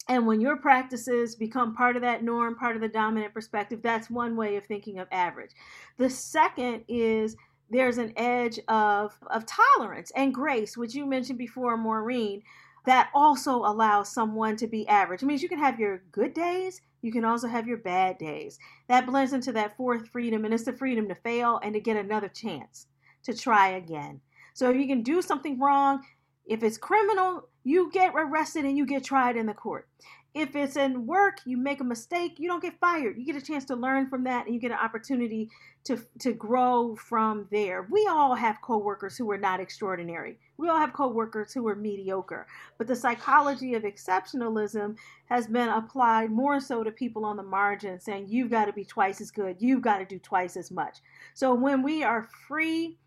and 0.09 0.27
when 0.27 0.41
your 0.41 0.57
practices 0.57 1.37
become 1.37 1.77
part 1.77 1.95
of 1.95 2.03
that 2.03 2.25
norm, 2.25 2.57
part 2.57 2.75
of 2.75 2.83
the 2.83 2.89
dominant 2.89 3.33
perspective, 3.33 3.81
that's 3.81 4.11
one 4.11 4.35
way 4.35 4.57
of 4.57 4.67
thinking 4.67 4.99
of 4.99 5.07
average. 5.13 5.53
The 5.99 6.11
second 6.11 6.85
is 6.89 7.37
there's 7.71 7.99
an 7.99 8.13
edge 8.17 8.59
of, 8.69 9.17
of 9.29 9.45
tolerance 9.47 10.11
and 10.17 10.35
grace, 10.35 10.77
which 10.77 10.95
you 10.95 11.07
mentioned 11.07 11.39
before, 11.39 11.77
Maureen, 11.77 12.43
that 12.87 13.11
also 13.15 13.57
allows 13.57 14.13
someone 14.13 14.57
to 14.57 14.67
be 14.67 14.89
average. 14.89 15.23
It 15.23 15.27
means 15.27 15.43
you 15.43 15.49
can 15.49 15.59
have 15.59 15.79
your 15.79 16.03
good 16.11 16.35
days, 16.35 16.81
you 17.03 17.13
can 17.13 17.25
also 17.25 17.47
have 17.47 17.67
your 17.67 17.77
bad 17.79 18.19
days. 18.19 18.59
That 18.89 19.07
blends 19.07 19.33
into 19.33 19.53
that 19.53 19.77
fourth 19.77 20.09
freedom, 20.09 20.45
and 20.45 20.53
it's 20.53 20.65
the 20.65 20.73
freedom 20.73 21.09
to 21.09 21.15
fail 21.15 21.61
and 21.63 21.75
to 21.75 21.81
get 21.81 21.97
another 21.97 22.29
chance 22.29 22.87
to 23.25 23.35
try 23.35 23.69
again. 23.69 24.21
So 24.55 24.71
if 24.71 24.77
you 24.77 24.87
can 24.87 25.03
do 25.03 25.23
something 25.23 25.59
wrong, 25.59 26.03
if 26.47 26.63
it's 26.63 26.79
criminal, 26.79 27.49
you 27.63 27.91
get 27.93 28.13
arrested 28.17 28.65
and 28.65 28.77
you 28.77 28.87
get 28.87 29.05
tried 29.05 29.37
in 29.37 29.47
the 29.47 29.55
court. 29.55 29.89
If 30.33 30.55
it's 30.55 30.77
in 30.77 31.07
work, 31.07 31.39
you 31.45 31.57
make 31.57 31.81
a 31.81 31.85
mistake, 31.85 32.39
you 32.39 32.49
don't 32.49 32.63
get 32.63 32.79
fired. 32.79 33.19
You 33.19 33.25
get 33.25 33.35
a 33.35 33.45
chance 33.45 33.65
to 33.67 33.75
learn 33.75 34.09
from 34.09 34.25
that 34.25 34.47
and 34.47 34.55
you 34.55 34.61
get 34.61 34.71
an 34.71 34.79
opportunity 34.79 35.51
to, 35.85 35.99
to 36.21 36.33
grow 36.33 36.95
from 36.95 37.49
there. 37.51 37.89
We 37.91 38.07
all 38.09 38.35
have 38.35 38.63
coworkers 38.63 39.17
who 39.17 39.31
are 39.33 39.39
not 39.39 39.59
extraordinary. 39.59 40.39
We 40.57 40.69
all 40.69 40.79
have 40.79 40.93
coworkers 40.93 41.53
who 41.53 41.67
are 41.67 41.75
mediocre. 41.75 42.47
But 42.79 42.87
the 42.87 42.95
psychology 42.95 43.75
of 43.75 43.83
exceptionalism 43.83 44.97
has 45.27 45.49
been 45.49 45.69
applied 45.69 46.31
more 46.31 46.61
so 46.61 46.85
to 46.85 46.93
people 46.93 47.25
on 47.25 47.37
the 47.37 47.43
margin, 47.43 47.99
saying 47.99 48.27
you've 48.29 48.51
got 48.51 48.67
to 48.67 48.73
be 48.73 48.85
twice 48.85 49.21
as 49.21 49.33
good, 49.33 49.57
you've 49.59 49.83
got 49.83 49.99
to 49.99 50.05
do 50.05 50.19
twice 50.19 50.57
as 50.57 50.71
much. 50.71 50.99
So 51.35 51.55
when 51.55 51.83
we 51.83 52.05
are 52.05 52.29
free, 52.47 52.99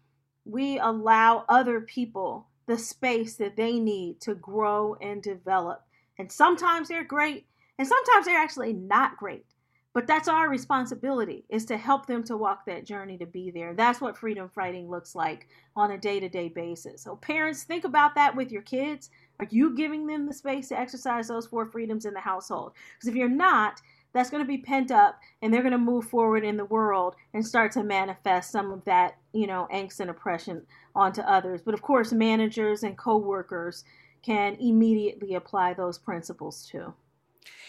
we 0.45 0.78
allow 0.80 1.45
other 1.47 1.80
people 1.80 2.47
the 2.65 2.78
space 2.78 3.36
that 3.36 3.55
they 3.55 3.80
need 3.80 4.21
to 4.21 4.36
grow 4.36 4.95
and 5.01 5.21
develop. 5.21 5.84
And 6.20 6.32
sometimes 6.32 6.88
they're 6.88 7.03
great, 7.03 7.45
and 7.78 7.88
sometimes 7.88 8.26
they're 8.26 8.38
actually 8.38 8.74
not 8.74 9.18
great. 9.18 9.45
But 9.93 10.07
that's 10.07 10.28
our 10.28 10.49
responsibility 10.49 11.45
is 11.49 11.66
to 11.66 11.78
help 11.78 12.07
them 12.07 12.24
to 12.24 12.36
walk 12.36 12.66
that 12.66 12.84
journey 12.84 13.16
to 13.20 13.28
be 13.28 13.51
there. 13.51 13.76
That's 13.76 14.01
what 14.01 14.18
freedom 14.18 14.49
fighting 14.49 14.89
looks 14.89 15.14
like 15.14 15.47
on 15.76 15.91
a 15.91 15.99
day-to-day 15.99 16.49
basis. 16.49 17.03
So 17.03 17.16
parents, 17.18 17.64
think 17.64 17.86
about 17.86 18.16
that 18.16 18.36
with 18.36 18.51
your 18.51 18.64
kids. 18.64 19.11
Are 19.39 19.47
you 19.51 19.76
giving 19.76 20.07
them 20.07 20.26
the 20.26 20.34
space 20.34 20.70
to 20.70 20.80
exercise 20.80 21.28
those 21.28 21.45
four 21.45 21.68
freedoms 21.68 22.05
in 22.05 22.16
the 22.16 22.20
household? 22.20 22.74
Because 22.95 23.09
if 23.09 23.16
you're 23.16 23.30
not, 23.30 23.82
that's 24.14 24.32
going 24.32 24.43
to 24.43 24.47
be 24.47 24.57
pent 24.57 24.89
up 24.89 25.20
and 25.41 25.53
they're 25.53 25.61
going 25.61 25.74
to 25.74 25.78
move 25.78 26.05
forward 26.05 26.43
in 26.43 26.57
the 26.57 26.66
world 26.66 27.16
and 27.36 27.45
start 27.45 27.72
to 27.74 27.84
manifest 27.84 28.51
some 28.51 28.72
of 28.72 28.84
that, 28.86 29.18
you 29.32 29.45
know, 29.45 29.68
angst 29.72 29.99
and 29.99 30.09
oppression 30.09 30.64
onto 30.95 31.22
others. 31.22 31.61
But 31.64 31.74
of 31.76 31.84
course, 31.84 32.11
managers 32.11 32.84
and 32.84 32.97
coworkers 32.97 33.84
can 34.24 34.55
immediately 34.55 35.36
apply 35.36 35.74
those 35.74 35.97
principles 35.97 36.65
to. 36.71 36.93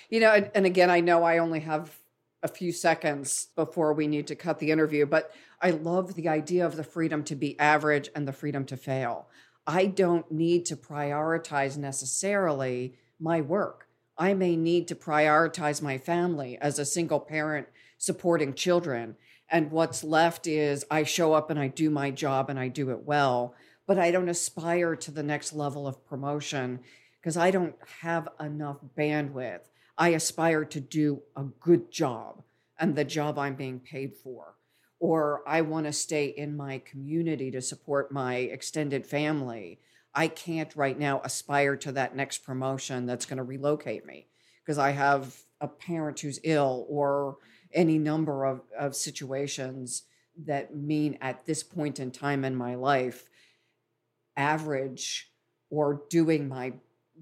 You 0.09 0.21
know, 0.21 0.33
and, 0.55 0.65
again, 0.65 0.91
I 0.91 1.01
know 1.01 1.25
I 1.25 1.39
only 1.39 1.61
have 1.61 1.99
a 2.43 2.49
few 2.49 2.73
seconds 2.73 3.49
before 3.57 3.93
we 3.93 4.07
need 4.07 4.27
to 4.29 4.37
cut 4.37 4.59
the 4.59 4.71
interview, 4.71 5.07
but 5.07 5.33
I 5.61 5.71
love 5.71 6.15
the 6.15 6.29
idea 6.29 6.65
of 6.67 6.77
the 6.77 6.85
freedom 6.85 7.25
to 7.25 7.35
be 7.35 7.59
average 7.59 8.11
and 8.15 8.29
the 8.29 8.33
freedom 8.33 8.65
to 8.67 8.77
fail. 8.77 9.29
I 9.67 9.87
don't 9.87 10.31
need 10.31 10.67
to 10.67 10.77
prioritize 10.77 11.79
necessarily 11.79 12.97
my 13.19 13.41
work. 13.41 13.89
I 14.19 14.35
may 14.35 14.57
need 14.57 14.87
to 14.89 14.95
prioritize 14.95 15.81
my 15.81 15.99
family 15.99 16.59
as 16.59 16.79
a 16.79 16.85
single 16.85 17.19
parent 17.19 17.67
supporting 17.97 18.53
children. 18.55 19.17
And 19.49 19.71
what's 19.71 20.05
left 20.05 20.47
is 20.47 20.85
I 20.91 21.05
show 21.05 21.33
up 21.33 21.51
and 21.51 21.59
I 21.59 21.69
do 21.69 21.89
my 21.89 22.11
job 22.11 22.51
and 22.51 22.59
I 22.59 22.69
do 22.69 22.91
it 22.91 23.05
well, 23.05 23.55
but 23.87 23.99
I 23.99 24.11
don't 24.11 24.29
aspire 24.29 24.97
to 24.97 25.11
the 25.11 25.23
next 25.23 25.53
level 25.53 25.87
of 25.87 26.07
promotion 26.07 26.81
because 27.21 27.37
I 27.37 27.51
don't 27.51 27.77
have 28.01 28.29
enough 28.41 28.79
bandwidth. 28.97 29.63
I 29.97 30.11
aspire 30.11 30.65
to 30.65 30.81
do 30.81 31.23
a 31.37 31.45
good 31.45 31.91
job 31.91 32.43
and 32.79 32.95
the 32.95 33.05
job 33.05 33.39
I'm 33.39 33.55
being 33.55 33.81
paid 33.81 34.15
for. 34.15 34.55
Or 34.99 35.43
I 35.47 35.61
want 35.61 35.87
to 35.87 35.93
stay 35.93 36.27
in 36.27 36.57
my 36.57 36.79
community 36.79 37.51
to 37.51 37.61
support 37.61 38.11
my 38.11 38.37
extended 38.37 39.07
family 39.07 39.79
I 40.15 40.29
can't 40.29 40.75
right 40.77 40.99
now 40.99 41.21
aspire 41.25 41.77
to 41.79 41.93
that 41.93 42.15
next 42.15 42.39
promotion 42.39 43.07
that's 43.07 43.27
going 43.27 43.39
to 43.39 43.43
relocate 43.43 44.07
me 44.07 44.29
because 44.63 44.79
I 44.79 44.91
have 44.91 45.37
a 45.61 45.67
parent 45.67 46.21
who's 46.21 46.39
ill 46.45 46.87
or 46.89 47.39
any 47.73 47.99
number 47.99 48.45
of, 48.45 48.61
of 48.79 48.95
situations 48.95 50.05
that 50.47 50.75
mean 50.77 51.19
at 51.21 51.45
this 51.47 51.63
point 51.63 51.99
in 51.99 52.13
time 52.13 52.45
in 52.45 52.55
my 52.55 52.77
life, 52.77 53.29
average 54.37 55.31
or 55.71 56.03
doing 56.11 56.49
my 56.49 56.73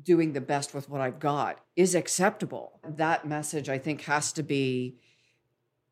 doing 0.03 0.33
the 0.33 0.41
best 0.41 0.75
with 0.75 0.89
what 0.89 1.03
I've 1.03 1.21
got 1.21 1.61
is 1.77 1.95
acceptable. 1.95 2.81
That 2.97 3.27
message 3.27 3.69
I 3.69 3.79
think 3.79 4.03
has 4.03 4.33
to 4.33 4.43
be 4.43 4.97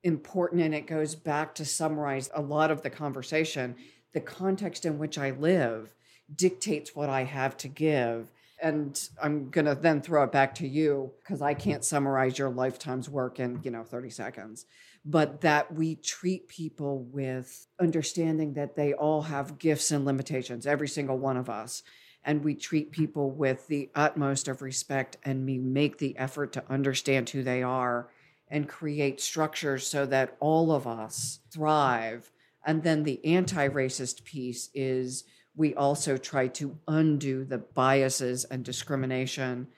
important 0.03 0.63
and 0.63 0.75
it 0.75 0.87
goes 0.87 1.15
back 1.15 1.55
to 1.57 1.65
summarize 1.67 2.31
a 2.35 2.41
lot 2.41 2.71
of 2.71 2.81
the 2.81 2.89
conversation 2.89 3.77
the 4.13 4.21
context 4.21 4.85
in 4.85 4.99
which 4.99 5.19
I 5.19 5.31
live 5.31 5.95
dictates 6.35 6.95
what 6.95 7.09
I 7.09 7.25
have 7.25 7.57
to 7.59 7.69
give. 7.69 8.31
And 8.63 9.01
I'm 9.23 9.51
going 9.51 9.65
to 9.65 9.75
then 9.75 10.03
throw 10.03 10.25
it 10.25 10.33
back 10.33 10.55
to 10.57 10.67
you 10.67 11.13
because 11.21 11.41
I 11.41 11.55
can't 11.55 11.85
summarize 11.85 12.39
your 12.39 12.51
lifetime's 12.51 13.09
work 13.09 13.41
in, 13.41 13.61
you 13.63 13.71
know, 13.71 13.85
30 13.85 14.11
seconds. 14.11 14.67
But 15.05 15.41
that 15.41 15.75
we 15.75 15.95
treat 15.97 16.49
people 16.49 17.05
with 17.05 17.67
understanding 17.81 18.53
that 18.55 18.77
they 18.77 18.93
all 18.93 19.23
have 19.23 19.59
gifts 19.59 19.91
and 19.91 20.05
limitations, 20.05 20.67
every 20.67 20.89
single 20.89 21.19
one 21.19 21.39
of 21.39 21.49
us. 21.49 21.83
And 22.23 22.45
we 22.45 22.55
treat 22.55 22.91
people 22.91 23.31
with 23.31 23.67
the 23.67 23.89
utmost 23.95 24.47
of 24.47 24.61
respect 24.61 25.17
and 25.25 25.47
we 25.47 25.57
make 25.57 25.99
the 25.99 26.19
effort 26.19 26.53
to 26.53 26.65
understand 26.69 27.31
who 27.31 27.43
they 27.43 27.63
are 27.63 28.11
and 28.49 28.69
create 28.69 29.21
structures 29.21 29.87
so 29.87 30.05
that 30.07 30.37
all 30.41 30.73
of 30.73 30.87
us 30.87 31.41
thrive. 31.51 32.31
And 32.67 32.83
then 32.83 33.05
the 33.05 33.25
anti 33.25 33.69
racist 33.69 34.25
piece 34.25 34.69
is 34.75 35.25
we 35.57 35.75
also 35.75 36.17
try 36.17 36.49
to 36.49 36.77
undo 36.87 37.45
the 37.45 37.59
biases 37.59 38.45
and 38.45 38.65
discrimination 38.65 39.69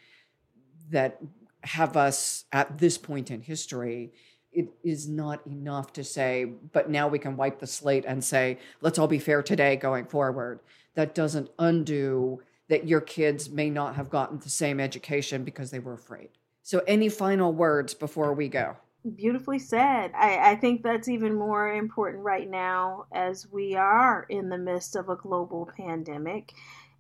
that 0.91 1.21
have 1.65 1.97
us 1.97 2.45
at 2.53 2.79
this 2.79 2.99
point 2.99 3.31
in 3.31 3.41
history. 3.41 4.13
It 4.53 4.69
is 4.85 5.09
not 5.09 5.47
enough 5.47 5.93
to 5.95 6.05
say, 6.05 6.45
but 6.45 6.91
now 6.91 7.09
we 7.09 7.19
can 7.19 7.37
wipe 7.37 7.59
the 7.59 7.67
slate 7.67 8.05
and 8.07 8.23
say, 8.23 8.59
let's 8.81 8.99
all 8.99 9.09
be 9.09 9.19
fair 9.19 9.43
today 9.43 9.77
going 9.77 10.07
forward. 10.07 10.61
That 10.95 11.15
doesn't 11.15 11.51
undo 11.59 12.43
that 12.69 12.87
your 12.87 13.01
kids 13.01 13.51
may 13.51 13.71
not 13.71 13.97
have 13.97 14.11
gotten 14.11 14.39
the 14.39 14.49
same 14.49 14.81
education 14.81 15.45
because 15.45 15.71
they 15.71 15.79
were 15.79 15.95
afraid. 15.95 16.29
So, 16.63 16.81
any 16.87 17.09
final 17.09 17.53
words 17.53 17.93
before 17.93 18.35
we 18.35 18.49
go? 18.49 18.77
Beautifully 19.17 19.59
said. 19.59 20.13
I, 20.15 20.53
I 20.53 20.57
think 20.57 20.83
that's 20.83 21.09
even 21.09 21.35
more 21.35 21.75
important 21.75 22.23
right 22.23 22.49
now 22.49 23.07
as 23.13 23.49
we 23.51 23.75
are 23.75 24.27
in 24.29 24.49
the 24.49 24.59
midst 24.59 24.95
of 24.95 25.09
a 25.09 25.17
global 25.17 25.69
pandemic 25.77 26.53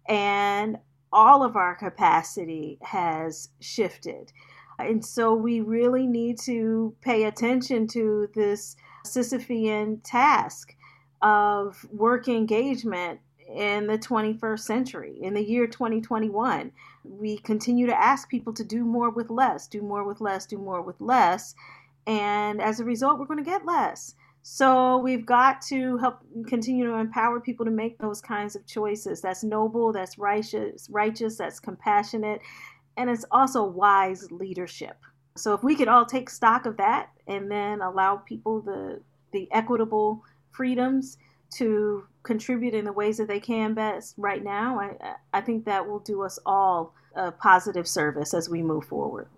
and 0.09 0.79
all 1.13 1.45
of 1.45 1.57
our 1.57 1.77
capacity 1.77 2.79
has 2.83 3.51
shifted. 3.61 4.33
And 4.89 5.05
so 5.05 5.35
we 5.35 5.61
really 5.61 6.07
need 6.07 6.39
to 6.41 6.95
pay 7.01 7.25
attention 7.25 7.87
to 7.89 8.29
this 8.35 8.77
Sisyphean 9.05 10.01
task 10.05 10.75
of 11.21 11.87
work 11.93 12.29
engagement 12.29 13.21
in 13.55 13.87
the 13.87 13.99
21st 13.99 14.61
century, 14.61 15.19
in 15.21 15.35
the 15.35 15.45
year 15.45 15.67
2021. 15.67 16.73
We 17.05 17.39
continue 17.39 17.87
to 17.87 17.99
ask 17.99 18.29
people 18.29 18.53
to 18.55 18.65
do 18.65 18.85
more 18.85 19.11
with 19.11 19.31
less, 19.31 19.67
do 19.67 19.83
more 19.83 20.05
with 20.05 20.21
less, 20.21 20.47
do 20.47 20.59
more 20.59 20.81
with 20.81 21.01
less. 21.01 21.55
And 22.07 22.61
as 22.61 22.81
a 22.81 22.85
result, 22.85 23.19
we're 23.19 23.27
going 23.27 23.45
to 23.45 23.51
get 23.51 23.67
less. 23.67 24.15
So 24.45 24.99
we've 24.99 25.25
got 25.25 25.63
to 25.63 25.99
help 25.99 26.19
continue 26.49 26.85
to 26.87 26.95
empower 26.95 27.39
people 27.39 27.65
to 27.65 27.71
make 27.71 27.99
those 27.99 28.21
kinds 28.21 28.57
of 28.57 28.67
choices. 28.67 29.21
That's 29.21 29.45
noble, 29.45 29.93
that's 29.93 30.19
righteous, 30.19 30.89
righteous, 30.91 31.37
that's 31.37 31.61
compassionate, 31.61 32.41
and 32.97 33.11
it's 33.11 33.25
also 33.31 33.65
wise 33.65 34.31
leadership. 34.31 34.97
So 35.37 35.55
if 35.55 35.63
we 35.63 35.75
could 35.77 35.89
all 35.89 36.05
take 36.05 36.29
stock 36.29 36.67
of 36.67 36.77
that 36.77 37.11
and 37.27 37.51
then 37.51 37.81
allow 37.81 38.17
people 38.17 38.61
the 38.61 39.01
the 39.33 39.49
equitable 39.53 40.23
freedoms 40.51 41.17
to 41.55 42.05
contribute 42.23 42.75
in 42.75 42.85
the 42.85 42.93
ways 42.93 43.17
that 43.17 43.29
they 43.29 43.41
can 43.41 43.75
best 43.75 44.15
right 44.19 44.45
now, 44.45 44.79
I 44.79 45.15
I 45.33 45.41
think 45.41 45.65
that 45.65 45.87
will 45.87 46.01
do 46.01 46.23
us 46.23 46.39
all 46.45 46.95
a 47.15 47.33
positive 47.33 47.87
service 47.87 48.35
as 48.35 48.49
we 48.49 48.63
move 48.63 48.85
forward. 48.85 49.29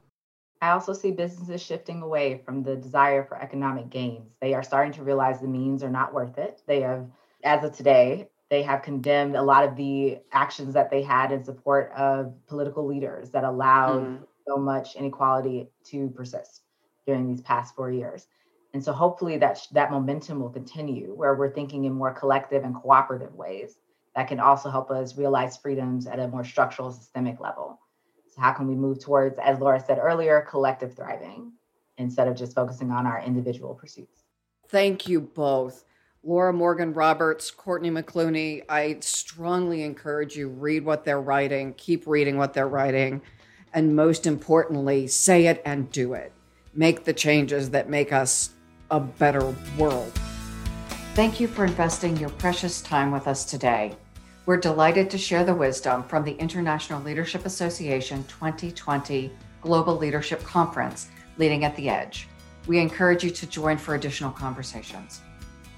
I 0.61 0.71
also 0.71 0.95
see 0.95 1.11
businesses 1.11 1.61
shifting 1.61 2.01
away 2.01 2.41
from 2.45 2.63
the 2.63 2.77
desire 2.77 3.25
for 3.25 3.41
economic 3.41 3.91
gains. 3.91 4.33
They 4.41 4.55
are 4.55 4.63
starting 4.63 4.93
to 4.95 5.03
realize 5.03 5.41
the 5.41 5.47
means 5.47 5.83
are 5.83 5.91
not 5.91 6.15
worth 6.15 6.39
it. 6.39 6.63
They 6.67 6.81
have, 6.81 7.07
as 7.43 7.63
of 7.65 7.77
today, 7.77 8.31
they 8.55 8.63
have 8.63 8.83
condemned 8.83 9.35
a 9.35 9.43
lot 9.43 9.65
of 9.65 9.75
the 9.75 10.17
actions 10.31 10.75
that 10.75 10.89
they 10.89 11.03
had 11.03 11.33
in 11.33 11.43
support 11.43 11.91
of 11.97 12.33
political 12.47 12.87
leaders 12.87 13.31
that 13.31 13.43
allowed 13.43 14.05
mm. 14.05 14.23
so 14.47 14.57
much 14.57 14.95
inequality 14.95 15.69
to 15.83 16.09
persist 16.11 16.63
during 17.05 17.27
these 17.27 17.41
past 17.41 17.75
four 17.75 17.91
years. 17.91 18.29
And 18.73 18.83
so 18.85 18.93
hopefully 18.93 19.39
that 19.39 19.67
that 19.73 19.91
momentum 19.91 20.39
will 20.39 20.51
continue 20.51 21.15
where 21.15 21.35
we're 21.35 21.53
thinking 21.53 21.85
in 21.85 21.93
more 21.95 22.15
collective 22.15 22.63
and 22.63 22.77
cooperative 22.77 23.35
ways 23.35 23.77
that 24.15 24.29
can 24.29 24.39
also 24.39 24.71
help 24.71 24.89
us 24.89 25.17
realize 25.17 25.57
freedoms 25.57 26.07
at 26.07 26.21
a 26.21 26.29
more 26.29 26.45
structural 26.45 26.93
systemic 26.93 27.41
level. 27.41 27.81
So 28.33 28.41
how 28.41 28.53
can 28.53 28.69
we 28.69 28.77
move 28.77 29.01
towards, 29.01 29.37
as 29.41 29.59
Laura 29.59 29.81
said 29.81 29.99
earlier, 29.99 30.47
collective 30.49 30.95
thriving 30.95 31.51
instead 31.99 32.29
of 32.29 32.37
just 32.37 32.55
focusing 32.55 32.93
on 32.93 33.05
our 33.05 33.21
individual 33.21 33.75
pursuits? 33.75 34.23
Thank 34.69 35.09
you 35.09 35.23
both. 35.23 35.85
Laura 36.27 36.55
Morgan 36.55 36.95
Roberts, 36.95 37.51
Courtney 37.51 37.91
McCluney, 37.91 38.63
I 38.67 38.97
strongly 39.01 39.83
encourage 39.83 40.35
you 40.35 40.49
read 40.49 40.83
what 40.83 41.05
they're 41.05 41.21
writing, 41.21 41.75
keep 41.75 42.07
reading 42.07 42.39
what 42.39 42.55
they're 42.55 42.67
writing, 42.67 43.21
and 43.75 43.95
most 43.95 44.27
importantly, 44.27 45.07
say 45.07 45.49
it 45.49 45.61
and 45.67 45.93
do 45.93 46.15
it. 46.15 46.33
Make 46.73 47.05
the 47.05 47.13
changes 47.13 47.69
that 47.71 47.91
make 47.91 48.11
us 48.11 48.55
a 48.91 49.01
better 49.01 49.55
world. 49.77 50.13
Thank 51.13 51.41
you 51.41 51.47
for 51.47 51.67
investing 51.67 52.17
your 52.17 52.31
precious 52.31 52.81
time 52.81 53.13
with 53.13 53.29
us 53.29 53.45
today. 53.45 53.95
We're 54.47 54.57
delighted 54.57 55.11
to 55.11 55.19
share 55.19 55.45
the 55.45 55.55
wisdom 55.55 56.05
from 56.05 56.25
the 56.25 56.37
International 56.37 57.03
Leadership 57.03 57.45
Association 57.45 58.25
2020 58.29 59.31
Global 59.61 59.99
Leadership 59.99 60.43
Conference, 60.43 61.09
Leading 61.37 61.67
at 61.67 61.77
the 61.77 61.91
Edge. 61.91 62.29
We 62.67 62.79
encourage 62.79 63.23
you 63.23 63.31
to 63.31 63.47
join 63.47 63.77
for 63.77 63.95
additional 63.95 64.31
conversations. 64.31 65.21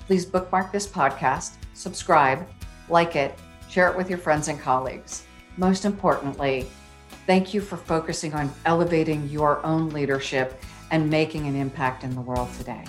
Please 0.07 0.25
bookmark 0.25 0.71
this 0.71 0.87
podcast, 0.87 1.55
subscribe, 1.75 2.47
like 2.89 3.17
it, 3.17 3.37
share 3.69 3.91
it 3.91 3.97
with 3.97 4.09
your 4.09 4.19
friends 4.19 4.47
and 4.47 4.61
colleagues. 4.61 5.25
Most 5.57 5.85
importantly, 5.85 6.69
thank 7.27 7.53
you 7.53 7.61
for 7.61 7.77
focusing 7.77 8.33
on 8.33 8.53
elevating 8.67 9.29
your 9.29 9.65
own 9.67 9.91
leadership 9.91 10.63
and 10.93 11.11
making 11.11 11.49
an 11.49 11.57
impact 11.57 12.05
in 12.05 12.15
the 12.15 12.21
world 12.21 12.49
today. 12.57 12.85